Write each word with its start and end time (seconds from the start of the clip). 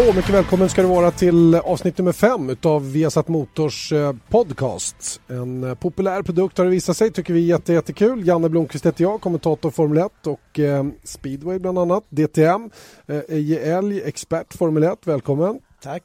hallå! 0.00 0.12
Mycket 0.12 0.34
välkommen 0.34 0.68
ska 0.68 0.82
du 0.82 0.88
vara 0.88 1.10
till 1.10 1.54
avsnitt 1.54 1.98
nummer 1.98 2.12
fem 2.12 2.50
utav 2.50 2.92
Viasat 2.92 3.28
Motors 3.28 3.92
eh, 3.92 4.12
podcast. 4.28 5.20
En 5.28 5.64
eh, 5.64 5.74
populär 5.74 6.22
produkt 6.22 6.58
har 6.58 6.64
det 6.64 6.70
visat 6.70 6.96
sig, 6.96 7.12
tycker 7.12 7.34
vi 7.34 7.40
är 7.40 7.46
jätte, 7.46 7.72
jättekul. 7.72 8.26
Janne 8.26 8.48
Blomqvist 8.48 8.86
heter 8.86 9.02
jag, 9.02 9.20
kommentator 9.20 9.70
Formel 9.70 9.98
1 9.98 10.26
och 10.26 10.58
eh, 10.58 10.84
speedway 11.04 11.58
bland 11.58 11.78
annat. 11.78 12.04
DTM, 12.08 12.70
eh, 13.06 13.20
Eje 13.28 13.76
Elg, 13.78 14.02
expert 14.02 14.54
Formel 14.54 14.82
1, 14.82 14.98
välkommen. 15.06 15.58
Tack. 15.82 16.02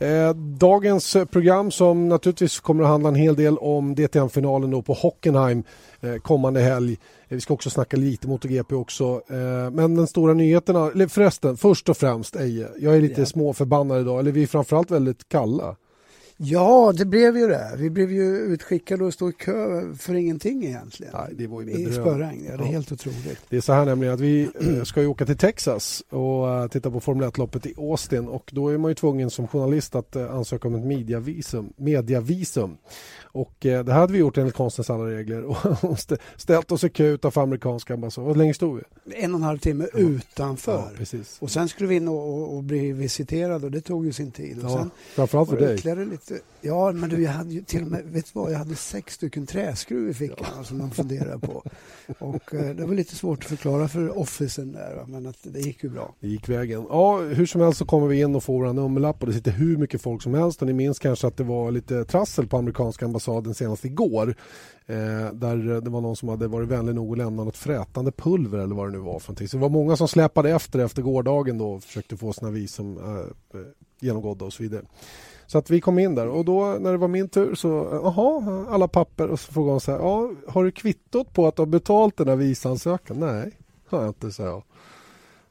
Eh, 0.00 0.34
dagens 0.34 1.16
program 1.30 1.70
som 1.70 2.08
naturligtvis 2.08 2.60
kommer 2.60 2.82
att 2.82 2.88
handla 2.88 3.08
en 3.08 3.14
hel 3.14 3.34
del 3.36 3.58
om 3.58 3.94
DTM-finalen 3.94 4.82
på 4.82 4.92
Hockenheim 4.92 5.62
eh, 6.00 6.14
kommande 6.14 6.60
helg. 6.60 6.92
Eh, 6.92 6.98
vi 7.28 7.40
ska 7.40 7.54
också 7.54 7.70
snacka 7.70 7.96
lite 7.96 8.28
MotoGP 8.28 8.74
också. 8.74 9.22
Men 9.72 9.94
den 9.94 10.06
stora 10.06 10.34
nyheterna, 10.34 10.90
eller 10.90 11.08
förresten, 11.08 11.56
först 11.56 11.88
och 11.88 11.96
främst 11.96 12.36
Eje, 12.36 12.68
jag 12.78 12.96
är 12.96 13.00
lite 13.00 13.20
ja. 13.20 13.26
småförbannad 13.26 14.00
idag, 14.00 14.20
eller 14.20 14.32
vi 14.32 14.42
är 14.42 14.46
framförallt 14.46 14.90
väldigt 14.90 15.28
kalla. 15.28 15.76
Ja, 16.42 16.92
det 16.96 17.04
blev 17.04 17.36
ju 17.36 17.46
det. 17.46 17.74
Vi 17.76 17.90
blev 17.90 18.12
ju 18.12 18.36
utskickade 18.36 19.04
och 19.04 19.14
stod 19.14 19.30
i 19.30 19.32
kö 19.32 19.94
för 19.94 20.14
ingenting 20.14 20.64
egentligen. 20.64 21.12
Nej, 21.16 21.34
det 21.38 21.46
var 21.46 21.62
ju 21.62 21.70
I 21.70 21.92
spöregn. 21.92 22.46
Ja, 22.50 22.56
det 22.56 22.62
är 22.62 22.66
helt 22.66 22.92
otroligt. 22.92 23.38
Det 23.48 23.56
är 23.56 23.60
så 23.60 23.72
här 23.72 23.84
nämligen 23.84 24.14
att 24.14 24.20
vi 24.20 24.48
eh, 24.60 24.82
ska 24.82 25.00
ju 25.00 25.06
åka 25.06 25.26
till 25.26 25.36
Texas 25.36 26.02
och 26.10 26.48
eh, 26.48 26.66
titta 26.68 26.90
på 26.90 27.00
Formel 27.00 27.28
1-loppet 27.28 27.66
i 27.66 27.74
Austin 27.78 28.28
och 28.28 28.50
då 28.52 28.68
är 28.68 28.78
man 28.78 28.90
ju 28.90 28.94
tvungen 28.94 29.30
som 29.30 29.48
journalist 29.48 29.94
att 29.94 30.16
eh, 30.16 30.34
ansöka 30.34 30.68
om 30.68 30.74
ett 30.74 30.84
mediavisum. 30.84 31.72
mediavisum. 31.76 32.76
Och 33.32 33.54
det 33.60 33.92
här 33.92 34.00
hade 34.00 34.12
vi 34.12 34.18
gjort 34.18 34.38
enligt 34.38 34.54
konstens 34.54 34.90
alla 34.90 35.06
regler 35.06 35.44
och 35.84 35.98
ställt 36.36 36.72
oss 36.72 36.84
i 36.84 36.88
kö 36.88 37.04
utanför 37.04 37.42
amerikanska 37.42 37.94
ambassaden. 37.94 38.30
Hur 38.30 38.38
länge 38.38 38.54
stod 38.54 38.76
vi? 38.76 39.14
En 39.14 39.34
och 39.34 39.38
en 39.38 39.42
halv 39.42 39.58
timme 39.58 39.86
ja. 39.92 39.98
utanför. 39.98 40.72
Ja, 40.72 40.90
precis. 40.96 41.36
Och 41.40 41.50
sen 41.50 41.68
skulle 41.68 41.88
vi 41.88 41.94
in 41.94 42.08
och, 42.08 42.34
och, 42.34 42.56
och 42.56 42.62
bli 42.62 42.92
visiterade 42.92 43.66
och 43.66 43.72
det 43.72 43.80
tog 43.80 44.06
ju 44.06 44.12
sin 44.12 44.30
tid. 44.30 44.64
Och 44.64 44.70
sen 44.70 44.90
framförallt 45.14 45.50
för 45.50 45.56
dig. 45.56 46.06
Lite, 46.06 46.40
ja, 46.60 46.92
men 46.92 47.10
du, 47.10 47.22
jag 47.22 47.30
hade 47.30 47.52
ju 47.54 47.62
till 47.62 47.82
och 47.82 47.88
med, 47.88 48.04
vet 48.04 48.24
du 48.24 48.30
vad, 48.32 48.52
jag 48.52 48.58
hade 48.58 48.74
sex 48.74 49.14
stycken 49.14 49.46
träskruv 49.46 50.10
i 50.10 50.14
fickan 50.14 50.46
ja. 50.56 50.64
som 50.64 50.78
man 50.78 50.90
funderar 50.90 51.38
på. 51.38 51.62
Och 52.18 52.54
eh, 52.54 52.74
det 52.74 52.86
var 52.86 52.94
lite 52.94 53.16
svårt 53.16 53.38
att 53.38 53.48
förklara 53.48 53.88
för 53.88 54.18
officen 54.18 54.72
där, 54.72 55.04
men 55.06 55.26
att 55.26 55.38
det 55.42 55.60
gick 55.60 55.84
ju 55.84 55.90
bra. 55.90 56.14
Det 56.20 56.28
gick 56.28 56.48
vägen. 56.48 56.86
Ja, 56.88 57.18
hur 57.18 57.46
som 57.46 57.60
helst 57.60 57.78
så 57.78 57.84
kommer 57.84 58.06
vi 58.06 58.20
in 58.20 58.34
och 58.34 58.44
får 58.44 58.52
våra 58.52 58.72
nummerlapp 58.72 59.20
och 59.20 59.26
det 59.26 59.32
sitter 59.32 59.50
hur 59.50 59.76
mycket 59.76 60.02
folk 60.02 60.22
som 60.22 60.34
helst 60.34 60.62
och 60.62 60.66
ni 60.66 60.72
minns 60.72 60.98
kanske 60.98 61.26
att 61.26 61.36
det 61.36 61.44
var 61.44 61.70
lite 61.70 62.04
trassel 62.04 62.46
på 62.46 62.56
amerikanska 62.56 63.04
ambassaden 63.04 63.19
senast 63.54 63.84
igår. 63.84 64.34
Eh, 64.86 65.32
där 65.32 65.80
det 65.80 65.90
var 65.90 66.00
någon 66.00 66.16
som 66.16 66.28
hade 66.28 66.48
varit 66.48 66.68
vänlig 66.68 66.94
nog 66.94 67.12
att 67.12 67.18
lämna 67.18 67.44
något 67.44 67.56
frätande 67.56 68.12
pulver 68.12 68.58
eller 68.58 68.74
vad 68.74 68.86
det 68.86 68.92
nu 68.92 68.98
var 68.98 69.18
för 69.18 69.28
någonting. 69.28 69.48
Så 69.48 69.56
det 69.56 69.60
var 69.60 69.68
många 69.68 69.96
som 69.96 70.08
släpade 70.08 70.50
efter 70.50 70.78
efter 70.78 71.02
gårdagen 71.02 71.58
då 71.58 71.72
och 71.72 71.82
försökte 71.82 72.16
få 72.16 72.32
sina 72.32 72.50
visum 72.50 72.98
eh, 72.98 73.60
eh 73.60 73.66
genomgådda 74.00 74.44
och 74.44 74.52
så 74.52 74.62
vidare. 74.62 74.82
Så 75.46 75.58
att 75.58 75.70
vi 75.70 75.80
kom 75.80 75.98
in 75.98 76.14
där 76.14 76.28
och 76.28 76.44
då 76.44 76.76
när 76.80 76.92
det 76.92 76.98
var 76.98 77.08
min 77.08 77.28
tur 77.28 77.54
så, 77.54 77.68
eh, 77.68 78.00
jaha, 78.02 78.66
alla 78.70 78.88
papper 78.88 79.28
och 79.28 79.40
så 79.40 79.52
frågade 79.52 79.72
hon 79.72 79.80
så 79.80 79.92
här, 79.92 79.98
ja, 79.98 80.30
har 80.48 80.64
du 80.64 80.70
kvittot 80.70 81.32
på 81.32 81.46
att 81.46 81.56
du 81.56 81.62
har 81.62 81.66
betalt 81.66 82.16
den 82.16 82.28
här 82.28 82.36
visansökan? 82.36 83.20
Nej, 83.20 83.52
har 83.88 84.00
jag 84.00 84.08
inte, 84.08 84.30
så 84.30 84.42
jag. 84.42 84.62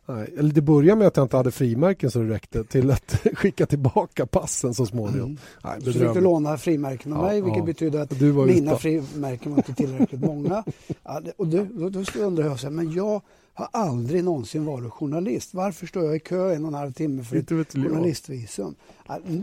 Nej. 0.10 0.34
Eller 0.38 0.54
det 0.54 0.62
började 0.62 1.00
med 1.00 1.08
att 1.08 1.18
jag 1.18 1.26
inte 1.26 1.38
hade 1.38 1.52
frimärken 1.52 2.12
så 2.12 2.20
det 2.20 2.34
räckte 2.34 2.64
till 2.64 2.92
att 2.92 3.12
skicka 3.34 3.66
tillbaka 3.66 4.26
passen 4.26 4.74
så 4.74 4.86
småningom. 4.86 5.30
Mm. 5.30 5.38
Nej, 5.64 5.82
så 5.82 5.92
fick 5.92 6.14
du 6.14 6.22
låna 6.22 6.58
frimärken 6.58 7.14
av 7.14 7.20
ja, 7.20 7.28
mig 7.28 7.42
vilket 7.42 7.60
ja. 7.60 7.66
betyder 7.66 8.00
att 8.00 8.22
mina 8.48 8.76
frimärken 8.76 9.52
var 9.52 9.58
inte 9.58 9.74
tillräckligt 9.74 10.22
många. 10.22 10.64
Ja, 11.04 11.22
och 11.38 11.48
då, 11.48 11.66
då, 11.72 11.90
då 11.90 12.04
undrar 12.20 12.46
jag, 12.46 12.60
så 12.60 12.68
här, 12.68 12.72
men 12.72 12.94
jag 12.94 13.22
har 13.60 13.70
aldrig 13.72 14.24
någonsin 14.24 14.66
varit 14.66 14.92
journalist. 14.92 15.54
Varför 15.54 15.88
står 15.88 16.06
jag 16.06 16.16
i 16.16 16.20
kö 16.20 16.54
en 16.54 16.66
och 16.66 16.67
en 16.67 16.73
halv 16.73 16.92
timme 16.92 17.23
för 17.23 17.38
ett 17.38 17.73
journalistvisum? 17.73 18.76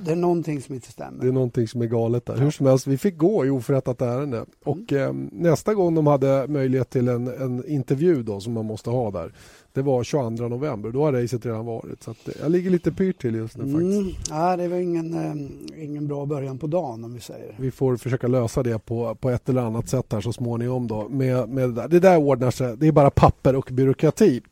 Det 0.04 0.12
är 0.12 0.16
någonting 0.16 0.62
som 0.62 0.74
inte 0.74 0.92
stämmer. 0.92 1.22
Det 1.22 1.28
är 1.28 1.32
någonting 1.32 1.68
som 1.68 1.82
är 1.82 1.86
galet 1.86 2.26
där. 2.26 2.36
Hur 2.36 2.50
som 2.50 2.66
helst, 2.66 2.86
vi 2.86 2.98
fick 2.98 3.16
gå 3.16 3.46
i 3.46 3.50
oförrättat 3.50 4.02
ärende. 4.02 4.36
Mm. 4.36 4.48
Och 4.64 4.92
eh, 4.92 5.12
nästa 5.32 5.74
gång 5.74 5.94
de 5.94 6.06
hade 6.06 6.46
möjlighet 6.48 6.90
till 6.90 7.08
en, 7.08 7.28
en 7.28 7.68
intervju 7.68 8.22
då, 8.22 8.40
som 8.40 8.52
man 8.52 8.64
måste 8.64 8.90
ha 8.90 9.10
där, 9.10 9.32
det 9.76 9.82
var 9.82 10.04
22 10.04 10.48
november. 10.48 10.90
Då 10.90 11.04
har 11.04 11.12
racet 11.12 11.46
redan 11.46 11.66
varit. 11.66 12.02
Så 12.02 12.10
att, 12.10 12.28
jag 12.40 12.50
ligger 12.50 12.70
lite 12.70 12.92
pyrt 12.92 13.20
till 13.20 13.34
just 13.34 13.56
nu 13.56 13.64
mm. 13.64 13.74
faktiskt. 13.74 14.30
Ja, 14.30 14.56
det 14.56 14.68
var 14.68 14.76
ingen, 14.76 15.14
eh, 15.14 15.84
ingen 15.84 16.08
bra 16.08 16.26
början 16.26 16.58
på 16.58 16.66
dagen 16.66 17.04
om 17.04 17.14
vi 17.14 17.20
säger. 17.20 17.54
Vi 17.58 17.70
får 17.70 17.96
försöka 17.96 18.26
lösa 18.26 18.62
det 18.62 18.78
på, 18.78 19.14
på 19.14 19.30
ett 19.30 19.48
eller 19.48 19.62
annat 19.62 19.88
sätt 19.88 20.12
här 20.12 20.20
så 20.20 20.32
småningom. 20.32 20.86
Då, 20.86 21.08
med, 21.08 21.48
med 21.48 21.68
det, 21.68 21.74
där. 21.74 21.88
det 21.88 22.00
där 22.00 22.18
ordnar 22.18 22.50
sig. 22.50 22.76
Det 22.76 22.86
är 22.86 22.92
bara 22.92 23.10
papper 23.10 23.56
och 23.56 23.68
byråkrati. 23.72 24.42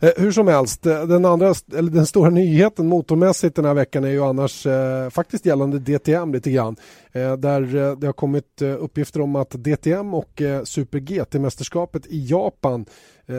Eh, 0.00 0.10
hur 0.16 0.32
som 0.32 0.48
helst, 0.48 0.86
eh, 0.86 1.06
den, 1.06 1.24
andra, 1.24 1.54
eller 1.76 1.90
den 1.90 2.06
stora 2.06 2.30
nyheten 2.30 2.86
motormässigt 2.86 3.56
den 3.56 3.64
här 3.64 3.74
veckan 3.74 4.04
är 4.04 4.08
ju 4.08 4.24
annars 4.24 4.66
eh, 4.66 5.10
faktiskt 5.10 5.46
gällande 5.46 5.78
DTM 5.78 6.32
lite 6.32 6.50
grann. 6.50 6.76
Eh, 7.12 7.36
där 7.36 7.76
eh, 7.76 7.96
det 7.96 8.06
har 8.06 8.12
kommit 8.12 8.62
uppgifter 8.62 9.20
om 9.20 9.36
att 9.36 9.50
DTM 9.50 10.14
och 10.14 10.42
Super 10.64 10.98
GT-mästerskapet 10.98 12.06
i 12.06 12.26
Japan 12.26 12.86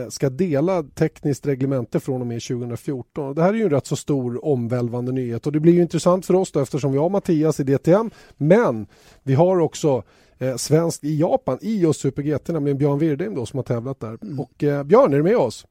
ska 0.09 0.29
dela 0.29 0.83
tekniskt 0.83 1.47
reglemente 1.47 1.99
från 1.99 2.21
och 2.21 2.27
med 2.27 2.41
2014. 2.41 3.35
Det 3.35 3.41
här 3.41 3.49
är 3.49 3.53
ju 3.53 3.63
en 3.63 3.69
rätt 3.69 3.85
så 3.85 3.95
stor 3.95 4.45
omvälvande 4.45 5.11
nyhet 5.11 5.45
och 5.45 5.51
det 5.51 5.59
blir 5.59 5.73
ju 5.73 5.81
intressant 5.81 6.25
för 6.25 6.33
oss 6.33 6.51
då 6.51 6.59
eftersom 6.59 6.91
vi 6.91 6.97
har 6.97 7.09
Mattias 7.09 7.59
i 7.59 7.63
DTM 7.63 8.11
men 8.37 8.87
vi 9.23 9.33
har 9.33 9.59
också 9.59 10.03
eh, 10.37 10.55
svenskt 10.55 11.03
i 11.03 11.19
Japan 11.19 11.57
i 11.61 11.79
just 11.79 11.99
Super 11.99 12.21
GT, 12.21 12.47
nämligen 12.47 12.77
Björn 12.77 12.99
Wirdheim 12.99 13.35
då 13.35 13.45
som 13.45 13.57
har 13.57 13.63
tävlat 13.63 13.99
där. 13.99 14.17
Mm. 14.21 14.39
Och 14.39 14.63
eh, 14.63 14.83
Björn, 14.83 15.13
är 15.13 15.17
du 15.17 15.23
med 15.23 15.37
oss? 15.37 15.65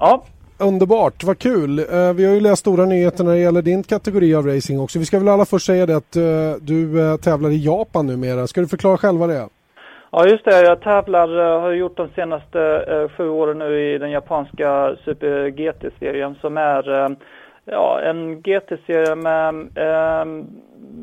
Ja. 0.00 0.22
Underbart, 0.60 1.24
vad 1.24 1.38
kul. 1.38 1.78
Uh, 1.78 2.12
vi 2.12 2.24
har 2.26 2.34
ju 2.34 2.40
läst 2.40 2.60
stora 2.60 2.84
nyheter 2.84 3.24
när 3.24 3.32
det 3.32 3.38
gäller 3.38 3.62
din 3.62 3.82
kategori 3.82 4.34
av 4.34 4.46
racing 4.46 4.80
också. 4.80 4.98
Vi 4.98 5.04
ska 5.04 5.18
väl 5.18 5.28
alla 5.28 5.44
först 5.44 5.66
säga 5.66 5.86
det 5.86 5.96
att 5.96 6.16
uh, 6.16 6.22
du 6.60 6.98
uh, 6.98 7.16
tävlar 7.16 7.50
i 7.50 7.64
Japan 7.64 8.06
numera. 8.06 8.46
Ska 8.46 8.60
du 8.60 8.68
förklara 8.68 8.96
själva 8.96 9.26
det? 9.26 9.48
Ja 10.12 10.26
just 10.26 10.44
det, 10.44 10.60
jag 10.60 10.80
tävlar, 10.80 11.28
har 11.60 11.72
gjort 11.72 11.96
de 11.96 12.08
senaste 12.14 13.08
sju 13.16 13.28
åren 13.28 13.58
nu 13.58 13.94
i 13.94 13.98
den 13.98 14.10
japanska 14.10 14.96
Super 15.04 15.48
GT-serien 15.48 16.34
som 16.40 16.56
är 16.56 17.16
ja, 17.64 18.00
en 18.00 18.42
GT-serie 18.42 19.14
med 19.14 19.68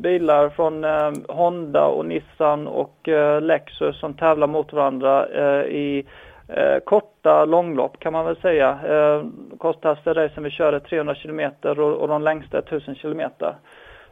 bilar 0.02 0.48
från 0.48 0.84
Honda 1.28 1.84
och 1.84 2.06
Nissan 2.06 2.66
och 2.66 3.08
Lexus 3.40 4.00
som 4.00 4.14
tävlar 4.14 4.46
mot 4.46 4.72
varandra 4.72 5.28
i 5.66 6.06
eh, 6.48 6.78
korta 6.84 7.44
långlopp 7.44 8.00
kan 8.00 8.12
man 8.12 8.24
väl 8.24 8.36
säga. 8.36 8.78
Eh, 8.88 9.24
kortaste 9.58 10.12
racen 10.12 10.44
vi 10.44 10.50
kör 10.50 10.72
är 10.72 10.80
300 10.80 11.14
kilometer 11.14 11.80
och, 11.80 11.96
och 11.96 12.08
de 12.08 12.22
längsta 12.22 12.58
är 12.58 12.62
1000 12.62 12.94
kilometer. 12.94 13.56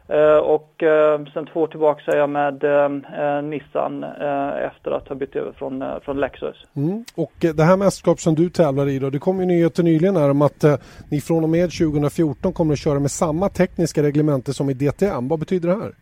Eh, 0.09 0.37
och 0.37 0.83
eh, 0.83 1.21
sen 1.35 1.47
två 1.47 1.61
år 1.61 1.67
tillbaka 1.67 2.13
är 2.13 2.17
jag 2.17 2.31
med 2.31 2.65
eh, 2.65 3.43
Nissan 3.43 4.05
eh, 4.05 4.65
efter 4.67 4.91
att 4.91 5.09
ha 5.09 5.15
bytt 5.15 5.37
över 5.37 5.53
från, 5.53 5.83
eh, 5.83 6.01
från 6.05 6.21
Lexus. 6.21 6.57
Mm. 6.77 7.05
Och 7.17 7.33
det 7.41 7.63
här 7.63 7.77
mästerskap 7.77 8.21
som 8.21 8.35
du 8.35 8.51
tävlar 8.51 8.89
i 8.89 8.99
då, 8.99 9.11
det 9.11 9.19
kom 9.19 9.41
ju 9.41 9.47
nyheter 9.47 9.83
nyligen 9.83 10.17
här 10.17 10.31
om 10.31 10.43
att 10.43 10.65
ni 11.11 11.21
från 11.21 11.45
och 11.45 11.51
med 11.51 11.71
2014 11.71 12.53
kommer 12.53 12.73
att 12.73 12.79
köra 12.79 13.01
med 13.01 13.11
samma 13.11 13.49
tekniska 13.49 14.03
reglemente 14.03 14.53
som 14.53 14.71
i 14.71 14.75
DTM. 14.75 15.29
Vad 15.29 15.39
betyder 15.39 15.69
det 15.69 15.75
här? 15.75 15.93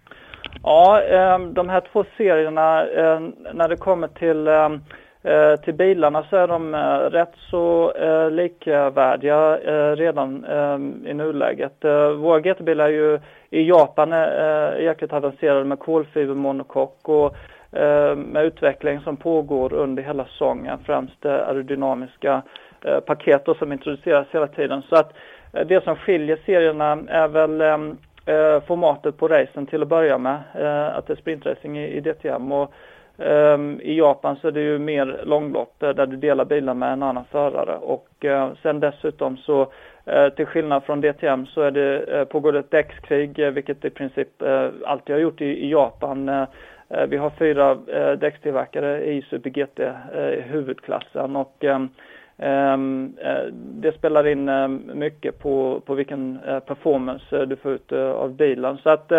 Ja, 0.63 1.01
de 1.55 1.69
här 1.69 1.83
två 1.93 2.05
serierna 2.17 2.85
när 3.55 3.69
det 3.69 3.77
kommer 3.77 4.09
till 4.09 4.49
Eh, 5.25 5.57
till 5.57 5.75
bilarna 5.75 6.25
så 6.31 6.37
är 6.37 6.49
de 6.49 6.75
eh, 6.75 6.99
rätt 7.11 7.33
så 7.51 7.93
eh, 7.93 8.31
likvärdiga 8.31 9.59
eh, 9.59 9.97
redan 9.97 10.45
eh, 10.45 11.11
i 11.11 11.15
nuläget. 11.15 11.85
Eh, 11.85 12.11
våra 12.11 12.41
GT-bilar 12.41 12.85
är 12.85 12.89
ju 12.89 13.19
i 13.51 13.69
Japan 13.69 14.13
är 14.13 14.77
jäkligt 14.77 15.13
avancerade 15.13 15.65
med 15.65 15.79
kolfibermonokock 15.79 17.09
och 17.09 17.37
med 18.17 18.45
utveckling 18.45 19.01
som 19.01 19.17
pågår 19.17 19.73
under 19.73 20.03
hela 20.03 20.25
säsongen, 20.25 20.79
främst 20.87 21.27
aerodynamiska 21.27 22.43
paket 23.07 23.45
som 23.59 23.73
introduceras 23.73 24.27
hela 24.31 24.47
tiden. 24.47 24.83
Så 24.89 24.97
att 24.97 25.13
det 25.67 25.85
som 25.85 25.97
skiljer 25.97 26.39
serierna 26.47 26.99
är 27.09 27.29
väl 27.29 27.63
formatet 28.67 29.17
på 29.17 29.29
racen 29.29 29.67
till 29.67 29.83
att 29.83 29.89
börja 29.89 30.19
med, 30.19 30.37
att 30.95 31.07
det 31.07 31.13
är 31.13 31.17
sprintracing 31.17 31.79
i 31.79 32.01
DTM 32.01 32.53
och 32.53 32.73
Ehm, 33.23 33.81
I 33.81 33.99
Japan 33.99 34.37
så 34.37 34.49
är 34.49 34.53
det 34.53 34.61
ju 34.61 34.79
mer 34.79 35.21
långlopp 35.25 35.83
eh, 35.83 35.91
där 35.91 36.07
du 36.07 36.17
delar 36.17 36.45
bilar 36.45 36.75
med 36.75 36.93
en 36.93 37.03
annan 37.03 37.25
förare 37.25 37.77
och 37.77 38.25
eh, 38.25 38.51
sen 38.63 38.81
dessutom 38.81 39.37
så 39.37 39.73
eh, 40.05 40.29
till 40.29 40.47
skillnad 40.47 40.85
från 40.85 41.01
DTM 41.01 41.47
så 41.47 41.63
är 41.63 41.71
det, 41.71 42.27
pågår 42.31 42.53
det 42.53 42.59
ett 42.59 42.71
däckskrig 42.71 43.53
vilket 43.53 43.85
i 43.85 43.91
princip 43.91 44.29
alltid 44.85 45.15
har 45.15 45.21
gjort 45.21 45.41
i, 45.41 45.71
Japan. 45.71 46.47
vi 47.09 47.17
har 47.17 47.31
fyra 47.31 47.75
däckstillverkare 48.17 49.05
i 49.05 49.23
Super 49.23 49.51
GT 49.51 49.81
i 50.39 50.41
huvudklassen 50.41 51.37
och 51.37 51.65
ehm, 51.65 51.89
ehm, 52.39 53.17
det 53.55 53.93
spelar 53.93 54.27
in 54.27 54.51
mycket 54.95 55.39
på, 55.39 55.83
på 55.87 55.95
vilken 55.95 56.39
performance 56.67 57.47
du 57.47 57.57
får 57.57 57.73
ut 57.73 57.93
av 57.93 58.35
bilen. 58.37 58.79
Så 58.79 58.91
att 58.91 59.13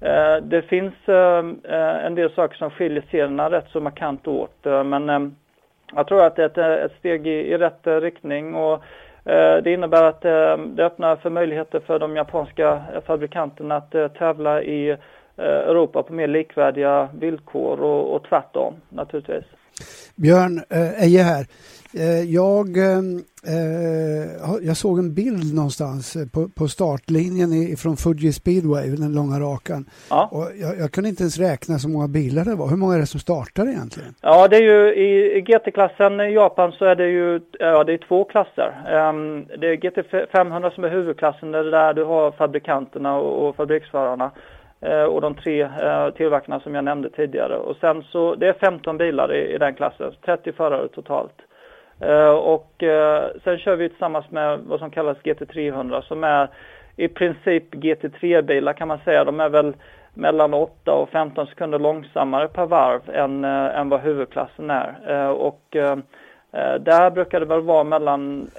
Eh, 0.00 0.36
det 0.42 0.62
finns 0.62 0.94
eh, 1.08 1.44
eh, 1.64 2.06
en 2.06 2.14
del 2.14 2.30
saker 2.30 2.56
som 2.56 2.70
skiljer 2.70 3.02
serierna 3.10 3.50
rätt 3.50 3.68
så 3.72 3.80
markant 3.80 4.28
åt 4.28 4.64
men 4.84 5.36
jag 5.94 6.06
tror 6.06 6.22
att 6.22 6.36
det 6.36 6.56
är 6.58 6.78
ett, 6.78 6.92
steg 6.98 7.26
i, 7.26 7.58
rätt 7.58 7.86
riktning 7.86 8.54
och 8.54 8.82
Det 9.62 9.72
innebär 9.72 10.04
att 10.04 10.20
det 10.20 10.84
öppnar 10.84 11.16
för 11.16 11.30
möjligheter 11.30 11.80
för 11.80 11.98
de 11.98 12.16
japanska 12.16 12.82
fabrikanterna 13.06 13.76
att 13.76 14.14
tävla 14.14 14.62
i 14.62 14.96
Europa 15.36 16.02
på 16.02 16.12
mer 16.12 16.26
likvärdiga 16.26 17.08
villkor 17.18 17.80
och, 17.80 18.14
och 18.14 18.22
tvärtom 18.22 18.74
naturligtvis. 18.88 19.44
Björn 20.16 20.62
Eje 20.98 21.22
här. 21.22 21.46
Eh, 21.94 22.22
jag, 22.34 22.76
eh, 22.76 22.98
eh, 23.54 24.56
jag 24.62 24.76
såg 24.76 24.98
en 24.98 25.14
bild 25.14 25.54
någonstans 25.54 26.16
på, 26.32 26.48
på 26.48 26.68
startlinjen 26.68 27.76
från 27.76 27.96
Fuji 27.96 28.32
Speedway, 28.32 28.90
den 28.90 29.14
långa 29.14 29.40
rakan. 29.40 29.84
Ja. 30.10 30.28
Och 30.32 30.46
jag, 30.60 30.78
jag, 30.78 30.92
kunde 30.92 31.10
inte 31.10 31.22
ens 31.22 31.38
räkna 31.38 31.78
så 31.78 31.88
många 31.88 32.08
bilar 32.08 32.44
det 32.44 32.54
var. 32.54 32.68
Hur 32.68 32.76
många 32.76 32.94
är 32.94 32.98
det 32.98 33.06
som 33.06 33.20
startar 33.20 33.68
egentligen? 33.68 34.14
Ja, 34.20 34.48
det 34.48 34.56
är 34.56 34.62
ju 34.62 34.94
i, 34.94 35.40
GT-klassen 35.40 36.20
i 36.20 36.34
Japan 36.34 36.72
så 36.72 36.84
är 36.84 36.96
det 36.96 37.08
ju 37.08 37.40
ja, 37.58 37.84
det 37.84 37.92
är 37.92 37.98
två 38.08 38.24
klasser. 38.24 38.68
Um, 39.08 39.46
det 39.60 39.66
är 39.66 39.76
GT 39.76 40.30
500 40.32 40.70
som 40.70 40.84
är 40.84 40.88
huvudklassen, 40.88 41.52
det 41.52 41.58
är 41.58 41.64
där 41.64 41.94
du 41.94 42.04
har 42.04 42.30
fabrikanterna 42.30 43.16
och, 43.16 43.48
och 43.48 43.56
fabriksförarna 43.56 44.30
Eh, 44.80 45.04
och 45.04 45.20
de 45.20 45.34
tre 45.34 45.62
eh, 45.62 46.10
tillverkarna 46.10 46.60
som 46.60 46.74
jag 46.74 46.84
nämnde 46.84 47.10
tidigare. 47.10 47.56
Och 47.56 47.76
sen 47.76 48.02
så, 48.02 48.34
det 48.34 48.48
är 48.48 48.52
15 48.52 48.98
bilar 48.98 49.34
i, 49.34 49.54
i 49.54 49.58
den 49.58 49.74
klassen, 49.74 50.12
30 50.24 50.52
förare 50.52 50.88
totalt. 50.88 51.34
Eh, 52.00 52.30
och 52.30 52.82
eh, 52.82 53.24
sen 53.44 53.58
kör 53.58 53.76
vi 53.76 53.88
tillsammans 53.88 54.30
med 54.30 54.58
vad 54.58 54.78
som 54.78 54.90
kallas 54.90 55.18
GT300 55.18 56.00
som 56.00 56.24
är 56.24 56.48
i 56.96 57.08
princip 57.08 57.74
GT3-bilar 57.74 58.72
kan 58.72 58.88
man 58.88 58.98
säga. 59.04 59.24
De 59.24 59.40
är 59.40 59.48
väl 59.48 59.74
mellan 60.14 60.54
8 60.54 60.92
och 60.92 61.08
15 61.08 61.46
sekunder 61.46 61.78
långsammare 61.78 62.48
per 62.48 62.66
varv 62.66 63.00
än, 63.12 63.44
äh, 63.44 63.78
än 63.80 63.88
vad 63.88 64.00
huvudklassen 64.00 64.70
är. 64.70 64.94
Äh, 65.08 65.30
och 65.30 65.76
äh, 65.76 65.96
där 66.80 67.10
brukar 67.10 67.40
det 67.40 67.46
väl 67.46 67.60
vara 67.60 67.84
mellan 67.84 68.50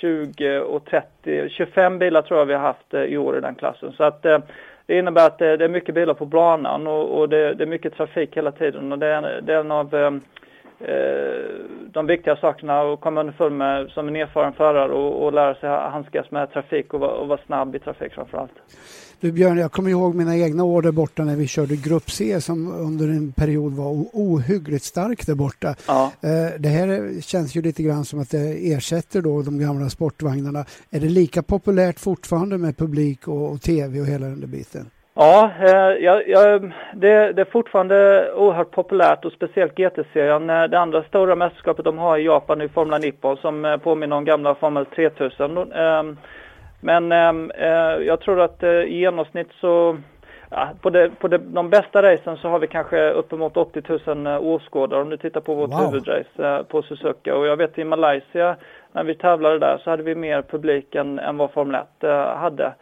20 0.00 0.60
och 0.60 0.84
30, 0.84 1.48
25 1.48 1.98
bilar 1.98 2.22
tror 2.22 2.38
jag 2.38 2.46
vi 2.46 2.54
har 2.54 2.60
haft 2.60 2.94
i 2.94 3.16
år 3.16 3.38
i 3.38 3.40
den 3.40 3.54
klassen. 3.54 3.92
Så 3.92 4.04
att 4.04 4.26
det 4.86 4.98
innebär 4.98 5.26
att 5.26 5.38
det, 5.38 5.64
är 5.64 5.68
mycket 5.68 5.94
bilar 5.94 6.14
på 6.14 6.26
banan 6.26 6.86
och, 6.86 7.18
och 7.18 7.28
det, 7.28 7.54
det, 7.54 7.64
är 7.64 7.68
mycket 7.68 7.96
trafik 7.96 8.36
hela 8.36 8.52
tiden 8.52 8.92
och 8.92 8.98
det 8.98 9.06
är, 9.06 9.40
det 9.40 9.54
är 9.54 9.60
en 9.60 9.70
av 9.70 9.90
Eh, 9.94 10.12
de 11.92 12.06
viktiga 12.06 12.36
sakerna 12.36 12.80
att 12.80 13.00
komma 13.00 13.20
underfund 13.20 13.58
med 13.58 13.90
som 13.90 14.08
en 14.08 14.16
erfaren 14.16 14.52
förare 14.52 14.92
och, 14.92 15.24
och 15.24 15.32
lära 15.32 15.54
sig 15.54 15.68
handskas 15.68 16.30
med 16.30 16.52
trafik 16.52 16.94
och, 16.94 17.02
och 17.02 17.28
vara 17.28 17.40
snabb 17.46 17.74
i 17.74 17.78
trafik 17.78 18.12
framförallt. 18.12 18.52
Du 19.20 19.32
Björn, 19.32 19.58
jag 19.58 19.72
kommer 19.72 19.90
ihåg 19.90 20.14
mina 20.14 20.36
egna 20.36 20.64
år 20.64 20.82
där 20.82 20.92
borta 20.92 21.24
när 21.24 21.36
vi 21.36 21.46
körde 21.46 21.76
Grupp 21.76 22.10
C 22.10 22.40
som 22.40 22.74
under 22.74 23.08
en 23.08 23.32
period 23.32 23.72
var 23.72 24.06
ohyggligt 24.12 24.84
stark 24.84 25.26
där 25.26 25.34
borta. 25.34 25.74
Ja. 25.86 26.12
Eh, 26.20 26.60
det 26.60 26.68
här 26.68 27.20
känns 27.20 27.54
ju 27.54 27.62
lite 27.62 27.82
grann 27.82 28.04
som 28.04 28.20
att 28.20 28.30
det 28.30 28.72
ersätter 28.72 29.22
då 29.22 29.42
de 29.42 29.58
gamla 29.58 29.88
sportvagnarna. 29.88 30.64
Är 30.90 31.00
det 31.00 31.08
lika 31.08 31.42
populärt 31.42 32.00
fortfarande 32.00 32.58
med 32.58 32.76
publik 32.76 33.28
och, 33.28 33.52
och 33.52 33.62
tv 33.62 34.00
och 34.00 34.06
hela 34.06 34.26
den 34.26 34.40
där 34.40 34.46
biten? 34.46 34.90
Ja, 35.18 35.50
eh, 35.60 36.04
ja, 36.04 36.22
ja 36.26 36.58
det, 36.92 37.32
det, 37.32 37.42
är 37.42 37.50
fortfarande 37.50 38.30
oerhört 38.34 38.70
populärt 38.70 39.24
och 39.24 39.32
speciellt 39.32 39.74
GT-serien. 39.78 40.50
Eh, 40.50 40.64
det 40.64 40.78
andra 40.78 41.02
stora 41.02 41.36
mästerskapet 41.36 41.84
de 41.84 41.98
har 41.98 42.18
i 42.18 42.24
Japan 42.24 42.60
är 42.60 42.68
Formula 42.68 42.98
Nippon 42.98 43.36
som 43.36 43.64
eh, 43.64 43.76
påminner 43.76 44.16
om 44.16 44.24
gamla 44.24 44.54
Formel 44.54 44.86
3000. 44.86 45.72
Ehm, 45.72 46.16
men 46.80 47.10
jag 48.06 48.20
tror 48.20 48.40
att 48.40 48.62
i 48.62 48.98
genomsnitt 48.98 49.48
så 49.60 49.96
Ja, 50.50 50.68
på, 50.82 50.90
det, 50.90 51.10
på 51.20 51.28
det, 51.28 51.38
de 51.38 51.70
bästa 51.70 52.02
racen 52.02 52.36
så 52.36 52.48
har 52.48 52.58
vi 52.58 52.66
kanske 52.66 53.10
uppemot 53.10 53.56
80 53.56 53.82
000 54.14 54.26
åskådare 54.42 55.02
om 55.02 55.10
du 55.10 55.16
tittar 55.16 55.40
på 55.40 55.54
vårt 55.54 55.70
wow. 55.70 55.80
huvudrace 55.80 56.64
på 56.68 56.82
Suzuka. 56.82 57.36
Och 57.36 57.46
jag 57.46 57.56
vet 57.56 57.78
i 57.78 57.84
Malaysia 57.84 58.56
när 58.92 59.04
vi 59.04 59.14
tävlade 59.14 59.58
där 59.58 59.78
så 59.84 59.90
hade 59.90 60.02
vi 60.02 60.14
mer 60.14 60.42
publik 60.42 60.94
än, 60.94 61.18
än 61.18 61.36
vad 61.36 61.50
Formel 61.50 61.80
1 62.00 62.08
hade. 62.36 62.74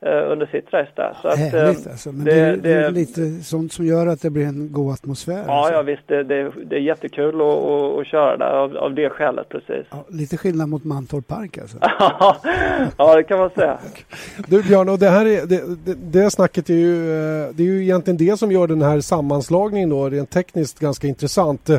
Eh, 0.00 0.32
under 0.32 0.46
sitt 0.46 0.72
race 0.72 0.90
där. 0.94 1.16
Så 1.22 1.28
att, 1.28 1.38
Härligt 1.38 1.86
eh, 1.86 1.92
alltså. 1.92 2.12
Men 2.12 2.24
det, 2.24 2.32
det, 2.32 2.56
det, 2.56 2.72
är 2.72 2.90
lite 2.90 3.30
sånt 3.44 3.72
som 3.72 3.86
gör 3.86 4.06
att 4.06 4.22
det 4.22 4.30
blir 4.30 4.46
en 4.46 4.72
god 4.72 4.92
atmosfär. 4.92 5.44
Ja, 5.46 5.52
alltså. 5.52 5.72
ja 5.72 5.82
visst. 5.82 6.02
Det, 6.06 6.24
det, 6.24 6.52
det 6.66 6.76
är 6.76 6.80
jättekul 6.80 7.34
att, 7.34 7.40
att, 7.40 7.98
att 7.98 8.06
köra 8.06 8.36
där 8.36 8.50
av, 8.50 8.76
av 8.76 8.94
det 8.94 9.10
skälet 9.10 9.48
precis. 9.48 9.86
Ja, 9.90 10.04
lite 10.08 10.36
skillnad 10.36 10.68
mot 10.68 10.84
Mantorp 10.84 11.26
Park 11.26 11.58
alltså. 11.58 11.78
ja, 12.98 13.16
det 13.16 13.22
kan 13.22 13.38
man 13.38 13.50
säga. 13.50 13.78
Du 14.48 14.62
Björn, 14.62 14.88
och 14.88 14.98
det 14.98 15.08
här 15.08 15.26
är, 15.26 15.46
det, 15.46 15.84
det, 15.84 15.94
det 15.94 16.30
snacket 16.30 16.70
är 16.70 16.74
ju, 16.74 17.10
eh, 17.10 17.48
det 17.54 17.62
är 17.62 17.66
ju 17.66 17.82
egentligen 17.82 18.16
det 18.16 18.38
som 18.38 18.52
gör 18.52 18.66
den 18.66 18.82
här 18.82 19.00
sammanslagningen 19.00 19.90
då 19.90 20.08
rent 20.08 20.30
tekniskt 20.30 20.78
ganska 20.80 21.06
intressant. 21.06 21.70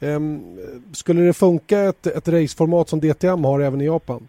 Ehm, 0.00 0.42
skulle 0.92 1.22
det 1.22 1.32
funka 1.32 1.80
ett, 1.80 2.06
ett 2.06 2.28
raceformat 2.28 2.88
som 2.88 3.00
DTM 3.00 3.44
har 3.44 3.60
även 3.60 3.80
i 3.80 3.84
Japan? 3.84 4.28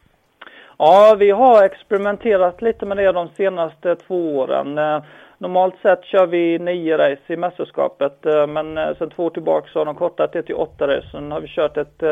Ja, 0.78 1.16
vi 1.20 1.32
har 1.32 1.64
experimenterat 1.64 2.62
lite 2.62 2.86
med 2.86 2.98
det 2.98 3.12
de 3.12 3.30
senaste 3.30 3.96
två 3.96 4.38
åren. 4.38 4.78
Eh, 4.78 5.04
normalt 5.38 5.76
sett 5.82 6.04
kör 6.04 6.26
vi 6.26 6.60
nio 6.60 6.98
race 6.98 7.34
i 7.34 7.38
mästerskapet 7.38 8.26
eh, 8.26 8.48
men 8.48 8.78
eh, 8.78 8.98
sen 8.98 9.10
två 9.10 9.26
år 9.26 9.30
tillbaka 9.30 9.68
så 9.74 9.80
har 9.80 9.86
de 9.86 9.96
kortat 9.96 10.34
det 10.34 10.44
till 10.44 10.56
åtta 10.56 10.88
race. 10.88 11.08
Sen 11.12 11.32
har 11.32 11.42
vi 11.42 11.48
kört 11.48 11.78
ett, 11.78 12.04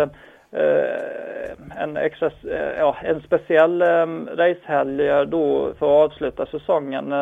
en, 1.77 1.97
extra, 1.97 2.31
ja, 2.77 2.95
en 3.03 3.21
speciell 3.21 3.81
racehelg 4.37 5.27
då 5.27 5.73
för 5.79 5.85
att 5.85 6.11
avsluta 6.11 6.45
säsongen 6.45 7.13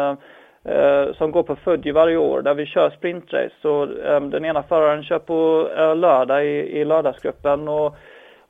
som 1.18 1.32
går 1.32 1.44
på 1.44 1.56
Fuji 1.56 1.92
varje 1.92 2.18
år 2.18 2.42
där 2.42 2.54
vi 2.54 2.66
kör 2.66 2.90
sprintrace. 2.90 3.68
Och, 3.68 3.88
den 4.30 4.46
ena 4.46 4.64
föraren 4.64 5.04
kör 5.04 5.20
på 5.20 5.70
lördag 5.96 6.46
i, 6.46 6.80
i 6.80 6.86
lördagsgruppen 6.86 7.68
och 7.68 7.96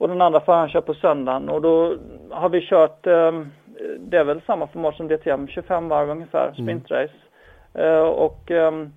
och 0.02 0.08
den 0.08 0.22
andra 0.22 0.40
föraren 0.40 0.70
kör 0.70 0.82
på 0.82 0.94
söndagen 0.94 1.50
och 1.50 1.62
då 1.62 1.96
har 2.30 2.50
vi 2.50 2.62
kört, 2.62 3.08
eh, 3.08 3.32
det 4.00 4.18
är 4.18 4.24
väl 4.24 4.42
samma 4.42 4.68
format 4.68 4.96
som 4.96 5.08
DTM, 5.08 5.48
25 5.48 5.90
varv 5.90 6.10
ungefär, 6.10 6.52
sprintrace. 6.54 7.14
Mm. 7.74 7.88
Eh, 7.88 8.02
och 8.02 8.52
ehm, 8.52 8.92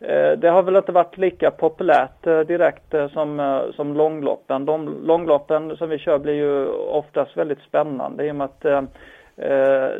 eh, 0.00 0.32
det 0.32 0.48
har 0.48 0.62
väl 0.62 0.76
inte 0.76 0.92
varit 0.92 1.18
lika 1.18 1.50
populärt 1.50 2.26
eh, 2.26 2.40
direkt 2.40 2.94
eh, 2.94 3.08
som, 3.08 3.60
som 3.76 3.94
långloppen. 3.94 4.64
De 4.64 5.06
långloppen 5.06 5.76
som 5.76 5.88
vi 5.88 5.98
kör 5.98 6.18
blir 6.18 6.34
ju 6.34 6.66
oftast 6.68 7.36
väldigt 7.36 7.60
spännande 7.60 8.26
i 8.26 8.30
och 8.30 8.36
med 8.36 8.44
att 8.44 8.88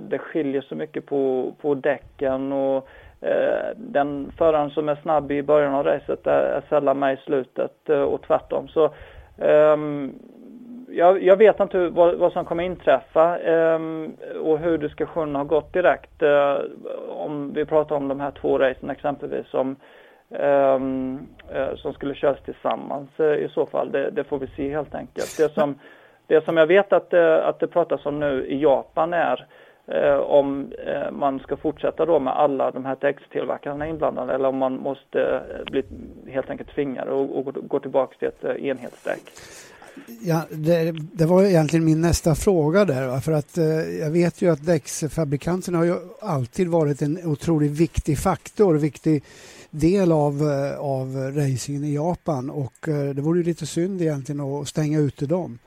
det 0.01 0.19
skiljer 0.19 0.63
så 0.63 0.75
mycket 0.75 1.07
på, 1.07 1.53
på 1.61 1.75
däcken 1.75 2.53
och 2.53 2.89
den 3.77 4.33
föraren 4.39 4.71
som 4.71 4.89
är 4.89 4.99
snabb 5.03 5.33
i 5.33 5.43
början 5.43 5.75
av 5.75 5.85
racet 5.85 6.27
är, 6.27 6.43
är 6.43 6.63
sällan 6.69 6.99
med 6.99 7.15
i 7.15 7.17
slutet 7.17 7.89
och 7.89 8.23
tvärtom. 8.23 8.69
Så 8.69 8.91
Um, 9.39 10.13
jag, 10.97 11.23
jag, 11.23 11.37
vet 11.37 11.61
inte 11.61 11.89
vad, 11.89 12.15
vad, 12.15 12.33
som 12.33 12.45
kommer 12.45 12.65
inträffa 12.65 13.39
eh, 13.39 13.81
och 14.41 14.59
hur 14.59 14.79
diskussionen 14.79 15.35
har 15.35 15.45
gått 15.45 15.73
direkt. 15.73 16.23
Eh, 16.23 16.57
om 17.09 17.53
vi 17.53 17.65
pratar 17.65 17.97
om 17.97 18.09
de 18.09 18.21
här 18.21 18.31
två 18.31 18.59
racen 18.59 18.91
exempelvis 18.91 19.47
som, 19.47 19.77
ehm, 20.31 21.19
eh, 21.55 21.75
som 21.77 21.93
skulle 21.93 22.15
köras 22.15 22.43
tillsammans 22.45 23.21
eh, 23.21 23.35
i 23.35 23.49
så 23.55 23.67
fall. 23.67 23.93
Det, 23.93 24.11
det, 24.11 24.25
får 24.25 24.39
vi 24.39 24.47
se 24.47 24.71
helt 24.71 24.95
enkelt. 24.95 25.37
Det 25.39 25.55
som, 25.55 25.79
det 26.27 26.45
som 26.45 26.57
jag 26.57 26.67
vet 26.67 26.93
att, 26.93 27.13
eh, 27.13 27.47
att 27.47 27.61
det 27.61 27.67
pratas 27.67 28.07
om 28.07 28.21
nu 28.21 28.47
i 28.47 28.63
Japan 28.63 29.13
är 29.13 29.47
eh, 29.87 30.17
om 30.17 30.73
man 31.11 31.39
ska 31.39 31.57
fortsätta 31.57 32.07
då 32.07 32.19
med 32.19 32.37
alla 32.37 32.71
de 32.71 32.85
här 32.85 32.97
däckstillverkarna 33.01 33.87
inblandade 33.87 34.35
eller 34.35 34.49
om 34.49 34.59
man 34.59 34.81
måste 34.81 35.41
bli 35.67 35.85
helt 36.29 36.51
enkelt 36.51 36.75
tvingad 36.75 37.09
och, 37.09 37.39
och 37.39 37.55
gå 37.69 37.81
tillbaka 37.81 38.17
till 38.19 38.29
ett 38.29 38.45
enhetsdäck. 38.45 39.23
Ja, 40.23 40.43
det, 40.51 40.93
det, 41.13 41.27
var 41.27 41.43
egentligen 41.43 41.85
min 41.85 42.01
nästa 42.01 42.35
fråga 42.35 42.85
där. 42.85 43.09
Va? 43.09 43.21
För 43.21 43.33
att 43.33 43.59
eh, 43.59 43.99
jag 44.01 44.11
vet 44.11 44.43
ju 44.43 44.53
att 44.53 44.67
däcksfabrikanterna 44.67 45.79
har 45.79 45.85
ju 45.85 45.97
alltid 46.23 46.69
varit 46.69 47.03
en 47.03 47.19
otroligt 47.27 47.81
viktig 47.81 48.19
faktor, 48.19 48.75
viktig 48.75 49.23
del 49.71 50.13
av, 50.13 50.33
eh, 50.33 50.81
av 50.81 51.07
racingen 51.37 51.85
i 51.85 51.95
Japan 51.95 52.51
och 52.51 52.89
eh, 52.89 53.15
det 53.15 53.23
vore 53.23 53.39
ju 53.39 53.45
lite 53.45 53.67
synd 53.67 54.03
egentligen 54.03 54.41
att 54.41 54.69
stänga 54.69 54.99
ute 54.99 55.27
dem. 55.27 55.59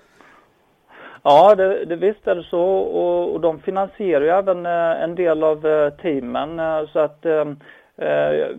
Ja, 1.24 1.56
det, 1.56 1.86
det 1.86 1.96
visst 1.96 2.28
är 2.28 2.36
det 2.36 2.44
så 2.44 2.62
och, 2.62 3.34
och 3.34 3.42
de 3.42 3.60
finansierar 3.60 4.22
ju 4.22 4.30
även 4.30 4.66
eh, 4.66 5.04
en 5.04 5.16
del 5.16 5.44
av 5.44 5.66
eh, 5.66 5.90
teamen 5.90 6.60
eh, 6.60 6.90
så 6.94 7.00
att 7.00 7.26
eh, 7.26 7.46
Eh, 8.02 8.50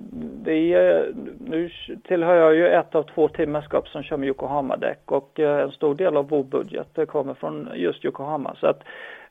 är, 0.46 1.12
nu 1.50 1.70
tillhör 2.08 2.34
jag 2.34 2.54
ju 2.54 2.68
ett 2.68 2.94
av 2.94 3.02
två 3.02 3.28
teammästerskap 3.28 3.88
som 3.88 4.02
kör 4.02 4.16
med 4.16 4.26
Yokohama-däck 4.26 5.12
och 5.12 5.40
eh, 5.40 5.62
en 5.62 5.70
stor 5.70 5.94
del 5.94 6.16
av 6.16 6.28
vår 6.28 6.44
budget 6.44 6.98
eh, 6.98 7.04
kommer 7.04 7.34
från 7.34 7.68
just 7.74 8.04
Yokohama. 8.04 8.54
Så 8.60 8.66
att, 8.66 8.80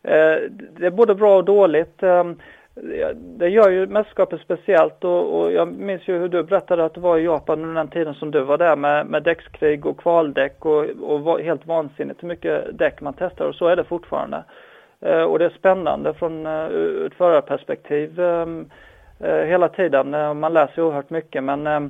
eh, 0.04 0.36
det 0.50 0.86
är 0.86 0.92
både 0.92 1.16
bra 1.16 1.38
och 1.38 1.46
dåligt. 1.46 2.04
Eh, 2.04 2.24
det 3.14 3.50
gör 3.50 3.70
ju 3.70 3.88
mästerskapet 3.88 4.42
speciellt 4.42 5.04
och, 5.04 5.40
och, 5.40 5.52
jag 5.52 5.68
minns 5.68 6.08
ju 6.08 6.18
hur 6.18 6.28
du 6.28 6.44
berättade 6.44 6.86
att 6.86 6.94
det 6.94 7.00
var 7.00 7.18
i 7.18 7.26
Japan 7.26 7.62
under 7.62 7.76
den 7.76 7.88
tiden 7.88 8.14
som 8.14 8.32
du 8.32 8.42
var 8.42 8.58
där 8.58 8.76
med, 8.76 9.06
med 9.06 9.24
däckskrig 9.24 9.86
och 9.86 10.00
kvaldäck 10.00 10.66
och, 10.66 10.86
och 10.86 11.22
var 11.22 11.40
helt 11.40 11.68
vansinnigt 11.68 12.24
hur 12.24 12.28
mycket 12.28 12.78
däck 12.78 13.02
man 13.02 13.14
testar 13.18 13.46
och 13.46 13.56
så 13.56 13.68
är 13.68 13.76
det 13.76 13.84
fortfarande. 13.84 14.44
Eh, 15.02 15.24
och 15.24 15.40
det 15.40 15.46
är 15.46 15.58
spännande 15.60 16.14
från 16.14 16.46
ett 16.46 17.14
förarperspektiv. 17.14 18.20
Ehm, 18.20 18.70
Eh, 19.20 19.46
hela 19.46 19.70
tiden. 19.70 20.14
Eh, 20.14 20.34
man 20.34 20.54
läser 20.54 20.82
oerhört 20.82 21.10
mycket 21.10 21.44
men 21.44 21.68
eh, 21.68 21.82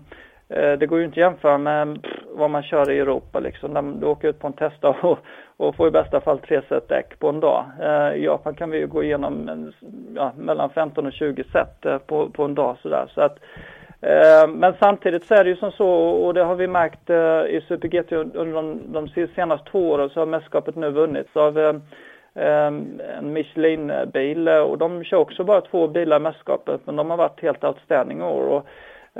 det 0.50 0.88
går 0.88 1.00
ju 1.00 1.05
inte 1.05 1.13
att 1.13 1.31
jämföra 1.31 1.57
med 1.57 2.00
vad 2.31 2.50
man 2.50 2.63
kör 2.63 2.91
i 2.91 3.00
Europa 3.00 3.39
liksom. 3.39 4.00
Du 4.00 4.05
åker 4.05 4.27
ut 4.27 4.39
på 4.39 4.48
en 4.48 4.53
testdag 4.53 4.96
och, 5.01 5.19
och 5.57 5.75
får 5.75 5.88
i 5.88 5.91
bästa 5.91 6.22
fall 6.22 6.39
tre 6.39 6.62
set 6.69 6.89
däck 6.89 7.19
på 7.19 7.29
en 7.29 7.39
dag. 7.39 7.65
I 8.15 8.25
Japan 8.25 8.55
kan 8.55 8.69
vi 8.69 8.77
ju 8.77 8.88
gå 8.88 9.03
igenom 9.03 9.50
en, 9.50 9.74
ja, 10.15 10.31
mellan 10.38 10.69
15 10.69 11.05
och 11.05 11.13
20 11.13 11.43
set 11.43 12.07
på, 12.07 12.29
på 12.29 12.43
en 12.43 12.55
dag 12.55 12.77
sådär. 12.81 13.12
Så 13.13 13.22
att, 13.22 13.39
eh, 14.01 14.48
men 14.50 14.74
samtidigt 14.79 15.25
så 15.25 15.34
är 15.34 15.43
det 15.43 15.50
ju 15.50 15.55
som 15.55 15.72
så, 15.72 15.89
och 15.89 16.34
det 16.34 16.43
har 16.43 16.55
vi 16.55 16.67
märkt 16.67 17.10
eh, 17.10 17.55
i 17.55 17.63
Super 17.67 17.88
GT 17.88 18.12
under 18.12 18.53
de, 18.53 18.81
de 18.93 19.27
senaste 19.36 19.72
två 19.72 19.89
åren 19.89 20.10
så 20.10 20.19
har 20.19 20.25
mästerskapet 20.25 20.75
nu 20.75 20.89
vunnits 20.89 21.38
av 21.38 21.60
eh, 21.60 21.74
Ehm, 22.38 23.01
en 23.17 23.34
Michelin-bil 23.34 24.48
eh, 24.48 24.60
och 24.60 24.77
de 24.77 25.03
kör 25.03 25.17
också 25.17 25.44
bara 25.44 25.62
två 25.62 25.88
bilar 25.88 26.17
i 26.17 26.20
mästerskapet 26.20 26.82
men 26.86 26.96
de 26.96 27.10
har 27.10 27.17
varit 27.17 27.41
helt 27.41 27.63
outstanding 27.63 28.24
år. 28.24 28.41
Och, 28.41 28.67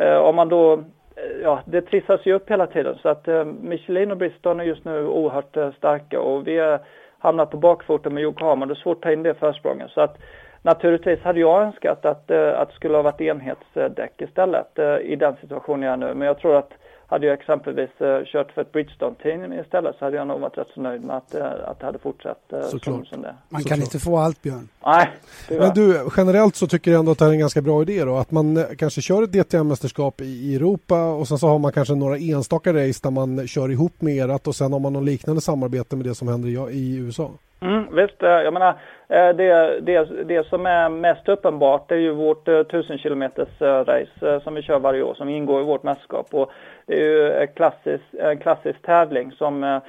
eh, 0.02 0.18
om 0.18 0.36
man 0.36 0.50
då, 0.50 0.74
eh, 0.74 1.42
ja 1.44 1.60
det 1.66 1.82
trissas 1.82 2.26
ju 2.26 2.34
upp 2.34 2.52
hela 2.52 2.68
tiden 2.68 2.98
så 3.02 3.10
att 3.10 3.28
eh, 3.28 3.46
Michelin 3.46 4.12
och 4.12 4.18
Bridgestone 4.18 4.64
är 4.64 4.68
just 4.68 4.86
nu 4.86 5.08
oerhört 5.08 5.58
eh, 5.58 5.72
starka 5.72 6.20
och 6.20 6.48
vi 6.48 6.58
har 6.58 6.80
hamnar 7.20 7.46
på 7.46 7.58
bakfoten 7.58 8.14
med 8.14 8.24
Yokohama, 8.24 8.66
det 8.66 8.74
är 8.74 8.76
svårt 8.76 8.98
att 8.98 9.02
ta 9.02 9.12
in 9.12 9.24
det 9.24 9.34
försprånget. 9.34 9.92
Så 9.92 10.02
att 10.02 10.18
naturligtvis 10.62 11.20
hade 11.20 11.40
jag 11.40 11.62
önskat 11.62 12.06
att, 12.06 12.32
eh, 12.32 12.60
att 12.60 12.70
det 12.70 12.76
skulle 12.76 12.96
ha 12.96 13.02
varit 13.02 13.22
enhetsdäck 13.22 14.22
istället 14.22 14.80
i 15.02 15.16
den 15.16 15.36
situationen 15.42 15.82
jag 15.82 15.94
är 15.94 15.98
nu 15.98 16.14
men 16.14 16.28
jag 16.28 16.40
tror 16.40 16.56
att 16.56 16.74
hade 17.08 17.28
jag 17.28 17.40
exempelvis 17.40 17.90
uh, 18.02 18.26
kört 18.26 18.52
för 18.52 18.62
ett 18.62 18.72
Bridgestone-team 18.72 19.54
istället 19.54 19.96
så 20.00 20.06
hade 20.06 20.18
jag 20.18 20.28
nog 20.28 20.40
varit 20.40 20.58
rätt 20.58 20.68
så 20.74 20.82
nöjd 20.82 21.04
med 21.04 21.18
att, 21.18 21.36
uh, 21.36 21.70
att 21.70 21.80
det 21.80 21.86
hade 21.86 22.00
fortsatt 22.00 22.44
uh, 22.54 22.62
som, 22.62 23.06
som 23.06 23.22
det. 23.22 23.36
Man 23.50 23.64
kan 23.64 23.82
inte 23.82 24.00
få 24.00 24.18
allt 24.18 24.42
Björn. 24.42 24.68
Nej. 24.86 25.12
Men 25.50 25.74
du, 25.74 26.10
generellt 26.18 26.56
så 26.56 26.68
tycker 26.68 26.92
jag 26.92 27.00
ändå 27.00 27.12
att 27.12 27.20
det 27.20 27.26
är 27.26 27.30
en 27.30 27.40
ganska 27.40 27.62
bra 27.62 27.82
idé 27.82 28.06
då 28.06 28.18
att 28.18 28.32
man 28.32 28.66
kanske 28.78 29.02
kör 29.02 29.24
ett 29.24 29.32
DTM-mästerskap 29.32 30.22
i 30.22 30.56
Europa 30.56 31.10
och 31.12 31.28
sen 31.28 31.38
så 31.38 31.48
har 31.48 31.60
man 31.60 31.72
kanske 31.72 31.96
några 31.96 32.18
enstaka 32.18 32.74
race 32.74 33.00
där 33.04 33.12
man 33.12 33.48
kör 33.48 33.72
ihop 33.72 34.02
med 34.02 34.16
erat 34.16 34.48
och 34.48 34.56
sen 34.56 34.74
har 34.74 34.80
man 34.80 34.94
någon 34.94 35.06
liknande 35.06 35.42
samarbete 35.42 35.96
med 35.96 36.06
det 36.06 36.16
som 36.16 36.28
händer 36.28 36.70
i 36.72 36.96
USA. 36.98 37.32
Mm, 37.60 37.96
visst, 37.96 38.24
eh, 38.24 38.30
jag 38.30 38.54
menar 38.54 38.70
eh, 39.08 39.30
det, 39.30 39.80
det, 39.80 40.24
det 40.24 40.48
som 40.48 40.66
är 40.66 40.90
mest 40.90 41.30
uppenbart 41.30 41.92
är 41.92 41.96
ju 41.96 42.12
vårt 42.12 42.48
eh, 42.48 42.60
1000 42.60 42.98
km 42.98 43.24
race 43.60 44.40
som 44.44 44.54
vi 44.56 44.62
kör 44.62 44.80
varje 44.80 45.04
år 45.04 45.14
som 45.14 45.30
ingår 45.30 45.62
i 45.62 45.66
vårt 45.66 45.84
mästerskap. 45.84 46.34
Och 46.34 46.52
det 46.86 46.94
är 46.94 47.00
ju 47.00 47.32
en 47.32 47.48
klassisk, 47.48 48.04
en 48.20 48.38
klassisk 48.38 48.82
tävling 48.82 49.32
som, 49.32 49.82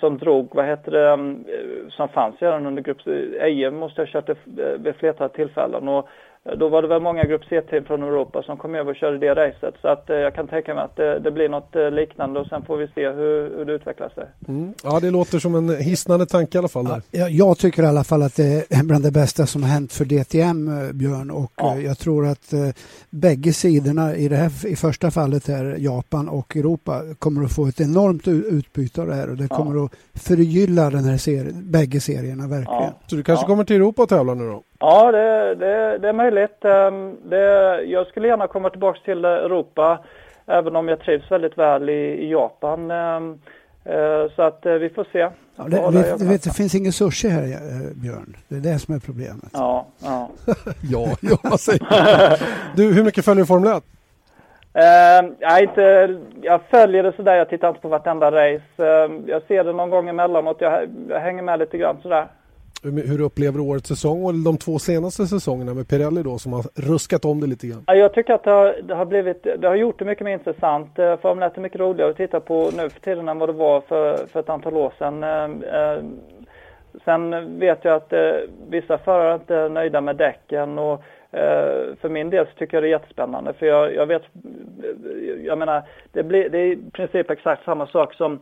som 0.00 0.18
drog, 0.18 0.54
vad 0.54 0.64
heter 0.64 0.92
det, 0.92 1.08
mm, 1.08 1.44
som 1.90 2.08
fanns 2.08 2.42
redan 2.42 2.66
under 2.66 2.82
grupp 2.82 3.00
EM 3.40 3.76
måste 3.76 4.00
ha 4.00 4.06
kört 4.06 4.26
det 4.26 4.78
vid 4.78 4.94
flertal 4.94 5.30
tillfällen 5.30 5.88
och 5.88 6.08
då 6.54 6.68
var 6.68 6.82
det 6.82 6.88
väl 6.88 7.02
många 7.02 7.24
grupp 7.24 7.42
C-team 7.48 7.84
från 7.84 8.02
Europa 8.02 8.42
som 8.42 8.56
kom 8.56 8.74
över 8.74 8.90
och 8.90 8.96
körde 8.96 9.18
det 9.18 9.34
racet. 9.34 9.74
Så 9.82 9.88
att 9.88 10.10
eh, 10.10 10.16
jag 10.16 10.34
kan 10.34 10.48
tänka 10.48 10.74
mig 10.74 10.84
att 10.84 10.96
det, 10.96 11.18
det, 11.18 11.30
blir 11.30 11.48
något 11.48 11.76
eh, 11.76 11.90
liknande 11.90 12.40
och 12.40 12.46
sen 12.46 12.62
får 12.62 12.76
vi 12.76 12.88
se 12.94 13.08
hur, 13.10 13.56
hur 13.56 13.64
det 13.64 13.72
utvecklar 13.72 14.08
sig. 14.08 14.24
Mm. 14.48 14.74
Ja, 14.82 15.00
det 15.00 15.10
låter 15.10 15.38
som 15.38 15.54
en 15.54 15.76
hisnande 15.76 16.26
tanke 16.26 16.58
i 16.58 16.58
alla 16.58 16.68
fall. 16.68 16.84
Där. 16.84 17.02
Ja, 17.10 17.28
jag 17.28 17.58
tycker 17.58 17.82
i 17.82 17.86
alla 17.86 18.04
fall 18.04 18.22
att 18.22 18.36
det 18.36 18.72
är 18.72 18.84
bland 18.84 19.04
det 19.04 19.10
bästa 19.10 19.46
som 19.46 19.62
har 19.62 19.70
hänt 19.70 19.92
för 19.92 20.04
DTM, 20.04 20.68
eh, 20.68 20.92
Björn. 20.92 21.30
Och 21.30 21.52
ja. 21.56 21.76
jag 21.76 21.98
tror 21.98 22.26
att 22.26 22.52
eh, 22.52 22.58
bägge 23.10 23.52
sidorna, 23.52 24.16
i 24.16 24.28
det 24.28 24.36
här 24.36 24.66
i 24.66 24.76
första 24.76 25.10
fallet 25.10 25.48
här, 25.48 25.76
Japan 25.78 26.28
och 26.28 26.56
Europa, 26.56 27.02
kommer 27.18 27.44
att 27.44 27.52
få 27.52 27.66
ett 27.66 27.80
enormt 27.80 28.28
utbyte 28.28 29.00
av 29.00 29.06
det 29.06 29.14
här 29.14 29.30
och 29.30 29.36
det 29.36 29.48
kommer 29.48 29.76
ja. 29.76 29.84
att 29.84 30.22
förgylla 30.22 30.90
den 30.90 31.04
här 31.04 31.16
serien, 31.16 31.70
bägge 31.70 32.00
serierna 32.00 32.48
verkligen. 32.48 32.82
Ja. 32.82 33.00
Så 33.06 33.16
du 33.16 33.22
kanske 33.22 33.46
kommer 33.46 33.64
till 33.64 33.76
Europa 33.76 34.02
och 34.02 34.08
tävlar 34.08 34.34
nu 34.34 34.46
då? 34.48 34.62
Ja, 34.78 35.12
det, 35.12 35.54
det, 35.54 35.98
det 35.98 36.08
är 36.08 36.12
möjligt. 36.12 36.64
Ehm, 36.64 37.16
det, 37.30 37.82
jag 37.82 38.06
skulle 38.06 38.28
gärna 38.28 38.46
komma 38.46 38.70
tillbaka 38.70 39.00
till 39.04 39.24
Europa, 39.24 39.98
även 40.46 40.76
om 40.76 40.88
jag 40.88 41.00
trivs 41.00 41.30
väldigt 41.30 41.58
väl 41.58 41.88
i, 41.88 41.92
i 41.92 42.30
Japan. 42.30 42.90
Ehm, 42.90 43.38
eh, 43.84 44.32
så 44.36 44.42
att 44.42 44.66
eh, 44.66 44.72
vi 44.72 44.88
får 44.88 45.06
se. 45.12 45.28
Ja, 45.56 45.64
det, 45.64 45.90
vet, 45.98 46.20
vet, 46.20 46.42
det 46.42 46.50
finns 46.50 46.74
ingen 46.74 46.92
sushi 46.92 47.28
här, 47.28 47.42
eh, 47.42 47.94
Björn. 47.94 48.36
Det 48.48 48.56
är 48.56 48.60
det 48.60 48.78
som 48.78 48.94
är 48.94 48.98
problemet. 48.98 49.50
Ja, 49.52 49.86
ja. 49.98 50.30
ja, 50.90 51.06
ja 51.42 51.58
säger 51.58 51.86
Du, 52.76 52.94
hur 52.94 53.04
mycket 53.04 53.24
följer 53.24 53.42
du 53.42 53.46
Formel 53.46 53.76
1? 53.76 53.84
Uh, 54.76 55.32
jag, 55.38 55.62
inte, 55.62 56.18
jag 56.42 56.60
följer 56.70 57.02
det 57.02 57.12
sådär, 57.16 57.34
jag 57.34 57.48
tittar 57.48 57.68
inte 57.68 57.80
på 57.80 57.88
vartenda 57.88 58.30
race. 58.30 58.62
Uh, 58.78 59.20
jag 59.26 59.42
ser 59.48 59.64
det 59.64 59.72
någon 59.72 59.90
gång 59.90 60.08
emellanåt, 60.08 60.56
jag, 60.60 60.88
jag 61.08 61.20
hänger 61.20 61.42
med 61.42 61.58
lite 61.58 61.78
grann 61.78 61.96
sådär. 62.02 62.26
Hur 62.82 63.20
upplever 63.20 63.58
du 63.58 63.64
årets 63.64 63.88
säsong 63.88 64.24
och 64.24 64.34
de 64.34 64.56
två 64.56 64.78
senaste 64.78 65.26
säsongerna 65.26 65.74
med 65.74 65.88
Pirelli 65.88 66.22
då 66.22 66.38
som 66.38 66.52
har 66.52 66.64
ruskat 66.74 67.24
om 67.24 67.40
det 67.40 67.46
lite 67.46 67.66
grann? 67.66 67.84
Jag 67.86 68.14
tycker 68.14 68.32
att 68.32 68.44
det 68.44 68.50
har, 68.50 68.76
det 68.82 68.94
har, 68.94 69.04
blivit, 69.04 69.42
det 69.42 69.68
har 69.68 69.74
gjort 69.74 69.98
det 69.98 70.04
mycket 70.04 70.24
mer 70.24 70.32
intressant. 70.32 70.98
Eh, 70.98 71.16
Formel 71.16 71.50
1 71.50 71.56
är 71.56 71.60
mycket 71.60 71.80
roligare 71.80 72.10
att 72.10 72.16
titta 72.16 72.40
på 72.40 72.70
nu 72.76 72.90
för 72.90 73.00
tiden 73.00 73.28
än 73.28 73.38
vad 73.38 73.48
det 73.48 73.52
var 73.52 73.80
för, 73.80 74.26
för 74.26 74.40
ett 74.40 74.48
antal 74.48 74.76
år 74.76 74.92
sedan. 74.98 75.22
Eh, 75.22 75.80
eh, 75.80 76.02
sen 77.04 77.58
vet 77.58 77.84
jag 77.84 77.94
att 77.94 78.12
vissa 78.68 78.98
förare 78.98 79.34
inte 79.34 79.54
är 79.56 79.68
nöjda 79.68 80.00
med 80.00 80.16
däcken 80.16 80.78
och 80.78 81.02
för 82.00 82.08
min 82.08 82.30
del 82.30 82.46
så 82.46 82.52
tycker 82.58 82.76
jag 82.76 82.84
det 82.84 82.88
är 82.88 82.90
jättespännande 82.90 83.52
för 83.52 83.66
jag, 83.66 83.94
jag 83.94 84.06
vet, 84.06 84.22
jag 85.44 85.58
menar 85.58 85.82
det, 86.12 86.22
blir, 86.22 86.48
det 86.48 86.58
är 86.58 86.66
i 86.66 86.78
princip 86.92 87.30
exakt 87.30 87.64
samma 87.64 87.86
sak 87.86 88.14
som 88.14 88.38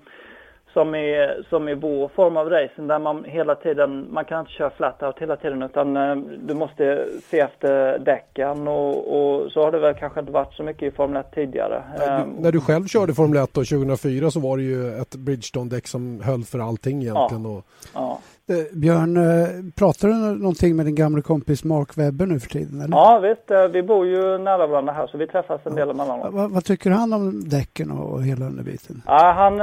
som 0.74 0.94
i, 0.94 1.28
som 1.50 1.68
i 1.68 1.74
vår 1.74 2.08
form 2.08 2.36
av 2.36 2.50
racing 2.50 2.88
där 2.88 2.98
man 2.98 3.24
hela 3.24 3.54
tiden, 3.54 4.06
man 4.10 4.24
kan 4.24 4.40
inte 4.40 4.52
köra 4.52 4.70
flat 4.70 5.02
out 5.02 5.18
hela 5.18 5.36
tiden 5.36 5.62
utan 5.62 5.96
eh, 5.96 6.16
du 6.16 6.54
måste 6.54 7.08
se 7.30 7.40
efter 7.40 7.98
däcken 7.98 8.68
och, 8.68 8.94
och, 9.16 9.52
så 9.52 9.62
har 9.64 9.72
det 9.72 9.78
väl 9.78 9.94
kanske 9.94 10.20
inte 10.20 10.32
varit 10.32 10.54
så 10.54 10.62
mycket 10.62 10.82
i 10.82 10.96
Formel 10.96 11.20
1 11.20 11.34
tidigare. 11.34 11.82
Du, 11.98 12.04
ehm, 12.04 12.28
när 12.38 12.52
du 12.52 12.60
själv 12.60 12.86
körde 12.86 13.14
Formel 13.14 13.42
1 13.42 13.54
då, 13.54 13.60
2004 13.60 14.30
så 14.30 14.40
var 14.40 14.56
det 14.56 14.62
ju 14.62 14.98
ett 15.00 15.16
Bridgestone-däck 15.16 15.86
som 15.86 16.20
höll 16.20 16.44
för 16.44 16.58
allting 16.58 17.02
egentligen. 17.02 17.44
Ja, 17.44 17.50
och... 17.50 17.64
ja. 17.94 18.20
Eh, 18.48 18.78
Björn, 18.78 19.16
eh, 19.16 19.48
pratar 19.78 20.08
du 20.08 20.14
någonting 20.14 20.76
med 20.76 20.86
din 20.86 20.94
gamla 20.94 21.22
kompis 21.22 21.64
Mark 21.64 21.98
Webber 21.98 22.26
nu 22.26 22.40
för 22.40 22.48
tiden? 22.48 22.80
Eller? 22.80 22.96
Ja 22.96 23.18
visst, 23.18 23.50
eh, 23.50 23.68
vi 23.68 23.82
bor 23.82 24.06
ju 24.06 24.38
nära 24.38 24.66
varandra 24.66 24.92
här 24.92 25.06
så 25.06 25.18
vi 25.18 25.26
träffas 25.26 25.60
en 25.64 25.74
del 25.74 25.90
emellanåt. 25.90 26.32
Vad, 26.32 26.50
vad 26.50 26.64
tycker 26.64 26.90
han 26.90 27.12
om 27.12 27.48
däcken 27.48 27.90
och 27.90 28.22
hela 28.22 28.44
den 28.44 28.64
biten? 28.64 29.02
Ja, 29.06 29.32
han, 29.36 29.60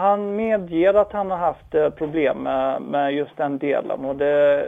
han 0.00 0.36
medger 0.36 0.94
att 0.94 1.12
han 1.12 1.30
har 1.30 1.38
haft 1.38 1.96
problem 1.96 2.38
med, 2.38 2.82
med 2.82 3.14
just 3.14 3.36
den 3.36 3.58
delen 3.58 4.04
och 4.04 4.16
det 4.16 4.66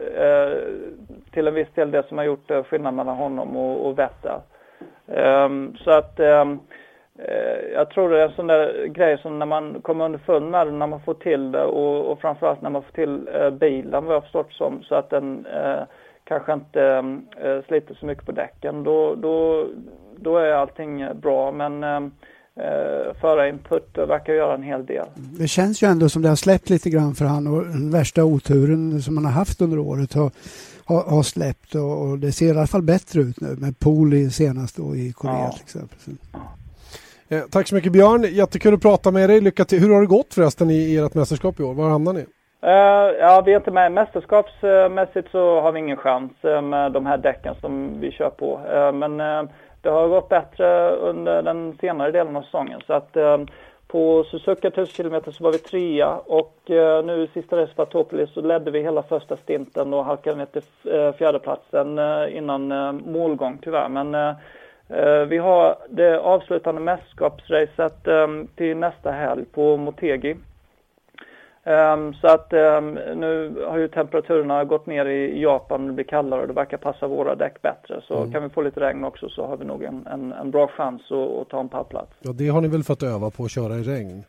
till 1.31 1.49
en 1.49 1.55
viss 1.55 1.69
del 1.75 1.91
det 1.91 2.09
som 2.09 2.19
har 2.19 2.25
gjort 2.25 2.51
skillnad 2.71 2.95
mellan 2.95 3.17
honom 3.17 3.57
och, 3.57 3.87
och 3.87 3.99
Vettel. 3.99 4.41
Um, 5.07 5.77
så 5.85 5.91
att 5.91 6.21
um, 6.21 6.61
Eh, 6.61 6.84
jag 7.75 7.91
tror 7.91 8.11
det 8.11 8.23
är 8.23 8.29
en 8.29 8.35
sån 8.35 8.47
där 8.47 8.87
grej 8.87 9.19
som 9.23 9.39
när 9.39 9.47
man 9.47 9.81
kommer 9.83 10.05
underfund 10.05 10.51
med 10.51 10.73
när 10.73 10.87
man 10.87 11.01
får 11.01 11.15
till 11.15 11.53
det 11.53 11.65
och, 11.65 12.13
och 12.13 12.21
framförallt 12.21 12.63
när 12.63 12.71
man 12.71 12.83
får 12.83 12.93
till 12.93 13.29
eh, 13.35 13.51
bilen 13.51 14.05
vad 14.05 14.15
jag 14.15 14.23
förstått 14.23 14.53
som 14.53 14.83
så 14.83 14.95
att 14.95 15.11
den 15.11 15.47
eh, 15.47 15.83
kanske 16.25 16.53
inte 16.53 16.83
eh, 17.45 17.67
sliter 17.67 17.95
så 17.95 18.07
mycket 18.07 18.27
på 18.27 18.33
däcken. 18.33 18.83
Då, 18.85 19.15
då, 19.15 19.67
då 20.17 20.37
är 20.37 20.53
allting 20.53 21.07
bra 21.23 21.53
men 21.53 21.85
eh, 21.85 21.97
eh 22.65 23.15
förarinput 23.21 23.99
verkar 23.99 24.33
göra 24.33 24.55
en 24.55 24.63
hel 24.63 24.87
del. 24.87 25.07
Det 25.15 25.49
känns 25.49 25.83
ju 25.83 25.87
ändå 25.87 26.09
som 26.09 26.23
det 26.23 26.29
har 26.29 26.37
släppt 26.37 26.71
lite 26.71 26.91
grann 26.91 27.15
för 27.15 27.25
han 27.25 27.47
och 27.47 27.65
den 27.65 27.91
värsta 27.91 28.25
oturen 28.25 29.03
som 29.03 29.15
man 29.15 29.25
har 29.25 29.33
haft 29.33 29.61
under 29.61 29.79
året 29.79 30.15
har, 30.15 30.31
har, 30.85 31.03
har 31.03 31.23
släppt 31.23 31.75
och, 31.75 32.03
och, 32.03 32.19
det 32.19 32.33
ser 32.33 32.47
i 32.47 32.51
alla 32.51 32.67
fall 32.67 32.83
bättre 32.83 33.21
ut 33.21 33.41
nu 33.41 33.57
med 33.57 33.79
Poli 33.79 34.31
senast 34.31 34.77
då 34.77 34.97
i 34.97 35.13
Korea 35.13 35.39
ja. 35.39 35.51
till 35.53 35.63
exempel. 35.63 35.99
Eh, 37.29 37.43
tack 37.51 37.69
så 37.69 37.75
mycket 37.75 37.93
Björn, 37.93 38.23
jättekul 38.23 38.75
att 38.75 38.83
prata 38.83 39.11
med 39.11 39.31
dig. 39.31 39.41
Lycka 39.41 39.65
till. 39.65 39.81
Hur 39.81 39.95
har 39.95 40.01
det 40.01 40.07
gått 40.07 40.35
förresten 40.35 40.71
i 40.71 40.97
ert 40.97 41.15
mästerskap 41.15 41.61
i 41.61 41.63
år? 41.63 41.75
Var 41.75 41.89
hamnar 41.89 42.13
ni? 42.13 42.27
Uh, 42.65 43.19
ja, 43.21 43.43
vi 43.47 43.53
är 43.53 43.57
inte 43.57 43.71
med. 43.71 43.93
Mästerskapsmässigt 43.93 45.31
så 45.31 45.61
har 45.61 45.73
vi 45.73 45.79
ingen 45.79 45.97
chans 45.97 46.33
eh, 46.43 46.63
med 46.63 46.93
de 46.93 47.07
här 47.07 47.19
däcken 47.19 47.55
som 47.61 48.01
vi 48.01 48.11
kör 48.11 48.31
på. 48.31 48.61
Uh, 48.75 48.93
men 48.93 49.17
det 49.83 49.91
har 49.91 50.09
gått 50.09 50.29
bättre 50.29 50.91
under 50.91 51.43
den 51.43 51.79
senare 51.81 52.11
delen 52.11 52.37
av 52.37 52.43
säsongen. 52.43 52.81
Så 52.87 52.93
att 52.93 53.17
på 53.87 54.25
Suzuka 54.25 54.69
1000 54.69 55.11
km 55.11 55.23
så 55.33 55.45
var 55.45 55.53
vi 55.53 55.59
trea 55.59 56.15
och 56.17 56.57
nu 57.05 57.29
sista 57.35 57.57
racet 57.57 57.77
på 57.77 57.85
Topolis 57.85 58.31
så 58.35 58.41
ledde 58.41 58.71
vi 58.71 58.83
hela 58.83 59.03
första 59.03 59.37
stinten 59.37 59.95
och 59.95 60.05
halkade 60.05 60.37
ner 60.37 60.47
till 60.47 60.63
fjärdeplatsen 61.19 61.99
innan 62.29 62.69
målgång 63.07 63.59
tyvärr. 63.63 63.89
Men 63.89 64.37
vi 65.29 65.39
har 65.39 65.77
det 65.89 66.19
avslutande 66.19 66.81
mästerskapsracet 66.81 68.07
ehm, 68.07 68.49
till 68.57 68.77
nästa 68.77 69.11
helg 69.11 69.45
på 69.45 69.77
Motegi. 69.77 70.37
Ehm, 71.65 72.15
så 72.15 72.27
att 72.27 72.53
ehm, 72.53 72.95
nu 72.95 73.65
har 73.69 73.79
ju 73.79 73.89
temperaturerna 73.89 74.65
gått 74.65 74.87
ner 74.87 75.07
i 75.07 75.43
Japan, 75.43 75.81
och 75.81 75.87
det 75.87 75.93
blir 75.93 76.05
kallare 76.05 76.41
och 76.41 76.49
det 76.49 76.55
verkar 76.55 76.77
passa 76.77 77.07
våra 77.07 77.35
däck 77.35 77.63
bättre. 77.63 78.01
Så 78.09 78.17
mm. 78.17 78.33
kan 78.33 78.43
vi 78.43 78.49
få 78.49 78.63
lite 78.63 78.81
regn 78.81 79.05
också 79.05 79.29
så 79.29 79.47
har 79.47 79.57
vi 79.57 79.65
nog 79.65 79.83
en, 79.83 80.07
en, 80.07 80.33
en 80.33 80.51
bra 80.51 80.69
chans 80.69 81.03
att, 81.11 81.31
att 81.31 81.49
ta 81.49 81.61
en 81.61 81.69
pallplats. 81.69 82.13
Ja, 82.21 82.33
det 82.33 82.49
har 82.49 82.61
ni 82.61 82.69
väl 82.69 82.83
fått 82.83 83.03
öva 83.03 83.31
på 83.31 83.45
att 83.45 83.51
köra 83.51 83.75
i 83.75 83.83
regn? 83.83 84.25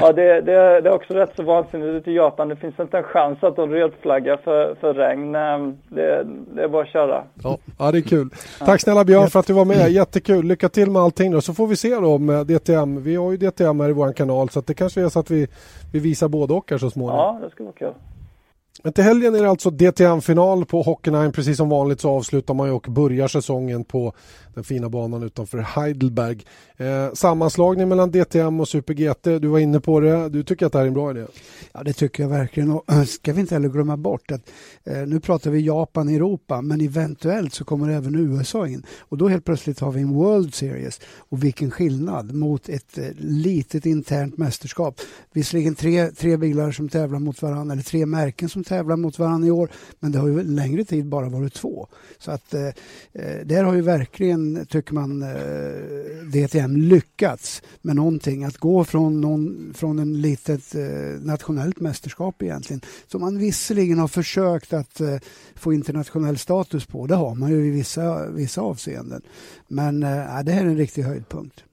Ja 0.00 0.12
det, 0.12 0.40
det, 0.40 0.80
det, 0.80 0.88
är 0.88 0.92
också 0.92 1.14
rätt 1.14 1.32
så 1.36 1.42
vansinnigt 1.42 1.88
ute 1.88 2.10
i 2.10 2.14
Japan. 2.14 2.48
Det 2.48 2.56
finns 2.56 2.80
inte 2.80 2.98
en 2.98 3.04
chans 3.04 3.42
att 3.42 3.56
de 3.56 3.70
rödflaggar 3.70 4.36
för, 4.36 4.74
för 4.80 4.94
regn. 4.94 5.34
Ehm, 5.34 5.76
det, 5.88 6.26
det, 6.54 6.62
är 6.62 6.68
bara 6.68 6.82
att 6.82 6.88
köra. 6.88 7.24
Ja, 7.42 7.58
ja 7.78 7.92
det 7.92 7.98
är 7.98 8.02
kul. 8.02 8.30
Tack 8.58 8.80
snälla 8.80 9.04
Björn 9.04 9.28
för 9.28 9.40
att 9.40 9.46
du 9.46 9.52
var 9.52 9.64
med. 9.64 9.90
Jättekul. 9.90 10.46
Lycka 10.46 10.68
till 10.68 10.90
med 10.90 11.02
allting 11.02 11.32
då. 11.32 11.40
Så 11.40 11.54
får 11.54 11.66
vi 11.66 11.76
se 11.76 11.94
då 11.94 12.14
om 12.14 12.30
eh, 12.30 12.40
DTM. 12.40 13.02
Vi 13.02 13.16
har 13.16 13.30
ju 13.30 13.36
DTM 13.36 13.80
här 13.80 13.88
i 13.88 13.92
vår 13.92 14.12
kanal 14.12 14.48
så 14.48 14.58
att 14.58 14.66
det 14.66 14.74
kanske 14.74 15.02
är 15.02 15.08
så 15.08 15.20
att 15.20 15.30
vi, 15.30 15.48
vi 15.92 15.98
visar 15.98 16.28
både 16.28 16.54
och 16.54 16.70
här 16.70 16.78
så 16.78 16.90
småningom. 16.90 17.18
Ja, 17.18 17.40
det 17.44 17.50
ska 17.50 17.64
vara 17.64 17.74
kul. 17.74 17.92
Men 18.82 18.92
till 18.92 19.04
helgen 19.04 19.34
är 19.34 19.42
det 19.42 19.50
alltså 19.50 19.70
DTM-final 19.70 20.64
på 20.64 20.82
Hockenheim. 20.82 21.32
Precis 21.32 21.56
som 21.56 21.68
vanligt 21.68 22.00
så 22.00 22.10
avslutar 22.10 22.54
man 22.54 22.68
ju 22.68 22.72
och 22.72 22.86
börjar 22.88 23.28
säsongen 23.28 23.84
på 23.84 24.14
den 24.56 24.64
fina 24.64 24.88
banan 24.88 25.22
utanför 25.22 25.58
Heidelberg. 25.58 26.44
Eh, 26.76 27.12
sammanslagning 27.12 27.88
mellan 27.88 28.10
DTM 28.10 28.60
och 28.60 28.68
Super 28.68 28.94
GT, 28.94 29.24
du 29.24 29.48
var 29.48 29.58
inne 29.58 29.80
på 29.80 30.00
det. 30.00 30.28
Du 30.28 30.42
tycker 30.42 30.66
att 30.66 30.72
det 30.72 30.78
här 30.78 30.84
är 30.84 30.88
en 30.88 30.94
bra 30.94 31.10
idé? 31.10 31.26
Ja, 31.72 31.82
det 31.82 31.92
tycker 31.92 32.22
jag 32.22 32.30
verkligen. 32.30 32.70
Och 32.70 32.92
eh, 32.92 33.04
ska 33.04 33.32
vi 33.32 33.40
inte 33.40 33.54
heller 33.54 33.68
glömma 33.68 33.96
bort 33.96 34.30
att 34.30 34.50
eh, 34.84 35.06
nu 35.06 35.20
pratar 35.20 35.50
vi 35.50 35.60
Japan, 35.60 36.08
Europa, 36.08 36.62
men 36.62 36.80
eventuellt 36.80 37.54
så 37.54 37.64
kommer 37.64 37.88
även 37.88 38.14
USA 38.14 38.66
in. 38.68 38.82
Och 39.00 39.18
då 39.18 39.28
helt 39.28 39.44
plötsligt 39.44 39.80
har 39.80 39.92
vi 39.92 40.00
en 40.00 40.14
World 40.14 40.54
Series. 40.54 41.00
Och 41.28 41.44
vilken 41.44 41.70
skillnad 41.70 42.34
mot 42.34 42.68
ett 42.68 42.98
eh, 42.98 43.04
litet 43.18 43.86
internt 43.86 44.38
mästerskap. 44.38 45.00
Visserligen 45.32 45.74
tre, 45.74 46.06
tre 46.06 46.36
bilar 46.36 46.70
som 46.70 46.88
tävlar 46.88 47.18
mot 47.18 47.42
varandra, 47.42 47.72
eller 47.72 47.82
tre 47.82 48.06
märken 48.06 48.48
som 48.48 48.64
tävlar 48.66 48.96
mot 48.96 49.18
varandra 49.18 49.48
i 49.48 49.50
år, 49.50 49.70
men 50.00 50.12
det 50.12 50.18
har 50.18 50.28
ju 50.28 50.42
längre 50.42 50.84
tid 50.84 51.06
bara 51.06 51.28
varit 51.28 51.54
två. 51.54 51.88
Så 52.18 52.30
att 52.30 52.54
eh, 52.54 52.66
eh 53.12 53.44
där 53.44 53.64
har 53.64 53.74
ju 53.74 53.80
verkligen, 53.80 54.66
tycker 54.66 54.94
man, 54.94 55.22
eh, 55.22 56.26
DTM 56.32 56.76
lyckats 56.76 57.62
med 57.82 57.96
någonting. 57.96 58.44
Att 58.44 58.56
gå 58.56 58.84
från, 58.84 59.20
någon, 59.20 59.72
från 59.74 59.98
en 59.98 60.20
litet 60.20 60.74
eh, 60.74 61.20
nationellt 61.20 61.80
mästerskap 61.80 62.42
egentligen, 62.42 62.80
som 63.06 63.20
man 63.20 63.38
visserligen 63.38 63.98
har 63.98 64.08
försökt 64.08 64.72
att 64.72 65.00
eh, 65.00 65.16
få 65.54 65.72
internationell 65.72 66.38
status 66.38 66.86
på. 66.86 67.06
Det 67.06 67.14
har 67.14 67.34
man 67.34 67.50
ju 67.50 67.66
i 67.66 67.70
vissa, 67.70 68.28
vissa 68.28 68.60
avseenden. 68.60 69.22
Men 69.68 70.02
eh, 70.02 70.42
det 70.44 70.52
här 70.52 70.64
är 70.64 70.66
en 70.66 70.76
riktig 70.76 71.02
höjdpunkt. 71.02 71.64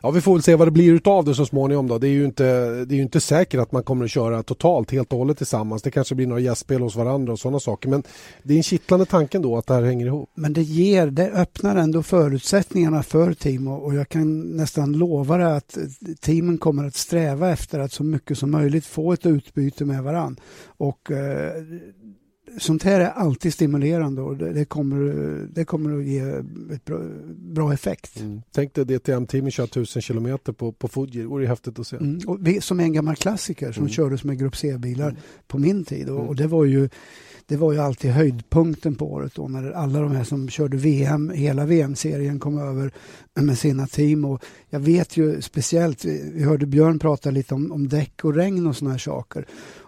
Ja, 0.00 0.10
vi 0.10 0.20
får 0.20 0.32
väl 0.32 0.42
se 0.42 0.54
vad 0.54 0.66
det 0.66 0.72
blir 0.72 0.92
utav 0.92 1.24
det 1.24 1.34
så 1.34 1.46
småningom 1.46 1.86
då. 1.86 1.98
Det 1.98 2.08
är 2.08 2.12
ju 2.12 2.24
inte, 2.24 2.44
det 2.84 2.94
är 2.94 2.96
ju 2.96 3.02
inte 3.02 3.20
säkert 3.20 3.60
att 3.60 3.72
man 3.72 3.82
kommer 3.82 4.04
att 4.04 4.10
köra 4.10 4.42
totalt 4.42 4.90
helt 4.90 5.12
och 5.12 5.18
hållet 5.18 5.38
tillsammans. 5.38 5.82
Det 5.82 5.90
kanske 5.90 6.14
blir 6.14 6.26
några 6.26 6.40
gästspel 6.40 6.80
hos 6.80 6.96
varandra 6.96 7.32
och 7.32 7.38
sådana 7.38 7.60
saker. 7.60 7.88
Men 7.88 8.02
det 8.42 8.54
är 8.54 8.56
en 8.56 8.62
kittlande 8.62 9.06
tanke 9.06 9.38
då 9.38 9.58
att 9.58 9.66
det 9.66 9.74
här 9.74 9.82
hänger 9.82 10.06
ihop. 10.06 10.30
Men 10.34 10.52
det 10.52 10.62
ger, 10.62 11.06
det 11.06 11.30
öppnar 11.30 11.76
ändå 11.76 12.02
förutsättningarna 12.02 13.02
för 13.02 13.34
team 13.34 13.68
och, 13.68 13.84
och 13.84 13.94
jag 13.94 14.08
kan 14.08 14.40
nästan 14.40 14.92
lova 14.92 15.36
det 15.36 15.56
att 15.56 15.78
teamen 16.20 16.58
kommer 16.58 16.84
att 16.84 16.94
sträva 16.94 17.50
efter 17.50 17.78
att 17.78 17.92
så 17.92 18.04
mycket 18.04 18.38
som 18.38 18.50
möjligt 18.50 18.86
få 18.86 19.12
ett 19.12 19.26
utbyte 19.26 19.84
med 19.84 20.02
varandra. 20.02 20.42
Och 20.66 21.10
eh, 21.10 21.52
sånt 22.58 22.82
här 22.82 23.00
är 23.00 23.10
alltid 23.10 23.54
stimulerande 23.54 24.22
och 24.22 24.36
det, 24.36 24.52
det, 24.52 24.64
kommer, 24.64 24.98
det 25.52 25.64
kommer 25.64 25.98
att 25.98 26.04
ge 26.04 26.20
ett 26.74 26.84
bra, 26.84 27.00
bra 27.36 27.72
effekt. 27.72 28.20
Mm. 28.20 28.42
Tänk 28.52 28.74
dig 28.74 28.84
DTM-teamet 28.84 29.52
kör 29.52 29.66
tusen 29.66 30.02
kilometer 30.02 30.52
på, 30.52 30.72
på 30.72 30.88
Fuji, 30.88 31.20
det 31.20 31.26
vore 31.26 31.46
häftigt 31.46 31.78
att 31.78 31.86
se. 31.86 31.96
Mm. 31.96 32.20
Och 32.26 32.38
vi, 32.40 32.60
som 32.60 32.80
en 32.80 32.92
gammal 32.92 33.16
klassiker 33.16 33.72
som 33.72 33.82
mm. 33.82 33.92
kördes 33.92 34.24
med 34.24 34.38
Grupp 34.38 34.56
C-bilar 34.56 35.08
mm. 35.08 35.20
på 35.46 35.58
min 35.58 35.84
tid 35.84 36.08
och, 36.08 36.28
och, 36.28 36.36
det 36.36 36.46
var 36.46 36.64
ju 36.64 36.88
det 37.48 37.56
var 37.56 37.72
ju 37.72 37.78
alltid 37.78 38.10
höjdpunkten 38.10 38.94
på 38.94 39.12
året 39.12 39.34
då 39.34 39.48
när 39.48 39.70
alla 39.70 40.00
de 40.00 40.12
här 40.12 40.24
som 40.24 40.48
körde 40.48 40.76
VM, 40.76 41.30
hela 41.30 41.64
VM-serien 41.64 42.40
kom 42.40 42.58
över 42.58 42.90
med 43.34 43.58
sina 43.58 43.86
team 43.86 44.24
och 44.24 44.44
jag 44.70 44.80
vet 44.80 45.16
ju 45.16 45.42
speciellt, 45.42 46.04
vi 46.04 46.42
hörde 46.42 46.66
Björn 46.66 46.98
prata 46.98 47.30
lite 47.30 47.54
om, 47.54 47.72
om 47.72 47.88
däck 47.88 48.24
och 48.24 48.34
regn 48.34 48.66
och 48.66 48.76
såna 48.76 48.90
här 48.90 48.98
saker 48.98 49.46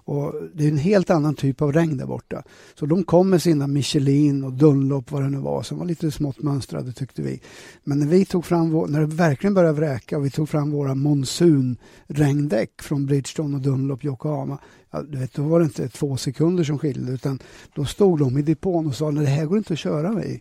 och 0.09 0.35
det 0.55 0.65
är 0.65 0.69
en 0.69 0.79
helt 0.79 1.11
annan 1.11 1.35
typ 1.35 1.63
av 1.63 1.73
regn 1.73 1.97
där 1.97 2.07
borta. 2.07 2.43
Så 2.75 2.87
de 2.87 3.05
kom 3.05 3.31
med 3.31 3.43
sina 3.43 3.67
Michelin 3.67 4.45
och 4.45 4.53
Dunlop 4.53 5.11
vad 5.11 5.23
det 5.23 5.29
nu 5.29 5.39
var 5.39 5.63
som 5.63 5.79
var 5.79 5.87
lite 5.87 6.11
smått 6.11 6.43
mönstrade 6.43 6.93
tyckte 6.93 7.23
vi. 7.23 7.41
Men 7.85 7.99
när 7.99 8.07
vi 8.07 8.25
tog 8.25 8.45
fram, 8.45 8.71
vår, 8.71 8.87
när 8.87 9.01
det 9.01 9.07
verkligen 9.07 9.55
började 9.55 9.77
vräka 9.81 10.19
och 10.19 10.25
vi 10.25 10.31
tog 10.31 10.49
fram 10.49 10.71
våra 10.71 10.95
monsunregndäck 10.95 12.83
från 12.83 13.07
Bridgestone 13.07 13.57
och 13.57 13.63
Dunlop 13.63 14.05
Yokohama. 14.05 14.59
Ja, 14.91 15.03
du 15.03 15.19
vet, 15.19 15.35
då 15.35 15.43
var 15.43 15.59
det 15.61 15.65
inte 15.65 15.89
två 15.89 16.17
sekunder 16.17 16.65
som 16.65 16.79
skilde 16.79 17.13
utan 17.13 17.39
då 17.75 17.85
stod 17.85 18.19
de 18.19 18.39
i 18.39 18.43
depån 18.43 18.87
och 18.87 18.95
sa 18.95 19.09
att 19.09 19.17
det 19.17 19.27
här 19.27 19.47
går 19.47 19.59
inte 19.59 19.73
att 19.73 19.79
köra 19.79 20.13
med. 20.13 20.41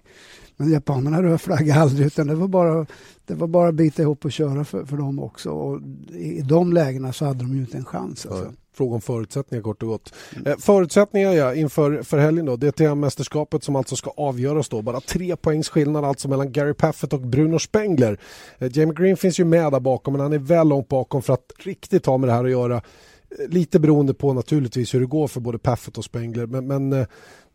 Men 0.57 0.71
japanerna 0.71 1.23
rör 1.23 1.37
flagga 1.37 1.75
aldrig 1.75 2.07
utan 2.07 2.27
det 2.27 2.35
var 2.35 2.47
bara, 2.47 2.85
det 3.25 3.33
var 3.33 3.47
bara 3.47 3.69
att 3.69 3.75
bita 3.75 4.01
ihop 4.01 4.25
och 4.25 4.31
köra 4.31 4.65
för, 4.65 4.85
för 4.85 4.97
dem 4.97 5.19
också. 5.19 5.49
Och 5.49 5.81
I 6.13 6.41
de 6.41 6.73
lägena 6.73 7.13
så 7.13 7.25
hade 7.25 7.39
de 7.39 7.53
ju 7.53 7.59
inte 7.59 7.77
en 7.77 7.85
chans. 7.85 8.25
Alltså. 8.25 8.43
Ja, 8.43 8.51
fråga 8.73 8.95
om 8.95 9.01
förutsättningar 9.01 9.63
kort 9.63 9.83
och 9.83 9.89
gott. 9.89 10.13
Mm. 10.35 10.47
Eh, 10.47 10.57
förutsättningar 10.57 11.31
ja, 11.31 11.53
inför 11.53 12.03
för 12.03 12.17
helgen 12.17 12.45
då. 12.45 12.55
DTM-mästerskapet 12.55 13.63
som 13.63 13.75
alltså 13.75 13.95
ska 13.95 14.09
avgöras 14.17 14.69
då. 14.69 14.81
Bara 14.81 15.01
tre 15.01 15.35
poängs 15.35 15.69
skillnad 15.69 16.05
alltså 16.05 16.27
mellan 16.27 16.51
Gary 16.51 16.73
Paffett 16.73 17.13
och 17.13 17.21
Bruno 17.21 17.59
Spengler. 17.59 18.19
Eh, 18.57 18.77
Jamie 18.77 18.95
Green 18.95 19.17
finns 19.17 19.39
ju 19.39 19.45
med 19.45 19.71
där 19.71 19.79
bakom 19.79 20.13
men 20.13 20.21
han 20.21 20.33
är 20.33 20.39
väl 20.39 20.67
långt 20.67 20.87
bakom 20.87 21.21
för 21.21 21.33
att 21.33 21.53
riktigt 21.59 22.05
ha 22.05 22.17
med 22.17 22.29
det 22.29 22.33
här 22.33 22.45
att 22.45 22.51
göra. 22.51 22.75
Eh, 22.75 23.49
lite 23.49 23.79
beroende 23.79 24.13
på 24.13 24.33
naturligtvis 24.33 24.93
hur 24.93 24.99
det 24.99 25.05
går 25.05 25.27
för 25.27 25.39
både 25.39 25.59
Paffett 25.59 25.97
och 25.97 26.05
Spengler 26.05 26.45
men, 26.45 26.67
men 26.67 26.93
eh, 26.93 27.07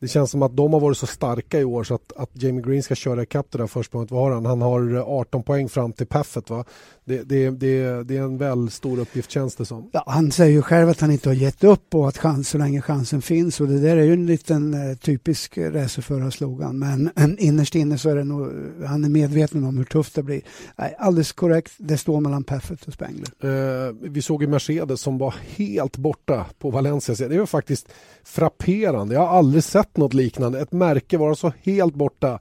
det 0.03 0.09
känns 0.09 0.31
som 0.31 0.43
att 0.43 0.57
de 0.57 0.73
har 0.73 0.81
varit 0.81 0.99
så 0.99 1.07
starka 1.07 1.61
i 1.61 1.65
år 1.65 1.85
så 1.85 1.95
att, 1.95 2.13
att 2.17 2.31
Jamie 2.33 2.63
Green 2.63 2.83
ska 2.83 2.95
köra 2.95 3.23
ikapp 3.23 3.47
det 3.51 3.59
där 3.59 3.67
försprånget. 3.67 4.11
Vad 4.11 4.23
har 4.23 4.31
han? 4.31 4.47
Han 4.47 4.63
har 4.63 4.97
18 4.97 5.43
poäng 5.43 5.69
fram 5.69 5.93
till 5.93 6.07
Paffet 6.07 6.51
va? 6.51 6.65
Det, 7.05 7.23
det, 7.23 7.51
det, 7.51 8.03
det 8.03 8.17
är 8.17 8.23
en 8.23 8.39
väl 8.39 8.71
stor 8.71 8.99
uppgift 9.01 9.31
känns 9.31 9.57
det 9.57 9.65
som. 9.65 9.91
Ja, 9.93 10.05
han 10.07 10.33
säger 10.33 10.53
ju 10.53 10.63
själv 10.63 10.89
att 10.89 11.01
han 11.01 11.11
inte 11.11 11.29
har 11.29 11.35
gett 11.35 11.65
upp 11.65 11.95
och 11.95 12.09
att 12.09 12.19
chans, 12.19 12.49
så 12.49 12.59
länge 12.59 12.81
chansen 12.81 13.23
finns 13.23 13.61
och 13.61 13.69
det 13.69 13.81
där 13.81 13.97
är 13.97 14.03
ju 14.03 14.13
en 14.13 14.27
liten 14.27 14.75
eh, 14.75 14.97
typisk 14.97 15.59
racerförarslogan 15.59 16.79
men 16.79 17.11
eh, 17.17 17.29
innerst 17.39 17.75
inne 17.75 17.99
så 17.99 18.11
är 18.11 18.17
det 18.17 18.25
nog, 18.25 18.49
han 18.87 19.05
är 19.05 19.09
medveten 19.09 19.65
om 19.65 19.79
hur 19.79 19.85
tufft 19.85 20.15
det 20.15 20.23
blir. 20.23 20.43
Nej, 20.77 20.97
alldeles 20.99 21.33
korrekt, 21.33 21.73
det 21.79 21.99
står 21.99 22.21
mellan 22.21 22.45
Paffet 22.45 22.85
och 22.85 22.93
Spengler. 22.93 23.29
Eh, 23.41 23.95
vi 24.01 24.23
såg 24.23 24.43
ju 24.43 24.49
Mercedes 24.49 25.01
som 25.01 25.19
var 25.19 25.35
helt 25.57 25.97
borta 25.97 26.47
på 26.59 26.71
Valencia. 26.71 27.29
Det 27.29 27.39
var 27.39 27.47
faktiskt 27.47 27.89
frapperande. 28.25 29.15
Jag 29.15 29.21
har 29.21 29.39
aldrig 29.39 29.65
sett 29.65 29.92
något 29.97 30.15
liknande. 30.15 30.61
Ett 30.61 30.73
märke 30.73 31.19
vara 31.19 31.35
så 31.35 31.53
helt 31.63 31.95
borta 31.95 32.39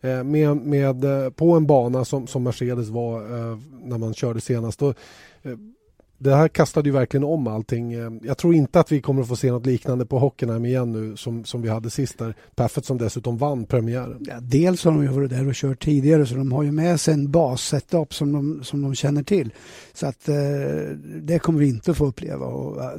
eh, 0.00 0.24
med, 0.24 0.56
med, 0.56 1.04
eh, 1.04 1.30
på 1.30 1.52
en 1.52 1.66
bana 1.66 2.04
som, 2.04 2.26
som 2.26 2.42
Mercedes 2.42 2.88
var 2.88 3.20
eh, 3.20 3.58
när 3.82 3.98
man 3.98 4.14
körde 4.14 4.40
senast. 4.40 4.82
Och, 4.82 4.94
eh, 5.42 5.52
det 6.18 6.34
här 6.34 6.48
kastade 6.48 6.88
ju 6.88 6.92
verkligen 6.92 7.24
om 7.24 7.46
allting. 7.46 7.92
Eh, 7.92 8.10
jag 8.22 8.38
tror 8.38 8.54
inte 8.54 8.80
att 8.80 8.92
vi 8.92 9.00
kommer 9.00 9.22
att 9.22 9.28
få 9.28 9.36
se 9.36 9.50
något 9.50 9.66
liknande 9.66 10.06
på 10.06 10.18
Hockenheim 10.18 10.64
igen 10.64 10.92
nu 10.92 11.16
som, 11.16 11.44
som 11.44 11.62
vi 11.62 11.68
hade 11.68 11.90
sist 11.90 12.18
där. 12.18 12.34
Paffet 12.54 12.84
som 12.84 12.98
dessutom 12.98 13.38
vann 13.38 13.66
premiären. 13.66 14.18
Ja, 14.20 14.34
dels 14.40 14.84
har 14.84 14.92
de 14.92 15.02
ju 15.02 15.08
varit 15.08 15.30
där 15.30 15.48
och 15.48 15.54
kört 15.54 15.84
tidigare 15.84 16.26
så 16.26 16.34
de 16.34 16.52
har 16.52 16.62
ju 16.62 16.72
med 16.72 17.00
sig 17.00 17.14
en 17.14 17.30
bas-setup 17.30 18.14
som 18.14 18.32
de, 18.32 18.64
som 18.64 18.82
de 18.82 18.94
känner 18.94 19.22
till. 19.22 19.50
Så 19.92 20.06
att 20.06 20.28
eh, 20.28 20.34
det 21.22 21.38
kommer 21.38 21.58
vi 21.58 21.68
inte 21.68 21.94
få 21.94 22.06
uppleva 22.06 22.46
och 22.46 22.82
eh, 22.82 22.90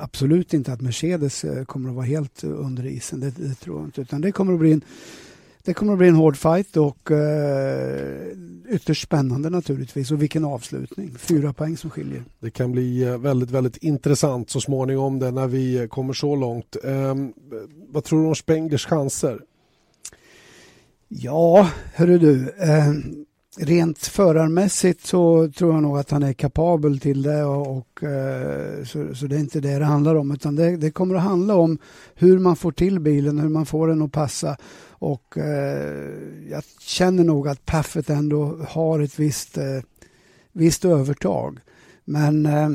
absolut 0.00 0.54
inte 0.54 0.72
att 0.72 0.80
Mercedes 0.80 1.44
eh, 1.44 1.64
kommer 1.64 1.88
att 1.88 1.96
vara 1.96 2.06
helt 2.06 2.44
under 2.44 2.86
isen. 2.86 3.20
Det, 3.20 3.30
det 3.36 3.54
tror 3.54 3.78
jag 3.78 3.86
inte 3.86 4.00
utan 4.00 4.20
det 4.20 4.32
kommer 4.32 4.52
att 4.52 4.60
bli 4.60 4.72
en 4.72 4.82
det 5.64 5.74
kommer 5.74 5.92
att 5.92 5.98
bli 5.98 6.08
en 6.08 6.14
hård 6.14 6.36
fight 6.36 6.76
och 6.76 7.10
eh, 7.10 8.26
ytterst 8.68 9.02
spännande 9.02 9.50
naturligtvis. 9.50 10.10
Och 10.10 10.22
vilken 10.22 10.44
avslutning. 10.44 11.14
Fyra 11.18 11.52
poäng 11.52 11.76
som 11.76 11.90
skiljer. 11.90 12.24
Det 12.40 12.50
kan 12.50 12.72
bli 12.72 13.02
eh, 13.02 13.18
väldigt, 13.18 13.50
väldigt 13.50 13.76
intressant 13.76 14.50
så 14.50 14.60
småningom 14.60 15.18
det 15.18 15.30
när 15.30 15.46
vi 15.46 15.88
kommer 15.90 16.12
så 16.12 16.36
långt. 16.36 16.76
Eh, 16.84 17.14
vad 17.88 18.04
tror 18.04 18.22
du 18.22 18.28
om 18.28 18.34
Spenglers 18.34 18.86
chanser? 18.86 19.40
Ja, 21.08 21.70
hörru 21.94 22.18
du. 22.18 22.48
Eh, 22.48 22.92
rent 23.56 23.98
förarmässigt 23.98 25.06
så 25.06 25.50
tror 25.52 25.74
jag 25.74 25.82
nog 25.82 25.98
att 25.98 26.10
han 26.10 26.22
är 26.22 26.32
kapabel 26.32 27.00
till 27.00 27.22
det 27.22 27.44
och, 27.44 27.76
och 27.76 28.02
eh, 28.02 28.84
så, 28.84 29.14
så, 29.14 29.26
det 29.26 29.36
är 29.36 29.40
inte 29.40 29.60
det 29.60 29.78
det 29.78 29.84
handlar 29.84 30.14
om 30.14 30.30
utan 30.30 30.56
det, 30.56 30.76
det, 30.76 30.90
kommer 30.90 31.14
att 31.14 31.22
handla 31.22 31.54
om 31.54 31.78
hur 32.14 32.38
man 32.38 32.56
får 32.56 32.72
till 32.72 33.00
bilen, 33.00 33.38
hur 33.38 33.48
man 33.48 33.66
får 33.66 33.88
den 33.88 34.02
att 34.02 34.12
passa 34.12 34.56
och 35.04 35.38
eh, 35.38 36.48
jag 36.50 36.64
känner 36.80 37.24
nog 37.24 37.48
att 37.48 37.66
Paffet 37.66 38.10
ändå 38.10 38.56
har 38.68 39.00
ett 39.00 39.18
visst, 39.18 39.58
eh, 39.58 39.80
visst 40.52 40.84
övertag. 40.84 41.60
Men 42.04 42.46
eh, 42.46 42.70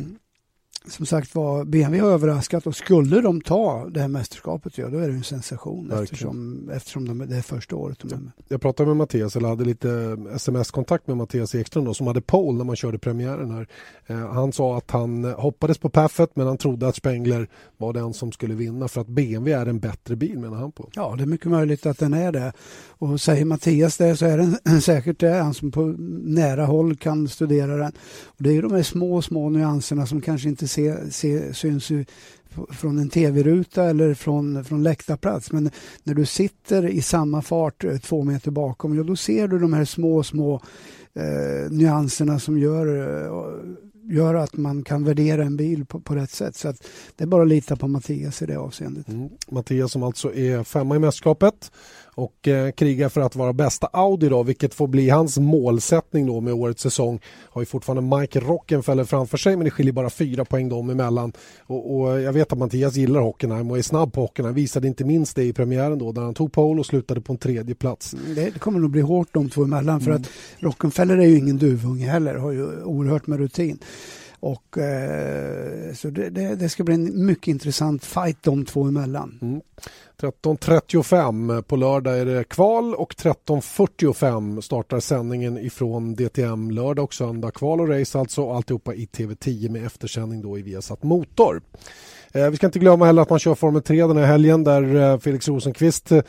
som 0.89 1.05
sagt 1.05 1.35
var, 1.35 1.65
BMW 1.65 2.07
har 2.07 2.13
överraskat 2.13 2.67
och 2.67 2.75
skulle 2.75 3.21
de 3.21 3.41
ta 3.41 3.89
det 3.89 4.01
här 4.01 4.07
mästerskapet, 4.07 4.77
ja, 4.77 4.87
då 4.87 4.97
är 4.97 5.07
det 5.07 5.13
en 5.13 5.23
sensation 5.23 5.91
eftersom, 5.91 6.69
eftersom 6.73 7.07
de, 7.07 7.27
det 7.29 7.35
är 7.35 7.41
första 7.41 7.75
året 7.75 7.99
de 7.99 8.13
är 8.13 8.17
med. 8.17 8.31
Jag 8.47 8.61
pratade 8.61 8.87
med 8.87 8.97
Mattias, 8.97 9.35
eller 9.35 9.49
hade 9.49 9.65
lite 9.65 10.17
sms-kontakt 10.35 11.07
med 11.07 11.17
Mattias 11.17 11.55
Ekström 11.55 11.85
då, 11.85 11.93
som 11.93 12.07
hade 12.07 12.21
pole 12.21 12.57
när 12.57 12.65
man 12.65 12.75
körde 12.75 12.97
premiären 12.97 13.51
här. 13.51 13.67
Eh, 14.07 14.33
han 14.33 14.53
sa 14.53 14.77
att 14.77 14.91
han 14.91 15.23
hoppades 15.23 15.77
på 15.77 15.89
Paffet 15.89 16.35
men 16.35 16.47
han 16.47 16.57
trodde 16.57 16.87
att 16.87 16.95
Spengler 16.95 17.47
var 17.77 17.93
den 17.93 18.13
som 18.13 18.31
skulle 18.31 18.55
vinna 18.55 18.87
för 18.87 19.01
att 19.01 19.07
BMW 19.07 19.61
är 19.61 19.65
en 19.65 19.79
bättre 19.79 20.15
bil 20.15 20.39
menar 20.39 20.57
han 20.57 20.71
på. 20.71 20.89
Ja, 20.93 21.15
det 21.17 21.23
är 21.23 21.27
mycket 21.27 21.47
möjligt 21.47 21.85
att 21.85 21.97
den 21.97 22.13
är 22.13 22.31
det. 22.31 22.53
Och 22.87 23.21
säger 23.21 23.45
Mattias 23.45 23.97
det 23.97 24.17
så 24.17 24.25
är 24.25 24.37
den 24.37 24.81
säkert 24.81 25.19
det. 25.19 25.33
Han 25.33 25.53
som 25.53 25.71
på 25.71 25.81
nära 26.23 26.65
håll 26.65 26.95
kan 26.95 27.27
studera 27.27 27.77
den. 27.77 27.91
Och 28.25 28.43
det 28.43 28.57
är 28.57 28.61
de 28.61 28.71
här 28.71 28.83
små, 28.83 29.21
små 29.21 29.49
nyanserna 29.49 30.05
som 30.05 30.21
kanske 30.21 30.49
inte 30.49 30.67
se, 30.79 31.11
se, 31.11 31.53
syns 31.53 31.89
ju 31.89 32.05
från 32.69 32.99
en 32.99 33.09
tv-ruta 33.09 33.83
eller 33.83 34.13
från, 34.13 34.63
från 34.63 34.83
läktarplats. 34.83 35.51
Men 35.51 35.71
när 36.03 36.13
du 36.13 36.25
sitter 36.25 36.87
i 36.87 37.01
samma 37.01 37.41
fart 37.41 37.83
eh, 37.83 37.97
två 37.97 38.23
meter 38.23 38.51
bakom, 38.51 38.95
ja, 38.95 39.03
då 39.03 39.15
ser 39.15 39.47
du 39.47 39.59
de 39.59 39.73
här 39.73 39.85
små, 39.85 40.23
små 40.23 40.61
eh, 41.13 41.71
nyanserna 41.71 42.39
som 42.39 42.57
gör, 42.57 42.87
eh, 42.97 44.15
gör 44.15 44.35
att 44.35 44.57
man 44.57 44.83
kan 44.83 45.03
värdera 45.03 45.43
en 45.43 45.57
bil 45.57 45.85
på, 45.85 45.99
på 45.99 46.15
rätt 46.15 46.31
sätt. 46.31 46.55
Så 46.55 46.67
att 46.67 46.87
det 47.15 47.23
är 47.23 47.27
bara 47.27 47.41
att 47.41 47.47
lita 47.49 47.75
på 47.75 47.87
Mattias 47.87 48.41
i 48.41 48.45
det 48.45 48.59
avseendet. 48.59 49.07
Mm. 49.07 49.29
Mattias 49.51 49.91
som 49.91 50.03
alltså 50.03 50.33
är 50.33 50.63
femma 50.63 50.95
i 50.95 50.99
mästerskapet 50.99 51.71
och 52.19 52.47
eh, 52.47 52.71
krigar 52.71 53.09
för 53.09 53.21
att 53.21 53.35
vara 53.35 53.53
bästa 53.53 53.87
Audi 53.93 54.29
då, 54.29 54.43
vilket 54.43 54.73
får 54.73 54.87
bli 54.87 55.09
hans 55.09 55.37
målsättning 55.37 56.27
då 56.27 56.41
med 56.41 56.53
årets 56.53 56.81
säsong. 56.81 57.19
Har 57.49 57.61
ju 57.61 57.65
fortfarande 57.65 58.17
Michael 58.17 58.45
Rockenfeller 58.45 59.03
framför 59.03 59.37
sig 59.37 59.55
men 59.55 59.65
det 59.65 59.71
skiljer 59.71 59.93
bara 59.93 60.09
fyra 60.09 60.45
poäng 60.45 60.69
dem 60.69 60.89
emellan. 60.89 61.33
Och, 61.61 61.95
och 61.95 62.21
jag 62.21 62.33
vet 62.33 62.53
att 62.53 62.59
Mattias 62.59 62.95
gillar 62.95 63.21
Hockenheim 63.21 63.71
och 63.71 63.77
är 63.77 63.81
snabb 63.81 64.13
på 64.13 64.21
Hockenheim. 64.21 64.55
Visade 64.55 64.87
inte 64.87 65.05
minst 65.05 65.35
det 65.35 65.43
i 65.43 65.53
premiären 65.53 65.99
då 65.99 66.11
där 66.11 66.21
han 66.21 66.33
tog 66.33 66.51
pole 66.51 66.79
och 66.79 66.85
slutade 66.85 67.21
på 67.21 67.33
en 67.33 67.37
tredje 67.37 67.75
plats. 67.75 68.13
Mm, 68.13 68.35
det 68.35 68.59
kommer 68.59 68.79
nog 68.79 68.91
bli 68.91 69.01
hårt 69.01 69.27
de 69.31 69.49
två 69.49 69.63
emellan 69.63 70.01
för 70.01 70.11
mm. 70.11 70.21
att 70.21 70.29
Rockenfeller 70.57 71.17
är 71.17 71.25
ju 71.25 71.37
ingen 71.37 71.57
duvunge 71.57 72.05
heller, 72.05 72.35
har 72.35 72.51
ju 72.51 72.83
oerhört 72.83 73.27
med 73.27 73.39
rutin. 73.39 73.79
Och, 74.39 74.77
eh, 74.77 75.93
så 75.93 76.09
det, 76.09 76.29
det, 76.29 76.55
det, 76.55 76.69
ska 76.69 76.83
bli 76.83 76.95
en 76.95 77.25
mycket 77.25 77.47
intressant 77.47 78.05
fight 78.05 78.43
de 78.43 78.65
två 78.65 78.83
emellan. 78.83 79.39
Mm. 79.41 79.61
13.35 80.21 81.55
eh, 81.55 81.61
på 81.61 81.75
lördag 81.75 82.19
är 82.19 82.25
det 82.25 82.43
kval 82.43 82.95
och 82.95 83.13
13.45 83.13 84.61
startar 84.61 84.99
sändningen 84.99 85.57
ifrån 85.57 86.15
DTM 86.15 86.71
lördag 86.71 87.03
och 87.03 87.13
söndag. 87.13 87.51
Kval 87.51 87.81
och 87.81 87.89
race 87.89 88.19
alltså 88.19 88.51
alltihopa 88.51 88.93
i 88.93 89.05
TV10 89.05 89.69
med 89.69 89.85
eftersändning 89.85 90.41
då 90.41 90.57
i 90.57 90.61
Viasat 90.61 91.03
Motor. 91.03 91.61
Eh, 92.33 92.49
vi 92.49 92.57
ska 92.57 92.65
inte 92.65 92.79
glömma 92.79 93.05
heller 93.05 93.21
att 93.21 93.29
man 93.29 93.39
kör 93.39 93.55
Formel 93.55 93.81
3 93.81 94.07
den 94.07 94.17
här 94.17 94.25
helgen 94.25 94.63
där 94.63 94.95
eh, 94.95 95.19
Felix 95.19 95.47
Rosenqvist 95.47 96.11
eh, 96.11 96.21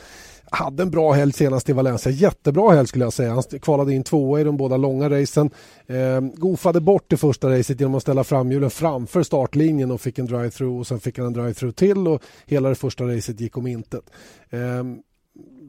hade 0.50 0.82
en 0.82 0.90
bra 0.90 1.12
helg 1.12 1.32
senast 1.32 1.68
i 1.68 1.72
Valencia. 1.72 2.12
Jättebra 2.12 2.70
helg 2.70 2.88
skulle 2.88 3.04
jag 3.04 3.12
säga. 3.12 3.32
Han 3.32 3.42
kvalade 3.42 3.94
in 3.94 4.02
tvåa 4.02 4.40
i 4.40 4.44
de 4.44 4.56
båda 4.56 4.76
långa 4.76 5.10
racen. 5.10 5.50
Eh, 5.86 6.20
gofade 6.20 6.80
bort 6.80 7.04
det 7.08 7.16
första 7.16 7.58
racet 7.58 7.80
genom 7.80 7.94
att 7.94 8.02
ställa 8.02 8.24
framhjulen 8.24 8.70
framför 8.70 9.22
startlinjen 9.22 9.90
och 9.90 10.00
fick 10.00 10.18
en 10.18 10.28
drive-through 10.28 10.78
och 10.78 10.86
sen 10.86 11.00
fick 11.00 11.18
han 11.18 11.26
en 11.26 11.34
drive-through 11.34 11.72
till 11.72 12.08
och 12.08 12.22
hela 12.46 12.68
det 12.68 12.74
första 12.74 13.04
racet 13.04 13.40
gick 13.40 13.56
om 13.56 13.66
intet. 13.66 14.10
Eh, 14.50 14.84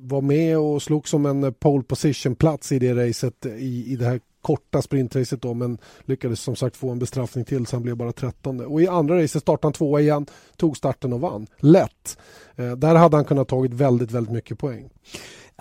var 0.03 0.21
med 0.21 0.57
och 0.57 0.81
slog 0.81 1.07
som 1.07 1.25
en 1.25 1.53
pole 1.53 1.83
position-plats 1.83 2.71
i 2.71 2.79
det 2.79 3.07
racet 3.07 3.45
i, 3.45 3.93
i 3.93 3.95
det 3.95 4.05
här 4.05 4.19
korta 4.41 4.82
sprintracet 4.82 5.41
då 5.41 5.54
men 5.54 5.77
lyckades 6.06 6.41
som 6.41 6.56
sagt 6.56 6.77
få 6.77 6.89
en 6.89 6.99
bestraffning 6.99 7.45
till 7.45 7.65
så 7.65 7.75
han 7.75 7.84
blev 7.84 7.97
bara 7.97 8.12
13. 8.12 8.60
Och 8.60 8.82
i 8.82 8.88
andra 8.88 9.23
racet 9.23 9.41
startade 9.41 9.65
han 9.65 9.73
tvåa 9.73 10.01
igen, 10.01 10.25
tog 10.58 10.77
starten 10.77 11.13
och 11.13 11.21
vann. 11.21 11.47
Lätt. 11.60 12.17
Eh, 12.56 12.71
där 12.71 12.95
hade 12.95 13.17
han 13.17 13.25
kunnat 13.25 13.47
tagit 13.47 13.73
väldigt, 13.73 14.12
väldigt 14.12 14.34
mycket 14.34 14.60
poäng. 14.60 14.89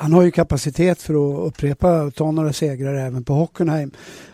Han 0.00 0.12
har 0.12 0.22
ju 0.22 0.30
kapacitet 0.30 1.02
för 1.02 1.14
att 1.14 1.48
upprepa 1.48 2.02
och 2.02 2.14
ta 2.14 2.30
några 2.30 2.52
segrar 2.52 2.94
även 2.94 3.24
på 3.24 3.32
Hockenheim. 3.32 3.90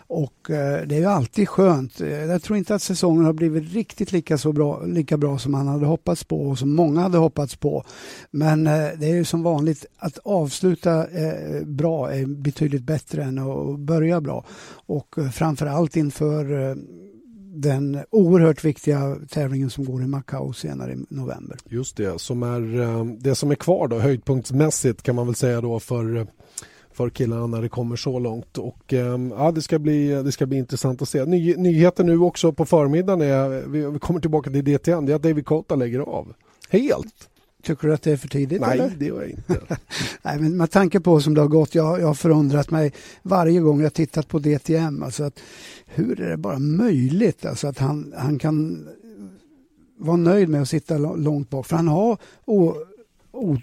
Och 0.07 0.49
eh, 0.49 0.87
det 0.87 0.95
är 0.95 0.99
ju 0.99 1.05
alltid 1.05 1.49
skönt. 1.49 2.01
Eh, 2.01 2.09
jag 2.09 2.43
tror 2.43 2.57
inte 2.57 2.75
att 2.75 2.81
säsongen 2.81 3.25
har 3.25 3.33
blivit 3.33 3.73
riktigt 3.73 4.11
lika, 4.11 4.37
så 4.37 4.53
bra, 4.53 4.81
lika 4.85 5.17
bra 5.17 5.37
som 5.37 5.53
han 5.53 5.67
hade 5.67 5.85
hoppats 5.85 6.23
på 6.23 6.47
och 6.47 6.59
som 6.59 6.75
många 6.75 7.01
hade 7.01 7.17
hoppats 7.17 7.55
på. 7.55 7.83
Men 8.31 8.67
eh, 8.67 8.87
det 8.97 9.05
är 9.05 9.15
ju 9.15 9.25
som 9.25 9.43
vanligt 9.43 9.85
att 9.97 10.17
avsluta 10.17 11.07
eh, 11.07 11.65
bra 11.65 12.11
är 12.11 12.25
betydligt 12.25 12.83
bättre 12.83 13.23
än 13.23 13.39
att 13.39 13.79
börja 13.79 14.21
bra. 14.21 14.45
Och 14.85 15.17
eh, 15.17 15.29
framförallt 15.29 15.35
framför 15.35 15.65
allt 15.67 15.95
inför 15.95 16.69
eh, 16.69 16.75
den 17.61 17.99
oerhört 18.09 18.63
viktiga 18.63 19.17
tävlingen 19.29 19.69
som 19.69 19.85
går 19.85 20.03
i 20.03 20.07
Macao 20.07 20.53
senare 20.53 20.93
i 20.93 20.97
november. 21.09 21.57
Just 21.69 21.97
det, 21.97 22.21
som 22.21 22.43
är 22.43 22.79
eh, 22.81 23.05
det 23.05 23.35
som 23.35 23.51
är 23.51 23.55
kvar 23.55 23.87
då 23.87 23.99
höjdpunktsmässigt 23.99 25.03
kan 25.03 25.15
man 25.15 25.25
väl 25.25 25.35
säga 25.35 25.61
då 25.61 25.79
för 25.79 26.17
eh, 26.17 26.25
för 26.97 27.09
killarna 27.09 27.47
när 27.47 27.61
det 27.61 27.69
kommer 27.69 27.95
så 27.95 28.19
långt. 28.19 28.57
Och, 28.57 28.93
eh, 28.93 29.17
ja, 29.29 29.51
det, 29.51 29.61
ska 29.61 29.79
bli, 29.79 30.09
det 30.09 30.31
ska 30.31 30.45
bli 30.45 30.57
intressant 30.57 31.01
att 31.01 31.09
se. 31.09 31.25
Ny, 31.25 31.55
nyheten 31.55 32.05
nu 32.05 32.19
också 32.19 32.51
på 32.51 32.65
förmiddagen 32.65 33.21
är, 33.21 33.67
vi, 33.67 33.99
kommer 33.99 34.19
tillbaka 34.19 34.51
till 34.51 34.63
DTM, 34.63 35.05
det 35.05 35.11
är 35.11 35.15
att 35.15 35.21
David 35.21 35.45
Kota 35.45 35.75
lägger 35.75 35.99
av. 35.99 36.33
Helt. 36.69 37.29
Tycker 37.67 37.87
du 37.87 37.93
att 37.93 38.01
det 38.01 38.11
är 38.11 38.17
för 38.17 38.27
tidigt? 38.27 38.61
Nej, 38.61 38.79
eller? 38.79 38.89
det 38.97 39.05
gör 39.05 39.21
jag 39.21 39.29
inte. 39.29 39.59
Nej, 40.21 40.39
men 40.39 40.57
med 40.57 40.71
tanke 40.71 40.99
på 40.99 41.21
som 41.21 41.33
det 41.33 41.41
har 41.41 41.47
gått, 41.47 41.75
jag, 41.75 42.01
jag 42.01 42.07
har 42.07 42.13
förundrat 42.13 42.71
mig 42.71 42.93
varje 43.21 43.59
gång 43.59 43.81
jag 43.81 43.93
tittat 43.93 44.27
på 44.27 44.39
DTM. 44.39 45.03
Alltså 45.03 45.23
att, 45.23 45.39
hur 45.85 46.21
är 46.21 46.29
det 46.29 46.37
bara 46.37 46.59
möjligt 46.59 47.45
alltså 47.45 47.67
att 47.67 47.77
han, 47.77 48.13
han 48.17 48.39
kan 48.39 48.87
vara 49.97 50.17
nöjd 50.17 50.49
med 50.49 50.61
att 50.61 50.69
sitta 50.69 50.97
långt 50.97 51.49
bak? 51.49 51.67
För 51.67 51.75
han 51.75 51.87
har 51.87 52.17
o, 52.45 52.75
o, 53.31 53.57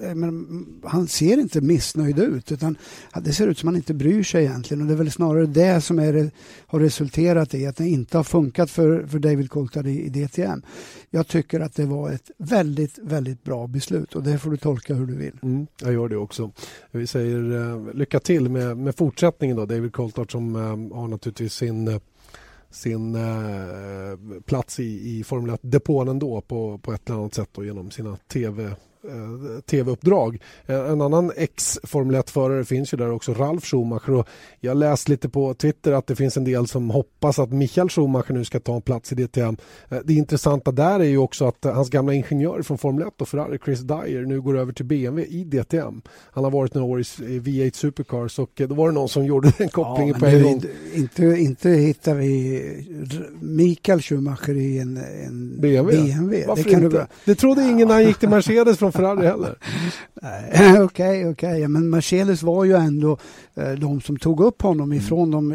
Eh, 0.00 0.14
men 0.14 0.66
han 0.84 1.06
ser 1.06 1.40
inte 1.40 1.60
missnöjd 1.60 2.18
ut 2.18 2.52
utan 2.52 2.76
det 3.22 3.32
ser 3.32 3.48
ut 3.48 3.58
som 3.58 3.68
att 3.68 3.72
han 3.72 3.76
inte 3.76 3.94
bryr 3.94 4.22
sig 4.22 4.44
egentligen 4.44 4.80
och 4.80 4.86
det 4.86 4.94
är 4.94 4.96
väl 4.96 5.10
snarare 5.10 5.46
det 5.46 5.80
som 5.80 5.98
är, 5.98 6.30
har 6.66 6.80
resulterat 6.80 7.54
i 7.54 7.66
att 7.66 7.76
det 7.76 7.88
inte 7.88 8.16
har 8.16 8.24
funkat 8.24 8.70
för, 8.70 9.06
för 9.06 9.18
David 9.18 9.50
Coulthard 9.50 9.86
i, 9.86 10.02
i 10.02 10.08
DTM. 10.08 10.62
Jag 11.10 11.28
tycker 11.28 11.60
att 11.60 11.74
det 11.74 11.86
var 11.86 12.10
ett 12.10 12.30
väldigt, 12.38 12.98
väldigt 12.98 13.44
bra 13.44 13.66
beslut 13.66 14.14
och 14.14 14.22
det 14.22 14.38
får 14.38 14.50
du 14.50 14.56
tolka 14.56 14.94
hur 14.94 15.06
du 15.06 15.14
vill. 15.14 15.38
Mm, 15.42 15.66
jag 15.80 15.92
gör 15.92 16.08
det 16.08 16.16
också. 16.16 16.50
Vi 16.90 17.06
säger 17.06 17.52
uh, 17.52 17.94
lycka 17.94 18.20
till 18.20 18.48
med, 18.48 18.76
med 18.76 18.96
fortsättningen 18.96 19.56
då, 19.56 19.66
David 19.66 19.92
Coulthard 19.92 20.32
som 20.32 20.56
uh, 20.56 20.96
har 20.96 21.08
naturligtvis 21.08 21.54
sin 21.54 21.88
uh, 21.88 21.98
sin 22.74 23.14
eh, 23.14 24.40
plats 24.46 24.80
i, 24.80 25.18
i 25.18 25.24
Formel 25.24 25.50
1-depån 25.50 26.08
ändå 26.08 26.40
på, 26.40 26.78
på 26.78 26.92
ett 26.92 27.10
eller 27.10 27.18
annat 27.18 27.34
sätt 27.34 27.48
då, 27.52 27.64
genom 27.64 27.90
sina 27.90 28.16
tv 28.16 28.74
Eh, 29.08 29.60
tv-uppdrag. 29.60 30.42
Eh, 30.66 30.90
en 30.90 31.00
annan 31.00 31.32
ex-Formel 31.36 32.16
1-förare 32.16 32.64
finns 32.64 32.94
ju 32.94 32.96
där 32.98 33.12
också, 33.12 33.34
Ralf 33.34 33.64
Schumacher. 33.64 34.10
Och 34.10 34.28
jag 34.60 34.76
läst 34.76 35.08
lite 35.08 35.28
på 35.28 35.54
Twitter 35.54 35.92
att 35.92 36.06
det 36.06 36.16
finns 36.16 36.36
en 36.36 36.44
del 36.44 36.66
som 36.66 36.90
hoppas 36.90 37.38
att 37.38 37.52
Michael 37.52 37.88
Schumacher 37.88 38.32
nu 38.32 38.44
ska 38.44 38.60
ta 38.60 38.74
en 38.74 38.82
plats 38.82 39.12
i 39.12 39.14
DTM. 39.14 39.56
Eh, 39.88 39.98
det 40.04 40.14
intressanta 40.14 40.72
där 40.72 41.00
är 41.00 41.04
ju 41.04 41.18
också 41.18 41.44
att 41.44 41.64
hans 41.64 41.90
gamla 41.90 42.14
ingenjör 42.14 42.62
från 42.62 42.78
Formel 42.78 43.06
1 43.08 43.20
och 43.20 43.28
Ferrari, 43.28 43.58
Chris 43.64 43.80
Dyer, 43.80 44.26
nu 44.26 44.40
går 44.40 44.58
över 44.58 44.72
till 44.72 44.84
BMW 44.84 45.36
i 45.36 45.44
DTM. 45.44 46.02
Han 46.32 46.44
har 46.44 46.50
varit 46.50 46.74
några 46.74 46.86
år 46.88 47.00
i 47.00 47.02
V8 47.38 47.76
Supercars 47.76 48.38
och 48.38 48.50
då 48.54 48.74
var 48.74 48.88
det 48.88 48.94
någon 48.94 49.08
som 49.08 49.24
gjorde 49.24 49.52
den 49.58 49.68
kopplingen 49.68 50.14
ja, 50.14 50.20
på 50.20 50.26
en 50.26 50.42
gång. 50.42 50.52
Inte, 50.52 50.68
inte, 50.94 51.24
inte 51.24 51.70
hittar 51.70 52.14
vi 52.14 53.22
Michael 53.40 54.02
Schumacher 54.02 54.56
i 54.56 54.78
en, 54.78 54.96
en 54.96 55.60
BMW. 55.60 56.02
BMW. 56.02 56.46
Varför 56.46 56.64
det, 56.64 56.70
kan 56.70 56.84
inte? 56.84 56.96
Du... 57.24 57.32
det 57.32 57.34
trodde 57.34 57.62
ingen 57.62 57.88
när 57.88 57.94
han 57.94 58.04
gick 58.04 58.18
till 58.18 58.28
Mercedes 58.28 58.78
från 58.78 58.91
Ferrari 58.92 59.26
heller. 59.26 59.58
Okej, 60.14 60.82
okej. 60.82 60.82
Okay, 60.82 61.24
okay. 61.24 61.68
Men 61.68 61.90
Mercedes 61.90 62.42
var 62.42 62.64
ju 62.64 62.74
ändå 62.74 63.18
eh, 63.54 63.70
de 63.70 64.00
som 64.00 64.16
tog 64.16 64.40
upp 64.40 64.62
honom 64.62 64.92
mm. 64.92 64.98
ifrån 64.98 65.30
de 65.30 65.52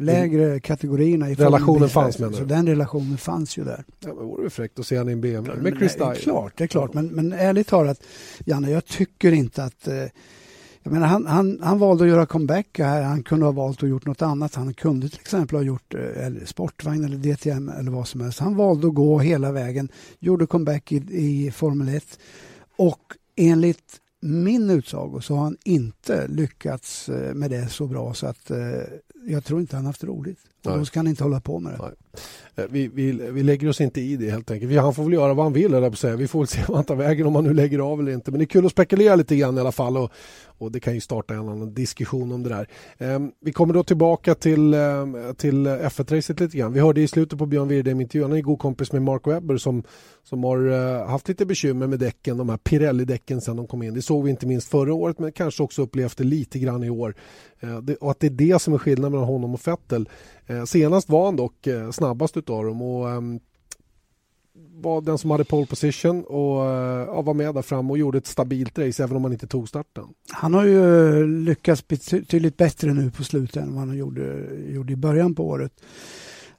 lägre 0.00 0.44
mm. 0.44 0.60
kategorierna. 0.60 1.28
Relationen 1.28 1.88
fanns 1.88 2.18
menar 2.18 2.32
Så 2.32 2.44
den 2.44 2.66
relationen 2.66 3.18
fanns 3.18 3.58
ju 3.58 3.64
där. 3.64 3.84
Ja, 4.00 4.14
men 4.14 4.26
vore 4.26 4.44
det 4.44 4.50
fräckt 4.50 4.78
att 4.78 4.86
se 4.86 4.98
honom 4.98 5.08
i 5.08 5.12
en 5.12 5.20
BMW 5.20 5.70
med 5.70 5.78
Chris 5.78 5.94
Dyer. 5.94 6.14
Klart, 6.14 6.52
det 6.56 6.64
är 6.64 6.68
klart. 6.68 6.94
Men, 6.94 7.06
men 7.06 7.32
ärligt 7.32 7.68
talat, 7.68 8.02
Janne, 8.44 8.70
jag 8.70 8.84
tycker 8.84 9.32
inte 9.32 9.64
att 9.64 9.88
uh, 9.88 9.94
jag 10.84 10.92
menar, 10.92 11.06
han, 11.06 11.26
han, 11.26 11.58
han 11.62 11.78
valde 11.78 12.04
att 12.04 12.10
göra 12.10 12.26
comeback 12.26 12.78
här. 12.78 13.02
Han 13.02 13.22
kunde 13.22 13.44
ha 13.44 13.52
valt 13.52 13.82
att 13.82 13.88
gjort 13.88 14.06
något 14.06 14.22
annat. 14.22 14.54
Han 14.54 14.74
kunde 14.74 15.08
till 15.08 15.20
exempel 15.20 15.56
ha 15.56 15.62
gjort 15.62 15.94
eller 15.94 16.44
sportvagn 16.44 17.04
eller 17.04 17.16
DTM 17.16 17.68
eller 17.68 17.90
vad 17.90 18.08
som 18.08 18.20
helst. 18.20 18.38
Han 18.38 18.56
valde 18.56 18.86
att 18.86 18.94
gå 18.94 19.18
hela 19.18 19.52
vägen, 19.52 19.88
gjorde 20.18 20.46
comeback 20.46 20.92
i, 20.92 20.96
i 20.96 21.50
Formel 21.50 21.88
1 21.88 22.18
och 22.76 23.16
enligt 23.36 24.00
min 24.20 24.70
utsago 24.70 25.20
så 25.20 25.34
har 25.34 25.42
han 25.44 25.56
inte 25.64 26.28
lyckats 26.28 27.08
eh, 27.08 27.34
med 27.34 27.50
det 27.50 27.68
så 27.68 27.86
bra 27.86 28.14
så 28.14 28.26
att 28.26 28.50
eh, 28.50 28.82
jag 29.26 29.44
tror 29.44 29.60
inte 29.60 29.76
han 29.76 29.86
haft 29.86 30.04
roligt. 30.04 30.40
Och 30.72 30.78
då 30.78 30.84
ska 30.84 30.98
han 30.98 31.06
inte 31.06 31.22
hålla 31.22 31.40
på 31.40 31.58
med 31.60 31.72
det. 31.72 31.78
Nej. 31.82 31.92
Eh, 32.56 32.64
vi, 32.70 32.88
vi, 32.88 33.12
vi 33.12 33.42
lägger 33.42 33.68
oss 33.68 33.80
inte 33.80 34.00
i 34.00 34.16
det 34.16 34.30
helt 34.30 34.50
enkelt. 34.50 34.72
Vi, 34.72 34.76
han 34.76 34.94
får 34.94 35.04
väl 35.04 35.12
göra 35.12 35.34
vad 35.34 35.44
han 35.44 35.52
vill, 35.52 35.74
eller 35.74 35.90
på 35.90 35.96
säga. 35.96 36.16
Vi 36.16 36.28
får 36.28 36.38
väl 36.38 36.46
se 36.46 36.60
vad 36.68 36.76
han 36.76 36.84
tar 36.84 36.96
vägen 36.96 37.26
om 37.26 37.34
han 37.34 37.44
nu 37.44 37.54
lägger 37.54 37.78
av 37.78 38.00
eller 38.00 38.12
inte. 38.12 38.30
Men 38.30 38.38
det 38.38 38.44
är 38.44 38.46
kul 38.46 38.66
att 38.66 38.72
spekulera 38.72 39.16
lite 39.16 39.36
grann 39.36 39.56
i 39.56 39.60
alla 39.60 39.72
fall 39.72 39.96
och, 39.96 40.10
och 40.58 40.72
det 40.72 40.80
kan 40.80 40.94
ju 40.94 41.00
starta 41.00 41.34
en 41.34 41.48
annan 41.48 41.74
diskussion 41.74 42.32
om 42.32 42.42
det 42.42 42.48
där. 42.48 42.68
Um, 43.14 43.32
vi 43.40 43.52
kommer 43.52 43.74
då 43.74 43.84
tillbaka 43.84 44.34
till, 44.34 44.74
um, 44.74 45.34
till 45.36 45.66
F1-racet 45.66 46.40
lite 46.40 46.56
grann. 46.58 46.72
Vi 46.72 46.80
hörde 46.80 47.00
i 47.00 47.08
slutet 47.08 47.38
på 47.38 47.46
Björn 47.46 47.68
Wirdheim-intervjun, 47.68 48.30
han 48.30 48.38
är 48.38 48.42
god 48.42 48.58
kompis 48.58 48.92
med 48.92 49.02
Mark 49.02 49.26
Webber 49.26 49.56
som, 49.56 49.82
som 50.22 50.44
har 50.44 50.66
uh, 50.66 51.06
haft 51.06 51.28
lite 51.28 51.46
bekymmer 51.46 51.86
med 51.86 51.98
däcken, 51.98 52.36
de 52.36 52.48
här 52.48 52.56
Pirelli-däcken 52.56 53.40
sen 53.40 53.56
de 53.56 53.66
kom 53.66 53.82
in. 53.82 53.94
Det 53.94 54.02
såg 54.02 54.24
vi 54.24 54.30
inte 54.30 54.46
minst 54.46 54.68
förra 54.68 54.94
året 54.94 55.18
men 55.18 55.32
kanske 55.32 55.62
också 55.62 55.82
upplevt 55.82 56.16
det 56.16 56.24
lite 56.24 56.58
grann 56.58 56.84
i 56.84 56.90
år. 56.90 57.14
Uh, 57.64 57.78
det, 57.78 57.96
och 57.96 58.10
att 58.10 58.20
det 58.20 58.26
är 58.26 58.30
det 58.30 58.62
som 58.62 58.74
är 58.74 58.78
skillnaden 58.78 59.12
mellan 59.12 59.26
honom 59.26 59.54
och 59.54 59.68
Vettel. 59.68 60.08
Uh, 60.50 60.53
Eh, 60.54 60.64
senast 60.64 61.08
var 61.08 61.24
han 61.24 61.36
dock 61.36 61.66
eh, 61.66 61.90
snabbast 61.90 62.36
utav 62.36 62.64
dem 62.64 62.82
och 62.82 63.10
ehm, 63.10 63.40
var 64.74 65.00
den 65.00 65.18
som 65.18 65.30
hade 65.30 65.44
pole 65.44 65.66
position 65.66 66.24
och 66.24 66.66
eh, 66.66 67.22
var 67.22 67.34
med 67.34 67.54
där 67.54 67.62
fram 67.62 67.90
och 67.90 67.98
gjorde 67.98 68.18
ett 68.18 68.26
stabilt 68.26 68.78
race 68.78 69.02
även 69.02 69.16
om 69.16 69.24
han 69.24 69.32
inte 69.32 69.46
tog 69.46 69.68
starten. 69.68 70.04
Han 70.30 70.54
har 70.54 70.64
ju 70.64 71.26
lyckats 71.26 71.88
betydligt 71.88 72.56
bättre 72.56 72.92
nu 72.92 73.10
på 73.10 73.24
slutet 73.24 73.56
än 73.56 73.74
vad 73.74 73.86
han 73.86 73.96
gjorde, 73.96 74.48
gjorde 74.68 74.92
i 74.92 74.96
början 74.96 75.34
på 75.34 75.46
året. 75.46 75.72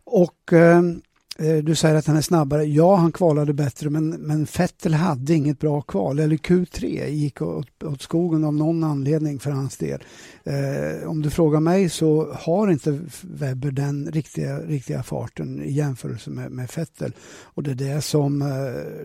Och 0.03 0.53
ehm, 0.53 1.01
Eh, 1.39 1.58
du 1.58 1.76
säger 1.76 1.95
att 1.95 2.08
han 2.08 2.17
är 2.17 2.21
snabbare. 2.21 2.63
Ja, 2.63 2.95
han 2.95 3.12
kvalade 3.12 3.54
bättre, 3.54 3.89
men, 3.89 4.10
men 4.10 4.48
Vettel 4.58 4.93
hade 4.93 5.34
inget 5.34 5.60
bra 5.60 5.82
kval. 5.82 6.19
Eller 6.19 6.38
Q3 6.38 7.08
gick 7.08 7.41
åt, 7.41 7.84
åt 7.84 8.02
skogen 8.02 8.43
av 8.43 8.54
någon 8.54 8.84
anledning 8.84 9.39
för 9.39 9.52
hans 9.52 9.78
del. 9.78 10.04
Eh, 10.43 11.10
om 11.10 11.21
du 11.21 11.30
frågar 11.30 11.60
mig 11.60 11.89
så 11.89 12.34
har 12.34 12.71
inte 12.71 13.00
Webber 13.21 13.71
den 13.71 14.12
riktiga, 14.12 14.60
riktiga 14.60 15.04
farten 15.04 15.62
i 15.62 15.71
jämförelse 15.71 16.30
med, 16.30 16.52
med 16.52 16.69
Vettel. 16.76 17.12
Och 17.43 17.63
det 17.63 17.71
är 17.71 17.76
det 17.76 18.02
som 18.02 18.41
eh, 18.41 18.48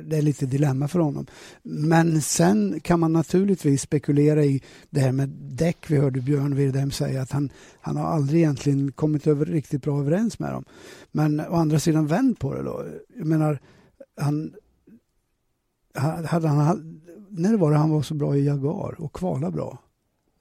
det 0.05 0.17
är 0.17 0.23
lite 0.23 0.47
dilemma 0.47 0.89
för 0.89 0.99
honom. 0.99 1.27
Men 1.63 2.23
sen 2.23 2.81
kan 2.81 3.01
man 3.01 3.13
naturligtvis 3.13 3.83
spekulera 3.83 4.45
i 4.45 4.63
det 4.91 5.01
här 5.01 5.13
med 5.13 5.29
däck. 5.29 5.77
Vi 5.87 5.97
hörde 5.97 6.21
Björn 6.21 6.57
Wirdheim 6.57 6.91
säga 6.91 7.23
att 7.23 7.33
han, 7.33 7.51
han 7.81 7.97
har 7.97 8.05
aldrig 8.05 8.41
egentligen 8.41 8.93
kommit 8.93 9.27
över, 9.27 9.47
riktigt 9.47 9.83
bra 9.83 10.01
överens 10.01 10.39
med 10.39 10.53
dem. 10.53 10.65
Men 11.13 11.41
å 11.41 11.55
andra 11.55 11.79
sidan, 11.79 12.07
vänd 12.07 12.39
på 12.39 12.55
det 12.55 12.63
då. 12.63 12.85
Jag 13.17 13.27
menar, 13.27 13.59
han... 14.17 14.55
Hade 16.27 16.49
han 16.49 17.01
när 17.31 17.57
var 17.57 17.71
det 17.71 17.77
han 17.77 17.91
var 17.91 18.03
så 18.03 18.15
bra 18.15 18.37
i 18.37 18.45
Jaguar 18.45 19.01
och 19.01 19.13
kvala 19.13 19.51
bra? 19.51 19.79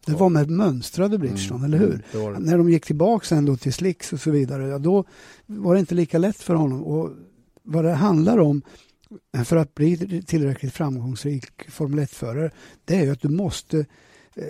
Det 0.05 0.11
var 0.11 0.29
med 0.29 0.49
mönstrade 0.49 1.17
Bridgestone, 1.17 1.65
mm, 1.65 1.65
eller 1.65 1.77
hur? 1.77 2.03
Det 2.11 2.31
det. 2.31 2.39
När 2.39 2.57
de 2.57 2.69
gick 2.69 2.85
tillbaka 2.85 3.35
ändå 3.35 3.57
till 3.57 3.73
Slicks 3.73 4.13
och 4.13 4.19
så 4.19 4.31
vidare, 4.31 4.67
ja, 4.67 4.79
då 4.79 5.05
var 5.45 5.73
det 5.73 5.79
inte 5.79 5.95
lika 5.95 6.17
lätt 6.17 6.37
för 6.37 6.53
honom. 6.53 6.83
Och 6.83 7.11
vad 7.63 7.85
det 7.85 7.93
handlar 7.93 8.37
om 8.37 8.61
för 9.45 9.55
att 9.55 9.75
bli 9.75 10.23
tillräckligt 10.27 10.73
framgångsrik 10.73 11.69
Formel 11.69 11.99
1-förare, 11.99 12.51
det 12.85 12.95
är 12.95 13.03
ju 13.03 13.11
att 13.11 13.21
du 13.21 13.29
måste 13.29 13.85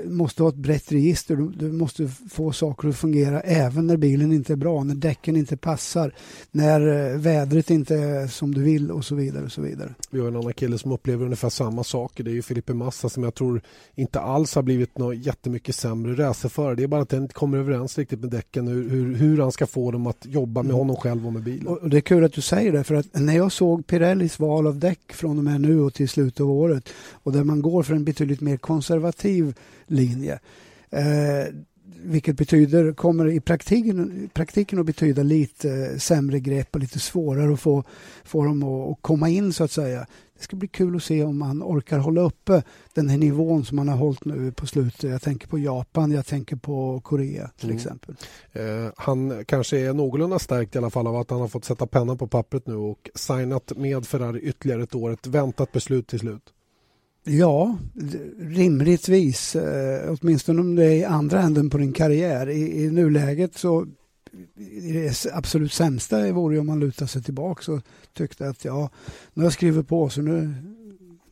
måste 0.06 0.44
ha 0.44 0.50
ett 0.50 0.56
brett 0.56 0.92
register. 0.92 1.36
Du, 1.36 1.72
måste 1.72 2.08
få 2.30 2.52
saker 2.52 2.90
att 2.90 2.96
fungera 2.98 3.42
även 3.42 3.88
när 3.88 3.98
bilen 3.98 4.32
inte 4.32 4.54
är 4.54 4.58
bra, 4.58 4.84
när 4.84 4.96
däcken 4.96 5.36
inte 5.36 5.58
passar, 5.58 6.14
när 6.52 7.12
eh, 7.12 7.18
vädret 7.18 7.70
inte 7.70 7.96
är 7.96 8.28
som 8.28 8.54
du 8.54 8.64
vill 8.64 8.92
och 8.92 9.06
så 9.06 9.16
vidare. 9.16 9.46
Och 9.46 9.52
så 9.52 9.62
vidare. 9.62 9.94
Vi 10.10 10.20
har 10.20 10.28
en 10.28 10.36
annan 10.36 10.54
kille 10.54 10.78
som 10.78 10.92
upplever 10.92 11.26
ungefär 11.26 11.50
samma 11.50 11.84
saker. 11.84 12.24
Det 12.24 12.32
är 12.32 12.34
ju 12.34 12.42
Filipe 12.42 12.74
Massa 12.74 13.10
som 13.10 13.24
jag 13.24 13.36
tror 13.36 13.62
inte 13.96 14.20
alls 14.20 14.56
har 14.56 14.64
blivit 14.64 14.98
något 14.98 15.18
jättemycket 15.18 15.76
sämre 15.76 16.28
racerförare. 16.28 16.76
Det 16.76 16.84
är 16.84 16.88
bara 16.88 17.02
att 17.02 17.10
den 17.10 17.22
inte 17.22 17.34
kommer 17.34 17.58
överens 17.58 17.98
riktigt 17.98 18.20
med 18.20 18.30
däcken 18.30 18.68
hur, 18.68 18.90
hur, 18.90 19.16
hur 19.16 19.42
han 19.42 19.52
ska 19.52 19.68
få 19.68 19.92
dem 19.92 20.08
att 20.08 20.26
jobba 20.26 20.62
med 20.62 20.70
mm. 20.70 20.78
honom 20.78 20.96
själv 20.96 21.28
och 21.28 21.34
med 21.34 21.44
bilen. 21.44 21.68
Och 21.68 21.90
det 21.90 21.98
är 21.98 22.02
kul 22.02 22.24
att 22.24 22.34
du 22.34 22.42
säger 22.42 22.72
det 22.72 22.84
för 22.84 22.96
att 22.96 23.08
när 23.14 23.36
jag 23.36 23.52
såg 23.52 23.88
Pirellis 23.88 24.40
val 24.40 24.68
av 24.68 24.80
däck 24.80 25.14
från 25.14 25.38
och 25.38 25.44
med 25.44 25.62
nu 25.62 25.82
och 25.82 25.94
till 25.94 26.10
slutet 26.10 26.40
av 26.40 26.52
året 26.52 26.90
och 27.12 27.32
där 27.32 27.44
man 27.44 27.62
går 27.62 27.84
för 27.84 27.94
en 27.94 28.04
betydligt 28.04 28.42
mer 28.42 28.58
konservativ 28.58 29.54
linje. 29.90 30.40
Eh, 30.90 31.54
vilket 32.04 32.38
betyder, 32.38 32.94
kommer 32.94 33.28
i 33.28 33.40
praktiken, 33.40 34.30
praktiken 34.34 34.80
att 34.80 34.86
betyda 34.86 35.24
lite 35.24 35.70
eh, 35.70 35.98
sämre 35.98 36.40
grepp 36.40 36.76
och 36.76 36.82
lite 36.82 37.00
svårare 37.00 37.54
att 37.54 37.60
få, 37.60 37.84
få 38.24 38.44
dem 38.44 38.64
att, 38.64 38.92
att 38.92 39.02
komma 39.02 39.30
in 39.30 39.54
så 39.54 39.64
att 39.64 39.72
säga. 39.72 40.06
Det 40.38 40.44
ska 40.44 40.56
bli 40.56 40.68
kul 40.68 40.96
att 40.96 41.04
se 41.04 41.24
om 41.24 41.38
man 41.38 41.64
orkar 41.64 42.00
hålla 42.00 42.22
uppe 42.22 42.64
den 42.94 43.10
här 43.10 43.18
nivån 43.18 43.66
som 43.66 43.76
man 43.76 43.88
har 43.88 43.98
hållit 43.98 44.26
nu 44.26 44.52
på 44.52 44.68
slutet. 44.68 45.10
Jag 45.10 45.22
tänker 45.22 45.48
på 45.48 45.60
Japan, 45.60 46.12
jag 46.12 46.26
tänker 46.26 46.56
på 46.56 47.02
Korea 47.04 47.50
till 47.58 47.70
mm. 47.70 47.78
exempel. 47.78 48.16
Eh, 48.52 48.92
han 48.98 49.46
kanske 49.46 49.80
är 49.80 49.94
någorlunda 49.94 50.40
stärkt 50.40 50.76
i 50.76 50.78
alla 50.78 50.90
fall 50.90 51.08
av 51.08 51.16
att 51.16 51.30
han 51.30 51.42
har 51.42 51.48
fått 51.48 51.66
sätta 51.66 51.88
pennan 51.88 52.18
på 52.18 52.28
pappret 52.28 52.68
nu 52.68 52.76
och 52.76 53.10
signat 53.16 53.72
med 53.78 54.06
Ferrari 54.06 54.40
ytterligare 54.40 54.84
ett 54.84 54.96
år. 54.96 55.12
Ett 55.12 55.28
väntat 55.28 55.72
beslut 55.72 56.08
till 56.08 56.20
slut. 56.20 56.54
Ja, 57.24 57.78
rimligtvis. 58.40 59.56
Eh, 59.56 60.16
åtminstone 60.22 60.62
om 60.62 60.76
det 60.76 60.86
är 60.86 60.96
i 60.96 61.04
andra 61.04 61.42
änden 61.42 61.70
på 61.70 61.78
din 61.78 61.94
karriär. 61.94 62.50
I, 62.50 62.84
i 62.84 62.90
nuläget 62.92 63.58
så 63.58 63.88
det 64.82 65.26
absolut 65.34 65.74
sämsta 65.74 66.32
vore 66.32 66.60
om 66.60 66.68
man 66.68 66.80
lutar 66.80 67.06
sig 67.06 67.24
tillbaka 67.24 67.72
och 67.72 67.82
tyckte 68.14 68.50
att 68.50 68.66
ja, 68.66 68.90
nu 69.34 69.42
har 69.42 69.46
jag 69.46 69.54
skrivit 69.54 69.88
på 69.88 70.10
så 70.10 70.22
nu, 70.22 70.54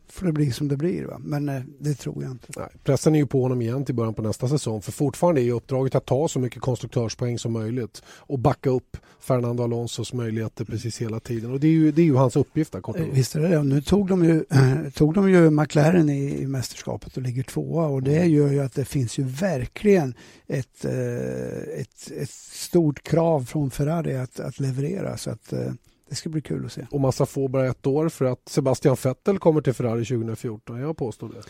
får 0.10 0.26
det 0.26 0.32
bli 0.32 0.52
som 0.52 0.67
det 0.67 0.78
blir. 0.78 1.06
Va? 1.06 1.17
Men 1.19 1.50
eh, 1.50 1.62
det 1.80 1.93
tror 1.93 2.23
jag 2.23 2.32
inte. 2.32 2.47
Nej, 2.58 2.69
pressen 2.84 3.15
är 3.15 3.19
ju 3.19 3.28
på 3.28 3.41
honom 3.41 3.62
igen 3.62 3.86
till 3.86 3.95
början 3.95 4.13
på 4.13 4.21
nästa 4.21 4.47
säsong. 4.47 4.82
För 4.82 4.91
fortfarande 4.91 5.41
är 5.41 5.43
ju 5.43 5.52
uppdraget 5.52 5.95
att 5.95 6.06
ta 6.06 6.28
så 6.28 6.39
mycket 6.39 6.62
konstruktörspoäng 6.62 7.39
som 7.39 7.54
möjligt 7.54 8.04
och 8.08 8.39
backa 8.39 8.69
upp 8.69 8.97
Fernando 9.19 9.63
Alonsos 9.63 10.13
möjligheter 10.13 10.65
precis 10.65 11.01
hela 11.01 11.19
tiden. 11.19 11.51
Och 11.51 11.60
det 11.60 11.67
är 11.67 11.71
ju, 11.71 11.91
det 11.91 12.01
är 12.01 12.06
ju 12.06 12.15
hans 12.15 12.36
uppgift 12.36 12.73
där, 12.73 12.82
kort 12.82 12.97
eh, 12.97 13.06
Visst 13.12 13.36
är 13.36 13.39
det 13.39 13.47
det. 13.47 13.63
Nu 13.63 13.82
tog 13.82 14.08
de 14.08 14.25
ju, 14.25 14.45
tog 14.93 15.13
de 15.13 15.30
ju 15.30 15.49
McLaren 15.49 16.10
i, 16.10 16.41
i 16.41 16.47
mästerskapet 16.47 17.17
och 17.17 17.23
ligger 17.23 17.43
tvåa 17.43 17.88
och 17.88 18.03
det 18.03 18.17
mm. 18.17 18.32
gör 18.32 18.51
ju 18.51 18.60
att 18.60 18.73
det 18.73 18.86
finns 18.86 19.19
ju 19.19 19.23
verkligen 19.23 20.13
ett, 20.47 20.86
äh, 20.86 20.91
ett, 21.80 22.12
ett 22.12 22.30
stort 22.30 23.03
krav 23.03 23.45
från 23.45 23.71
Ferrari 23.71 24.17
att, 24.17 24.39
att 24.39 24.60
leverera. 24.60 25.17
Så 25.17 25.30
att 25.30 25.53
äh, 25.53 25.71
det 26.10 26.15
ska 26.15 26.30
bli 26.30 26.41
kul 26.41 26.65
att 26.65 26.71
se. 26.71 26.88
Och 26.91 27.01
massa 27.01 27.25
får 27.25 27.49
bara 27.49 27.67
ett 27.67 27.88
år 27.88 28.10
för 28.10 28.25
att 28.25 28.49
Sebastian 28.49 28.97
Vettel 29.03 29.39
kommer 29.39 29.62
till 29.62 29.73
Ferrari 29.73 30.06
2014. 30.06 30.80
Jag 30.80 30.97
påstår 30.97 31.30
det. 31.30 31.41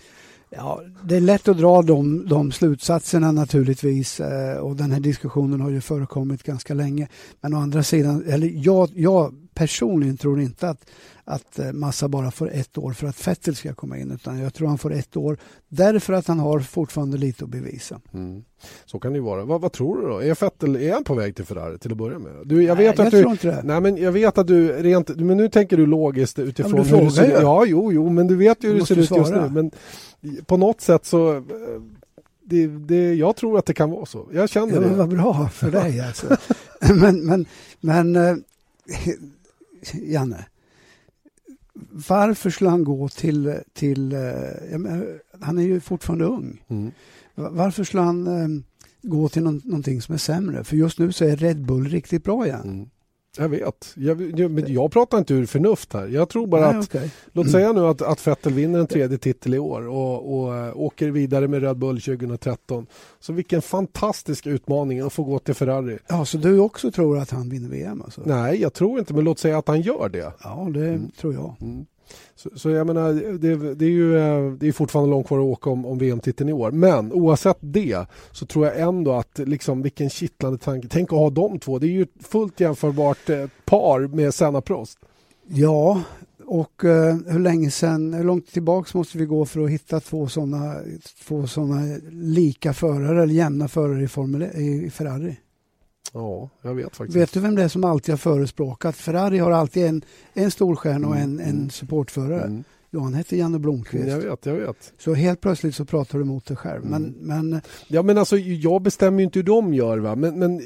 Ja, 0.50 0.82
det 1.04 1.16
är 1.16 1.22
lätt 1.22 1.48
att 1.48 1.58
dra 1.58 1.82
de, 1.82 2.28
de 2.28 2.52
slutsatserna 2.52 3.32
naturligtvis 3.32 4.20
eh, 4.20 4.58
och 4.58 4.76
den 4.76 4.92
här 4.92 5.00
diskussionen 5.00 5.62
har 5.62 5.70
ju 5.70 5.82
förekommit 5.82 6.44
ganska 6.44 6.74
länge. 6.74 7.08
Men 7.42 7.54
å 7.54 7.58
andra 7.58 7.84
sidan, 7.84 8.24
eller 8.28 8.52
jag, 8.54 8.90
jag 8.96 9.34
personligen 9.54 10.18
tror 10.18 10.42
inte 10.42 10.70
att, 10.70 10.86
att 11.30 11.60
eh, 11.60 11.72
Massa 11.72 12.08
bara 12.08 12.32
får 12.32 12.52
ett 12.52 12.78
år 12.78 12.92
för 12.92 13.08
att 13.08 13.28
Vettel 13.28 13.56
ska 13.56 13.74
komma 13.74 13.98
in 13.98 14.12
utan 14.12 14.40
jag 14.40 14.54
tror 14.54 14.68
han 14.68 14.78
får 14.78 14.94
ett 14.94 15.18
år 15.18 15.38
därför 15.68 16.14
att 16.14 16.28
han 16.28 16.40
har 16.40 16.60
fortfarande 16.60 17.18
lite 17.18 17.44
att 17.44 17.50
bevisa. 17.50 18.02
Mm. 18.14 18.44
Så 18.86 19.00
kan 19.00 19.12
det 19.12 19.18
ju 19.18 19.24
vara. 19.24 19.46
Vad, 19.46 19.62
vad, 19.62 19.72
tror 19.72 20.02
du 20.02 20.08
då? 20.08 20.22
Är 20.22 20.36
Vettel 20.42 20.76
är 20.76 20.94
han 20.94 21.04
på 21.04 21.14
väg 21.14 21.36
till 21.36 21.46
Ferrari 21.46 21.78
till 21.78 21.92
att 21.92 21.98
börja 21.98 22.20
med? 22.20 22.32
Du, 22.46 22.64
jag 22.64 22.76
vet 22.76 22.98
nej, 22.98 23.08
att 23.08 23.14
jag 23.14 23.20
du, 23.20 23.22
tror 23.22 23.32
inte 23.32 23.48
det. 23.48 23.62
Nej, 23.64 23.82
men 23.82 23.98
jag 23.98 24.12
vet 24.12 24.38
att 24.38 24.48
du 24.48 24.74
rent... 24.74 25.16
Men 25.16 25.38
nu 25.38 25.50
tänker 25.50 25.78
du 25.78 25.86
logiskt 25.86 26.40
utifrån... 26.40 26.72
Ja, 26.72 26.76
men 26.76 27.04
du 27.04 27.12
frågar 27.12 27.30
ju. 27.30 27.42
Ja, 27.42 27.66
jo, 27.66 27.94
jo, 27.94 28.10
men 28.10 28.28
du 28.28 28.36
vet 28.36 28.64
ju 28.64 28.68
hur 28.68 28.80
det 28.80 28.86
ser 28.86 29.00
ut 29.00 29.12
just 29.12 29.32
nu. 29.32 29.50
Men 29.50 29.72
på 30.46 30.58
något 30.58 30.82
sätt 30.82 31.06
så... 31.06 31.36
Eh, 31.36 31.42
det, 32.44 32.68
det, 32.68 33.14
jag 33.14 33.36
tror 33.36 33.58
att 33.58 33.66
det 33.66 33.74
kan 33.74 33.92
vara 33.92 34.06
så. 34.06 34.30
Jag 34.34 34.50
känner 34.50 34.74
ja, 34.74 34.80
det. 34.80 34.96
Vad 34.96 35.10
bra 35.10 35.50
för 35.50 35.72
dig 35.72 36.00
alltså. 36.00 36.38
men, 36.94 37.26
men, 37.26 37.46
men 37.80 38.16
eh, 38.16 38.36
Janne, 39.94 40.46
varför 41.92 42.50
skulle 42.50 42.70
han 42.70 42.84
gå 42.84 43.10
till... 43.10 43.56
till 43.74 44.14
eh, 44.14 44.20
han 45.40 45.58
är 45.58 45.64
ju 45.64 45.80
fortfarande 45.80 46.26
ung. 46.26 46.64
Mm. 46.68 46.92
Varför 47.36 47.84
skulle 47.84 48.04
han 48.04 48.64
gå 49.02 49.30
till 49.30 49.44
någonting 49.44 50.02
som 50.02 50.14
är 50.14 50.20
sämre? 50.20 50.64
För 50.64 50.76
just 50.76 51.00
nu 51.00 51.12
så 51.12 51.26
är 51.26 51.36
Red 51.36 51.66
Bull 51.66 51.90
riktigt 51.90 52.24
bra 52.24 52.46
igen. 52.46 52.62
Mm. 52.62 52.90
Jag 53.38 53.50
vet. 53.50 53.94
Jag, 53.96 54.40
jag, 54.40 54.52
men 54.52 54.74
jag 54.74 54.92
pratar 54.92 55.18
inte 55.18 55.34
ur 55.34 55.46
förnuft 55.46 55.94
här. 55.94 56.08
Jag 56.08 56.30
tror 56.30 56.48
bara 56.48 56.72
Nej, 56.72 56.80
att... 56.80 56.96
Okay. 56.96 57.10
Låt 57.32 57.52
säga 57.52 57.72
nu 57.72 57.82
att, 57.82 58.02
att 58.02 58.28
Vettel 58.28 58.54
vinner 58.54 58.80
en 58.80 58.88
tredje 58.88 59.18
titel 59.18 59.54
i 59.54 59.60
år 59.60 59.88
och, 59.88 60.40
och 60.40 60.56
äh, 60.56 60.78
åker 60.78 61.12
vidare 61.12 61.48
med 61.48 61.62
Red 61.62 61.78
Bull 61.78 62.02
2013. 62.02 62.88
Så 63.20 63.34
vilken 63.34 63.62
fantastisk 63.62 64.48
utmaning 64.48 65.00
att 65.00 65.14
få 65.14 65.24
gå 65.24 65.40
till 65.40 65.54
Ferrari. 65.54 65.98
Ja, 66.08 66.26
så 66.26 66.38
du 66.38 66.60
också 66.60 66.92
tror 66.92 67.18
att 67.18 67.30
han 67.30 67.50
vinner 67.50 67.70
VM? 67.70 68.02
Alltså? 68.02 68.22
Nej, 68.26 68.62
jag 68.62 68.74
tror 68.74 69.00
inte, 69.00 69.14
men 69.14 69.24
låt 69.24 69.40
säga 69.40 69.58
att 69.58 69.68
han 69.68 69.82
gör 69.82 70.10
det. 70.10 70.34
Ja, 70.44 70.68
det 70.74 70.88
mm. 70.88 71.12
tror 71.20 71.34
jag. 71.34 71.56
Mm. 71.62 71.86
Så, 72.36 72.50
så, 72.56 72.70
jag 72.70 72.88
menar, 72.88 73.14
det, 73.14 73.76
det, 73.76 73.86
är 73.86 73.90
ju 73.90 74.18
eh, 74.18 74.52
det 74.52 74.68
är 74.68 74.72
fortfarande 74.72 75.12
långt 75.12 75.28
kvar 75.28 75.38
att 75.38 75.44
åka 75.44 75.70
om, 75.70 75.86
om 75.86 75.98
VM-titeln 75.98 76.50
i 76.50 76.54
år. 76.54 76.72
Men 76.72 77.14
oavsett 77.14 77.58
det 77.60 78.06
så 78.32 78.46
tror 78.46 78.66
jag 78.66 78.80
ändå 78.80 79.14
att 79.14 79.40
liksom, 79.40 79.82
vilken 79.82 80.10
kittlande 80.10 80.58
tanke. 80.58 80.88
Tänk 80.92 81.14
att 81.14 81.20
ha 81.20 81.30
de 81.30 81.60
två. 81.60 81.80
Det 81.80 81.88
är 81.88 81.92
ju 81.92 82.02
ett 82.02 82.28
fullt 82.28 82.60
jämförbart 82.60 83.30
eh, 83.30 83.46
par 83.66 84.00
med 84.00 84.34
Senna 84.34 84.62
Prost. 84.62 84.98
Ja, 85.48 86.02
och 86.48 86.84
uh, 86.84 87.16
hur 87.28 87.40
länge 87.40 87.72
sen, 87.72 88.14
hur 88.14 88.24
långt 88.24 88.48
tillbaks 88.48 88.94
måste 88.94 89.18
vi 89.18 89.26
gå 89.26 89.46
för 89.46 89.64
att 89.64 89.70
hitta 89.70 90.00
två 90.00 90.28
sådana 90.28 90.76
två 91.28 91.48
såna 91.48 91.98
lika 92.12 92.74
förare 92.74 93.24
eller 93.24 93.34
jämna 93.34 93.68
förare 93.68 94.04
i, 94.04 94.08
Formel, 94.08 94.42
e, 94.42 94.62
i 94.62 94.90
Ferrari? 94.90 95.38
Ja, 96.14 96.50
jag 96.62 96.76
vet 96.76 96.96
faktiskt. 96.96 97.18
Vet 97.18 97.34
du 97.34 97.40
vem 97.40 97.56
det 97.56 97.64
är 97.64 97.68
som 97.68 97.84
alltid 97.84 98.14
har 98.14 98.18
förespråkat? 98.18 98.96
Ferrari 98.96 99.38
har 99.38 99.52
alltid 99.52 99.86
en, 99.86 100.02
en 100.34 100.52
storstjärna 100.52 101.08
och 101.08 101.16
en, 101.16 101.24
mm. 101.24 101.40
en 101.40 101.56
mm. 101.56 101.70
supportförare. 101.70 102.44
Mm. 102.44 102.64
Ja, 102.90 103.00
han 103.00 103.14
heter 103.14 103.38
Janne 103.38 103.60
Blomqvist. 103.60 104.08
Jag 104.08 104.18
vet, 104.18 104.46
jag 104.46 104.56
vet. 104.56 104.94
Så 104.98 105.14
helt 105.14 105.42
plötsligt 105.42 105.76
så 105.76 105.86
pratar 105.86 106.18
du 106.18 106.24
emot 106.24 106.46
dig 106.46 106.58
själv. 106.58 106.86
Men, 106.86 107.06
mm. 107.06 107.50
men... 107.50 107.62
Ja, 107.88 108.02
men 108.02 108.18
alltså 108.18 108.38
jag 108.38 108.82
bestämmer 108.82 109.20
ju 109.20 109.24
inte 109.24 109.40
hur 109.40 109.44
de 109.44 109.74
gör. 109.74 109.98
Va? 109.98 110.16
Men, 110.16 110.40
men 110.40 110.62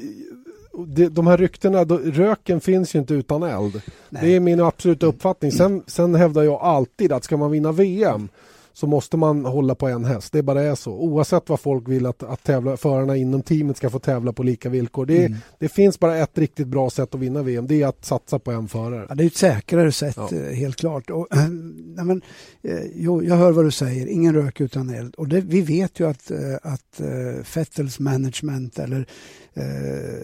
de 1.10 1.26
här 1.26 1.36
ryktena, 1.36 1.84
röken 1.84 2.60
finns 2.60 2.94
ju 2.94 2.98
inte 2.98 3.14
utan 3.14 3.42
eld. 3.42 3.82
Nej. 4.10 4.22
Det 4.22 4.36
är 4.36 4.40
min 4.40 4.60
absoluta 4.60 5.06
uppfattning. 5.06 5.52
Sen, 5.52 5.82
sen 5.86 6.14
hävdar 6.14 6.42
jag 6.42 6.60
alltid 6.60 7.12
att 7.12 7.24
ska 7.24 7.36
man 7.36 7.50
vinna 7.50 7.72
VM 7.72 8.28
så 8.72 8.86
måste 8.86 9.16
man 9.16 9.44
hålla 9.44 9.74
på 9.74 9.88
en 9.88 10.04
häst. 10.04 10.32
Det 10.32 10.42
bara 10.42 10.62
är 10.62 10.74
så. 10.74 10.92
Oavsett 10.92 11.48
vad 11.48 11.60
folk 11.60 11.88
vill 11.88 12.06
att, 12.06 12.22
att 12.22 12.44
tävla, 12.44 12.76
förarna 12.76 13.16
inom 13.16 13.42
teamet 13.42 13.76
ska 13.76 13.90
få 13.90 13.98
tävla 13.98 14.32
på 14.32 14.42
lika 14.42 14.68
villkor. 14.68 15.06
Det, 15.06 15.24
mm. 15.26 15.38
det 15.58 15.68
finns 15.68 16.00
bara 16.00 16.16
ett 16.16 16.38
riktigt 16.38 16.66
bra 16.66 16.90
sätt 16.90 17.14
att 17.14 17.20
vinna 17.20 17.42
VM. 17.42 17.66
Det 17.66 17.82
är 17.82 17.86
att 17.86 18.04
satsa 18.04 18.38
på 18.38 18.50
en 18.50 18.68
förare. 18.68 19.06
Ja, 19.08 19.14
det 19.14 19.24
är 19.24 19.26
ett 19.26 19.36
säkrare 19.36 19.92
sätt, 19.92 20.16
ja. 20.16 20.36
Eh, 20.36 20.54
helt 20.54 20.76
klart. 20.76 21.10
Och, 21.10 21.28
äh, 21.36 21.48
men, 22.04 22.22
äh, 22.62 22.78
jo, 22.94 23.22
jag 23.22 23.36
hör 23.36 23.52
vad 23.52 23.64
du 23.64 23.70
säger. 23.70 24.06
Ingen 24.06 24.34
rök 24.34 24.60
utan 24.60 24.90
eld. 24.90 25.14
Och 25.14 25.28
det, 25.28 25.40
vi 25.40 25.60
vet 25.60 26.00
ju 26.00 26.08
att, 26.08 26.30
äh, 26.30 26.38
att 26.62 27.00
äh, 27.00 27.42
Fettels 27.44 27.98
management 27.98 28.78
eller 28.78 29.06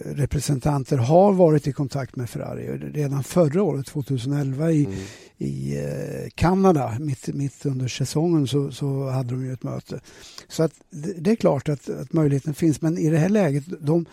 representanter 0.05 0.97
har 0.97 1.33
varit 1.33 1.67
i 1.67 1.73
kontakt 1.73 2.15
med 2.15 2.29
Ferrari 2.29 2.67
redan 2.93 3.23
förra 3.23 3.63
året, 3.63 3.85
2011 3.85 4.71
i, 4.71 4.85
mm 4.85 4.97
i 5.39 5.77
eh, 5.77 6.29
Kanada 6.35 6.97
mitt, 6.99 7.27
mitt 7.27 7.65
under 7.65 7.87
säsongen 7.87 8.47
så, 8.47 8.71
så 8.71 9.09
hade 9.09 9.29
de 9.29 9.45
ju 9.45 9.53
ett 9.53 9.63
möte. 9.63 9.99
Så 10.47 10.63
att 10.63 10.73
det 10.89 11.31
är 11.31 11.35
klart 11.35 11.69
att, 11.69 11.89
att 11.89 12.13
möjligheten 12.13 12.53
finns 12.53 12.81
men 12.81 12.97
i 12.97 13.09
det 13.09 13.17
här 13.17 13.29
läget 13.29 13.63
de, 13.79 14.05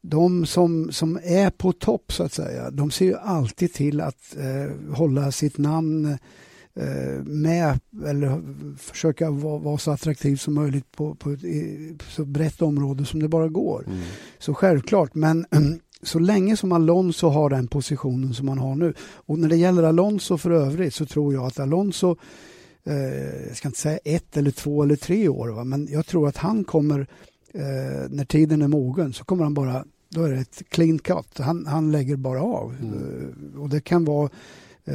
de 0.00 0.46
som, 0.46 0.92
som 0.92 1.18
är 1.22 1.50
på 1.50 1.72
topp 1.72 2.12
så 2.12 2.22
att 2.22 2.32
säga 2.32 2.70
de 2.70 2.90
ser 2.90 3.04
ju 3.04 3.16
alltid 3.16 3.72
till 3.72 4.00
att 4.00 4.36
eh, 4.36 4.94
hålla 4.94 5.32
sitt 5.32 5.58
namn 5.58 6.04
eh, 6.04 6.16
med 7.24 7.80
eller 8.06 8.42
försöka 8.76 9.30
vara, 9.30 9.58
vara, 9.58 9.78
så 9.78 9.90
attraktiv 9.90 10.36
som 10.36 10.54
möjligt 10.54 10.92
på, 10.92 11.14
på 11.14 11.30
ett 11.30 11.42
så 12.08 12.24
brett 12.24 12.62
område 12.62 13.04
som 13.04 13.20
det 13.20 13.28
bara 13.28 13.48
går. 13.48 13.84
Mm. 13.86 13.98
Så 14.38 14.54
självklart 14.54 15.14
men 15.14 15.46
så 16.02 16.18
länge 16.18 16.56
som 16.56 16.72
Alonso 16.72 17.28
har 17.28 17.50
den 17.50 17.68
positionen 17.68 18.34
som 18.34 18.48
han 18.48 18.58
har 18.58 18.74
nu. 18.74 18.94
Och 19.00 19.38
när 19.38 19.48
det 19.48 19.56
gäller 19.56 19.82
Alonso 19.82 20.38
för 20.38 20.50
övrigt 20.50 20.94
så 20.94 21.06
tror 21.06 21.34
jag 21.34 21.44
att 21.44 21.60
Alonso, 21.60 22.16
eh, 22.84 23.46
jag 23.48 23.56
ska 23.56 23.68
inte 23.68 23.80
säga 23.80 23.98
ett 24.04 24.36
eller 24.36 24.50
två 24.50 24.82
eller 24.82 24.96
tre 24.96 25.28
år, 25.28 25.48
va? 25.48 25.64
men 25.64 25.88
jag 25.90 26.06
tror 26.06 26.28
att 26.28 26.36
han 26.36 26.64
kommer, 26.64 27.00
eh, 27.54 28.10
när 28.10 28.24
tiden 28.24 28.62
är 28.62 28.68
mogen, 28.68 29.12
så 29.12 29.24
kommer 29.24 29.44
han 29.44 29.54
bara, 29.54 29.84
då 30.08 30.22
är 30.22 30.30
det 30.30 30.40
ett 30.40 30.62
clean 30.68 30.98
cut. 30.98 31.38
Han, 31.38 31.66
han 31.66 31.92
lägger 31.92 32.16
bara 32.16 32.42
av. 32.42 32.74
Mm. 32.80 32.94
Eh, 32.94 33.60
och 33.60 33.68
det 33.68 33.80
kan 33.80 34.04
vara 34.04 34.30
eh, 34.84 34.94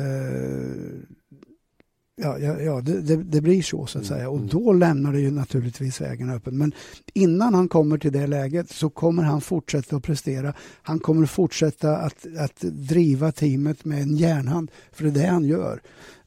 Ja, 2.15 2.39
ja, 2.39 2.59
ja 2.59 2.81
det, 2.81 3.01
det, 3.01 3.15
det, 3.15 3.41
blir 3.41 3.61
så 3.61 3.85
så 3.85 3.99
att 3.99 4.05
säga 4.05 4.29
och 4.29 4.37
mm. 4.37 4.49
då 4.49 4.73
lämnar 4.73 5.13
det 5.13 5.19
ju 5.19 5.31
naturligtvis 5.31 6.01
vägen 6.01 6.29
öppen. 6.29 6.57
Men 6.57 6.73
innan 7.13 7.53
han 7.53 7.67
kommer 7.67 7.97
till 7.97 8.11
det 8.11 8.27
läget 8.27 8.69
så 8.69 8.89
kommer 8.89 9.23
han 9.23 9.41
fortsätta 9.41 9.95
att 9.95 10.03
prestera. 10.03 10.53
Han 10.81 10.99
kommer 10.99 11.25
fortsätta 11.25 11.97
att, 11.97 12.25
att 12.37 12.59
driva 12.61 13.31
teamet 13.31 13.85
med 13.85 14.01
en 14.01 14.17
järnhand, 14.17 14.71
för 14.91 15.03
det 15.03 15.09
är 15.09 15.13
det 15.13 15.27
han 15.27 15.45
gör. 15.45 15.81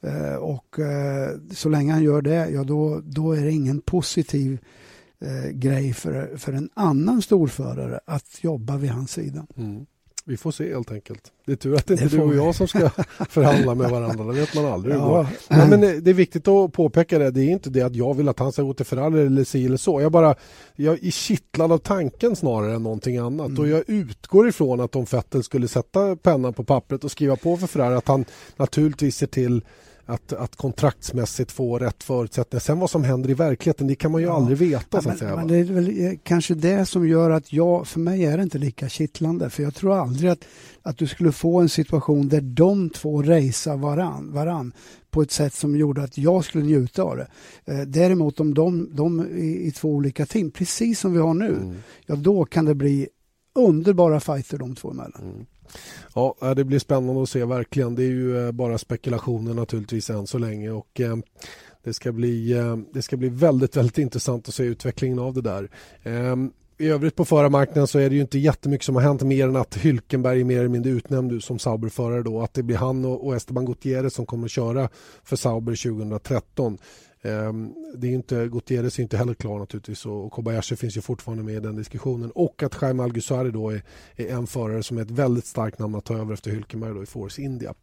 Uh, 0.04 0.34
och 0.34 0.78
uh, 0.78 1.52
så 1.52 1.68
länge 1.68 1.92
han 1.92 2.02
gör 2.02 2.22
det, 2.22 2.50
ja 2.50 2.64
då, 2.64 3.00
då 3.04 3.32
är 3.32 3.44
det 3.44 3.52
ingen 3.52 3.80
positiv 3.80 4.58
uh, 5.22 5.50
grej 5.50 5.92
för, 5.92 6.36
för 6.36 6.52
en 6.52 6.70
annan 6.74 7.22
storförare 7.22 8.00
att 8.06 8.44
jobba 8.44 8.76
vid 8.76 8.90
hans 8.90 9.10
sida. 9.10 9.46
Mm. 9.56 9.86
Vi 10.28 10.36
får 10.36 10.50
se 10.50 10.72
helt 10.72 10.92
enkelt. 10.92 11.32
Det 11.44 11.52
är 11.52 11.56
tur 11.56 11.74
att 11.74 11.86
det 11.86 11.92
inte 12.02 12.16
är 12.16 12.18
du 12.18 12.24
och 12.24 12.34
jag 12.36 12.54
som 12.54 12.68
ska 12.68 12.88
förhandla 13.28 13.74
med 13.74 13.90
varandra. 13.90 14.24
Det 14.24 14.40
vet 14.40 14.54
man 14.54 14.64
aldrig 14.64 14.96
ja. 14.96 15.28
Nej, 15.48 15.68
men 15.68 15.80
det 15.80 16.10
är 16.10 16.14
viktigt 16.14 16.48
att 16.48 16.72
påpeka 16.72 17.18
det. 17.18 17.30
Det 17.30 17.40
är 17.40 17.48
inte 17.48 17.70
det 17.70 17.82
att 17.82 17.94
jag 17.94 18.14
vill 18.14 18.28
att 18.28 18.38
han 18.38 18.52
ska 18.52 18.62
gå 18.62 18.74
till 18.74 18.86
Ferrari 18.86 19.26
eller 19.26 19.44
si 19.44 19.66
eller 19.66 19.76
så. 19.76 20.00
Jag, 20.00 20.12
bara, 20.12 20.34
jag 20.76 21.04
är 21.04 21.10
kittlad 21.10 21.72
av 21.72 21.78
tanken 21.78 22.36
snarare 22.36 22.74
än 22.74 22.82
någonting 22.82 23.16
annat. 23.16 23.48
Mm. 23.48 23.60
Och 23.60 23.68
jag 23.68 23.84
utgår 23.86 24.48
ifrån 24.48 24.80
att 24.80 24.96
om 24.96 25.04
Vettel 25.04 25.42
skulle 25.42 25.68
sätta 25.68 26.16
pennan 26.16 26.52
på 26.52 26.64
pappret 26.64 27.04
och 27.04 27.10
skriva 27.10 27.36
på 27.36 27.56
för 27.56 27.66
Ferrari 27.66 27.94
att 27.94 28.08
han 28.08 28.24
naturligtvis 28.56 29.16
ser 29.16 29.26
till 29.26 29.64
att, 30.06 30.32
att 30.32 30.56
kontraktsmässigt 30.56 31.52
få 31.52 31.78
rätt 31.78 32.02
förutsättningar. 32.02 32.60
Sen 32.60 32.78
vad 32.78 32.90
som 32.90 33.04
händer 33.04 33.30
i 33.30 33.34
verkligheten, 33.34 33.86
det 33.86 33.94
kan 33.94 34.12
man 34.12 34.20
ju 34.20 34.26
ja. 34.26 34.34
aldrig 34.36 34.58
veta. 34.58 35.00
Ja, 35.04 35.10
att 35.10 35.18
säga, 35.18 35.36
men 35.36 35.48
det 35.48 35.56
är 35.56 35.64
väl 35.64 36.04
eh, 36.04 36.12
kanske 36.22 36.54
det 36.54 36.86
som 36.86 37.08
gör 37.08 37.30
att 37.30 37.52
jag, 37.52 37.86
för 37.86 38.00
mig 38.00 38.24
är 38.24 38.36
det 38.36 38.42
inte 38.42 38.58
lika 38.58 38.88
kittlande. 38.88 39.50
För 39.50 39.62
jag 39.62 39.74
tror 39.74 39.94
aldrig 39.96 40.30
att, 40.30 40.44
att 40.82 40.98
du 40.98 41.06
skulle 41.06 41.32
få 41.32 41.60
en 41.60 41.68
situation 41.68 42.28
där 42.28 42.40
de 42.40 42.90
två 42.90 43.22
racear 43.22 43.76
varann, 43.76 44.32
varann 44.32 44.72
på 45.10 45.22
ett 45.22 45.30
sätt 45.30 45.54
som 45.54 45.76
gjorde 45.76 46.02
att 46.02 46.18
jag 46.18 46.44
skulle 46.44 46.64
njuta 46.64 47.02
av 47.02 47.16
det. 47.16 47.28
Eh, 47.64 47.80
däremot 47.80 48.40
om 48.40 48.54
de, 48.54 48.88
de 48.92 49.26
i, 49.26 49.66
i, 49.66 49.70
två 49.70 49.88
olika 49.88 50.26
team, 50.26 50.50
precis 50.50 51.00
som 51.00 51.12
vi 51.12 51.18
har 51.18 51.34
nu, 51.34 51.48
mm. 51.48 51.76
ja 52.06 52.16
då 52.16 52.44
kan 52.44 52.64
det 52.64 52.74
bli 52.74 53.08
underbara 53.54 54.20
fighter 54.20 54.58
de 54.58 54.74
två 54.74 54.90
emellan. 54.90 55.22
Mm. 55.22 55.46
Ja, 56.14 56.36
äh, 56.42 56.54
det 56.54 56.64
blir 56.64 56.78
spännande 56.78 57.22
att 57.22 57.28
se 57.28 57.44
verkligen. 57.44 57.94
Det 57.94 58.02
är 58.02 58.08
ju 58.08 58.46
äh, 58.46 58.52
bara 58.52 58.78
spekulationer 58.78 59.54
naturligtvis 59.54 60.10
än 60.10 60.26
så 60.26 60.38
länge 60.38 60.70
och 60.70 61.00
äh, 61.00 61.16
det 61.84 61.94
ska 61.94 62.12
bli, 62.12 62.54
det 62.92 63.02
ska 63.02 63.16
bli 63.16 63.28
väldigt, 63.28 63.76
väldigt 63.76 63.98
intressant 63.98 64.48
att 64.48 64.54
se 64.54 64.64
utvecklingen 64.64 65.18
av 65.18 65.34
det 65.34 65.40
där. 65.40 65.70
Ehm, 66.02 66.52
I 66.78 66.88
övrigt 66.88 67.16
på 67.16 67.24
förarmarknaden 67.24 67.86
så 67.86 67.98
är 67.98 68.08
det 68.08 68.14
ju 68.14 68.20
inte 68.20 68.38
jättemycket 68.38 68.84
som 68.84 68.94
har 68.94 69.02
hänt 69.02 69.22
mer 69.22 69.48
än 69.48 69.56
att 69.56 69.76
Hylkenberg 69.76 70.40
är 70.40 70.44
mer 70.44 70.58
eller 70.58 70.68
mindre 70.68 70.92
utnämnd 70.92 71.42
som 71.42 71.58
Sauberförare 71.58 72.22
då. 72.22 72.42
Att 72.42 72.54
det 72.54 72.62
blir 72.62 72.76
han 72.76 73.04
och 73.04 73.36
Esteban 73.36 73.64
Gutierrez 73.66 74.14
som 74.14 74.26
kommer 74.26 74.44
att 74.44 74.50
köra 74.50 74.88
för 75.24 75.36
Sauber 75.36 75.90
2013. 75.90 76.78
Ehm, 77.26 77.74
det 77.94 78.06
är 78.06 78.12
inte, 78.12 78.48
Gutierrez 78.48 78.98
är 78.98 79.02
inte 79.02 79.16
heller 79.16 79.34
klar 79.34 79.58
naturligtvis 79.58 80.06
och 80.06 80.32
Kobayashi 80.32 80.76
finns 80.76 80.96
ju 80.96 81.00
fortfarande 81.00 81.44
med 81.44 81.54
i 81.54 81.60
den 81.60 81.76
diskussionen. 81.76 82.30
Och 82.30 82.62
att 82.62 82.82
Jaime 82.82 83.02
Algusari 83.02 83.50
då 83.50 83.70
är, 83.70 83.82
är, 84.16 84.28
en 84.28 84.46
förare 84.46 84.82
som 84.82 84.98
är 84.98 85.02
ett 85.02 85.10
väldigt 85.10 85.46
starkt 85.46 85.78
namn 85.78 85.94
att 85.94 86.04
ta 86.04 86.18
över 86.18 86.34
efter 86.34 86.50
Hülkenberg 86.50 86.94
då 86.94 87.02
i 87.02 87.06
Force 87.06 87.42
India. 87.42 87.74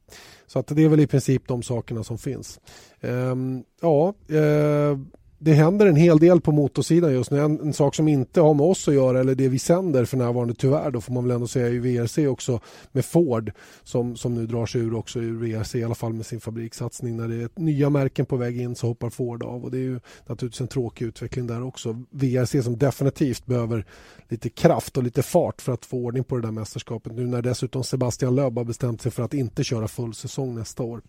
Så 0.48 0.60
att 0.60 0.68
det 0.68 0.84
är 0.84 0.90
väl 0.90 1.00
i 1.00 1.08
princip 1.08 1.48
de 1.48 1.64
sakerna 1.64 2.04
som 2.04 2.18
finns. 2.18 2.60
Ehm, 3.02 3.64
ja, 3.82 4.14
eh, 4.28 5.00
det 5.44 5.54
händer 5.54 5.86
en 5.86 5.96
hel 5.96 6.20
del 6.20 6.42
på 6.42 6.52
motorsidan 6.52 7.14
just 7.14 7.32
nu. 7.32 7.40
En, 7.40 7.60
en, 7.60 7.74
sak 7.74 7.96
som 7.96 8.08
inte 8.08 8.42
har 8.42 8.54
med 8.54 8.66
oss 8.66 8.88
att 8.88 8.94
göra 8.94 9.20
eller 9.20 9.36
det 9.36 9.48
vi 9.48 9.60
sänder 9.60 10.06
för 10.06 10.18
närvarande 10.18 10.54
tyvärr 10.54 10.92
då 10.92 11.02
får 11.02 11.14
man 11.14 11.24
väl 11.24 11.36
ändå 11.36 11.48
säga 11.48 11.70
i 11.70 11.80
VRC 11.80 12.28
också 12.28 12.60
med 12.92 13.06
Ford 13.06 13.52
som, 13.84 14.16
som 14.16 14.34
nu 14.34 14.48
drar 14.48 14.66
sig 14.66 14.82
ur 14.82 14.96
också 14.96 15.20
ur 15.20 15.38
VRC 15.38 15.80
i 15.80 15.84
alla 15.84 15.96
fall 15.96 16.14
med 16.14 16.26
sin 16.26 16.40
fabrikssatsning. 16.40 17.18
När 17.18 17.28
det 17.28 17.36
är 17.36 17.50
nya 17.56 17.90
märken 17.90 18.26
på 18.26 18.36
väg 18.36 18.62
in 18.62 18.76
så 18.76 18.88
hoppar 18.88 19.10
Ford 19.10 19.44
av 19.44 19.64
och 19.64 19.72
det 19.72 19.78
är 19.78 19.82
ju 19.82 20.00
naturligtvis 20.28 20.62
en 20.62 20.68
tråkig 20.68 21.06
utveckling 21.06 21.48
där 21.48 21.64
också. 21.64 22.04
VRC 22.10 22.64
som 22.64 22.78
definitivt 22.78 23.46
behöver 23.46 23.86
lite 24.30 24.50
kraft 24.50 24.98
och 24.98 25.04
lite 25.04 25.24
fart 25.24 25.62
för 25.62 25.74
att 25.74 25.86
få 25.86 25.98
ordning 25.98 26.24
på 26.24 26.36
det 26.36 26.42
där 26.42 26.52
mästerskapet 26.52 27.14
nu 27.14 27.28
när 27.28 27.42
dessutom 27.42 27.84
Sebastian 27.84 28.36
Loeb 28.36 28.58
har 28.58 28.66
bestämt 28.66 29.02
sig 29.02 29.12
för 29.12 29.24
att 29.24 29.34
inte 29.34 29.64
köra 29.64 29.88
full 29.88 30.14
säsong 30.14 30.56
nästa 30.56 30.84
år. 30.84 31.02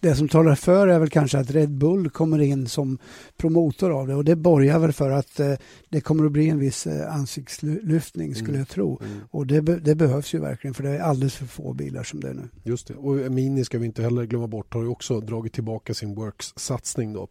Det 0.00 0.14
som 0.14 0.28
talar 0.28 0.54
för 0.54 0.88
är 0.88 0.98
väl 0.98 1.10
kanske 1.10 1.38
att 1.38 1.50
Red 1.50 1.70
Bull 1.70 2.10
kommer 2.10 2.38
in 2.38 2.68
som 2.68 2.98
promotor 3.36 3.79
av 3.82 4.06
det 4.06 4.14
och 4.14 4.24
det 4.24 4.36
borgar 4.36 4.78
väl 4.78 4.92
för 4.92 5.10
att 5.10 5.40
eh, 5.40 5.54
det 5.88 6.00
kommer 6.00 6.24
att 6.24 6.32
bli 6.32 6.48
en 6.48 6.58
viss 6.58 6.86
eh, 6.86 7.14
ansiktslyftning 7.14 8.34
skulle 8.34 8.48
mm. 8.48 8.58
jag 8.60 8.68
tro. 8.68 9.00
Mm. 9.02 9.18
Och 9.30 9.46
det, 9.46 9.60
det, 9.60 9.94
behövs 9.94 10.34
ju 10.34 10.38
verkligen 10.38 10.74
för 10.74 10.82
det 10.82 10.90
är 10.90 11.00
alldeles 11.00 11.34
för 11.34 11.46
få 11.46 11.72
bilar 11.72 12.02
som 12.02 12.20
det 12.20 12.28
är 12.28 12.34
nu. 12.34 12.48
Just 12.62 12.86
det, 12.86 12.94
och 12.94 13.32
Mini 13.32 13.64
ska 13.64 13.78
vi 13.78 13.86
inte 13.86 14.02
heller 14.02 14.24
glömma 14.24 14.46
bort 14.46 14.74
har 14.74 14.82
ju 14.82 14.88
också 14.88 15.20
dragit 15.20 15.52
tillbaka 15.52 15.94
sin 15.94 16.14
Works-satsning 16.14 17.12
då. 17.12 17.28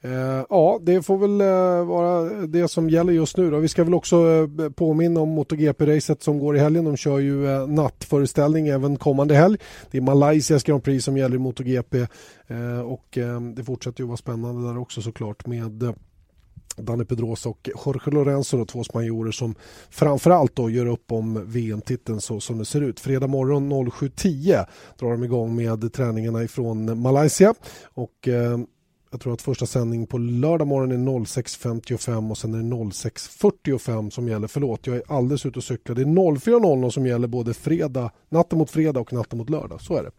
Eh, 0.00 0.44
ja, 0.48 0.78
det 0.82 1.02
får 1.02 1.18
väl 1.18 1.40
eh, 1.40 1.86
vara 1.86 2.24
det 2.46 2.68
som 2.68 2.90
gäller 2.90 3.12
just 3.12 3.36
nu. 3.36 3.50
Då. 3.50 3.58
Vi 3.58 3.68
ska 3.68 3.84
väl 3.84 3.94
också 3.94 4.48
eh, 4.60 4.70
påminna 4.70 5.20
om 5.20 5.28
MotoGP-racet 5.38 6.22
som 6.22 6.38
går 6.38 6.56
i 6.56 6.58
helgen. 6.58 6.84
De 6.84 6.96
kör 6.96 7.18
ju 7.18 7.48
eh, 7.48 7.66
nattföreställning 7.66 8.68
även 8.68 8.96
kommande 8.96 9.34
helg. 9.34 9.58
Det 9.90 9.98
är 9.98 10.02
Malaysias 10.02 10.62
Grand 10.62 10.82
Prix 10.82 11.04
som 11.04 11.16
gäller 11.16 11.36
i 11.36 11.38
MotoGP 11.38 11.98
eh, 12.46 12.80
och 12.80 13.18
eh, 13.18 13.40
det 13.40 13.64
fortsätter 13.64 14.00
ju 14.00 14.06
vara 14.06 14.16
spännande 14.16 14.68
där 14.68 14.78
också 14.78 15.02
såklart 15.02 15.46
med 15.46 15.94
Danny 16.76 17.04
Pedrosa 17.04 17.48
och 17.48 17.70
Jorge 17.84 18.10
Lorenzo, 18.10 18.56
då, 18.56 18.64
två 18.64 18.84
spanjorer 18.84 19.32
som 19.32 19.54
framförallt 19.90 20.56
då 20.56 20.70
gör 20.70 20.86
upp 20.86 21.12
om 21.12 21.42
VM-titeln 21.46 22.20
så 22.20 22.40
som 22.40 22.58
det 22.58 22.64
ser 22.64 22.80
ut. 22.80 23.00
Fredag 23.00 23.26
morgon 23.26 23.72
07.10 23.72 24.66
drar 24.98 25.10
de 25.10 25.24
igång 25.24 25.56
med 25.56 25.92
träningarna 25.92 26.42
ifrån 26.42 27.00
Malaysia 27.00 27.54
och 27.94 28.28
jag 29.10 29.20
tror 29.20 29.32
att 29.32 29.42
första 29.42 29.66
sändning 29.66 30.06
på 30.06 30.18
lördag 30.18 30.66
morgon 30.66 30.92
är 30.92 30.96
06.55 30.96 32.30
och 32.30 32.38
sen 32.38 32.54
är 32.54 32.58
det 32.58 32.64
06.45 32.64 34.10
som 34.10 34.28
gäller. 34.28 34.48
Förlåt, 34.48 34.86
jag 34.86 34.96
är 34.96 35.02
alldeles 35.06 35.46
ute 35.46 35.58
och 35.58 35.64
cyklar. 35.64 35.96
Det 35.96 36.02
är 36.02 36.06
04.00 36.06 36.90
som 36.90 37.06
gäller 37.06 37.28
både 37.28 37.54
fredag, 37.54 38.10
natten 38.28 38.58
mot 38.58 38.70
fredag 38.70 39.00
och 39.00 39.12
natten 39.12 39.38
mot 39.38 39.50
lördag. 39.50 39.80
Så 39.80 39.96
är 39.96 40.02
det. 40.02 40.10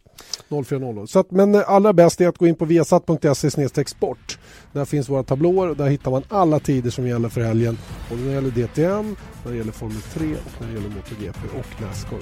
04.00. 0.49 1.06
Så 1.06 1.19
att, 1.19 1.32
men 1.32 1.56
eh, 1.56 1.69
allra 1.69 1.93
bäst 1.93 2.21
är 2.21 2.28
att 2.28 2.38
gå 2.38 2.47
in 2.47 2.56
på 2.56 2.65
viasat.se 2.65 3.86
sport. 3.86 4.39
Där 4.73 4.86
finns 4.86 5.10
våra 5.10 5.23
tablåer 5.23 5.69
och 5.69 5.78
där 5.78 5.88
hittar 5.88 6.12
man 6.12 6.23
alla 6.30 6.60
tider 6.60 6.89
som 6.89 7.08
gäller 7.08 7.30
för 7.30 7.41
helgen. 7.41 7.78
Både 8.10 8.21
när 8.21 8.28
det 8.28 8.34
gäller 8.34 8.52
DTM, 8.52 9.15
när 9.43 9.52
det 9.52 9.58
gäller 9.58 9.71
Formel 9.71 10.02
3 10.02 10.25
och 10.25 10.62
när 10.62 10.67
det 10.67 10.73
gäller 10.73 10.89
MotoGP 10.89 11.39
och 11.60 11.82
Nascar. 11.82 12.17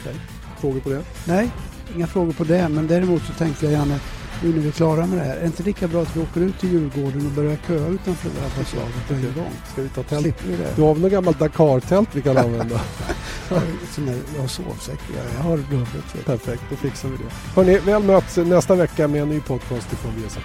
Okay. 0.00 0.14
Frågor 0.60 0.80
på 0.80 0.88
det? 0.88 1.02
Nej, 1.26 1.50
inga 1.96 2.06
frågor 2.06 2.32
på 2.32 2.44
det. 2.44 2.68
Men 2.68 2.86
däremot 2.86 3.22
så 3.22 3.32
tänkte 3.32 3.66
jag 3.66 3.72
gärna 3.72 3.98
nu 4.42 4.48
när 4.52 4.60
vi 4.60 4.68
är 4.68 4.72
klara 4.72 5.06
med 5.06 5.18
det 5.18 5.24
här, 5.24 5.36
är 5.36 5.40
det 5.40 5.46
inte 5.46 5.62
lika 5.62 5.88
bra 5.88 6.02
att 6.02 6.16
vi 6.16 6.20
åker 6.20 6.40
ut 6.40 6.58
till 6.60 6.72
Djurgården 6.72 7.26
och 7.26 7.32
börjar 7.32 7.56
köa 7.66 7.88
utanför 7.88 8.30
det 8.34 8.40
här 8.40 8.48
förslaget 8.48 9.08
på 9.08 9.14
en 9.14 9.22
gång? 9.34 9.52
Ska 9.72 9.82
vi 9.82 9.88
ta 9.88 10.02
tält? 10.02 10.22
Slipper 10.22 10.46
vi 10.46 10.56
det? 10.56 10.72
Du 10.76 10.82
har 10.82 10.94
väl 10.94 11.02
något 11.02 11.12
gammalt 11.12 11.38
Dakar-tält 11.38 12.08
vi 12.12 12.22
kan 12.22 12.36
använda? 12.44 12.80
jag 13.48 14.40
har 14.40 14.48
sovsäck, 14.48 15.00
jag 15.36 15.42
har 15.42 15.56
dubbelt. 15.56 16.24
Perfekt, 16.26 16.62
då 16.70 16.76
fixar 16.76 17.08
vi 17.08 17.16
det. 17.16 17.30
Hörni, 17.54 17.78
väl 17.78 18.02
möts 18.02 18.36
nästa 18.36 18.74
vecka 18.74 19.08
med 19.08 19.22
en 19.22 19.28
ny 19.28 19.40
podcast 19.40 19.92
ifrån 19.92 20.12
Viasat. 20.16 20.42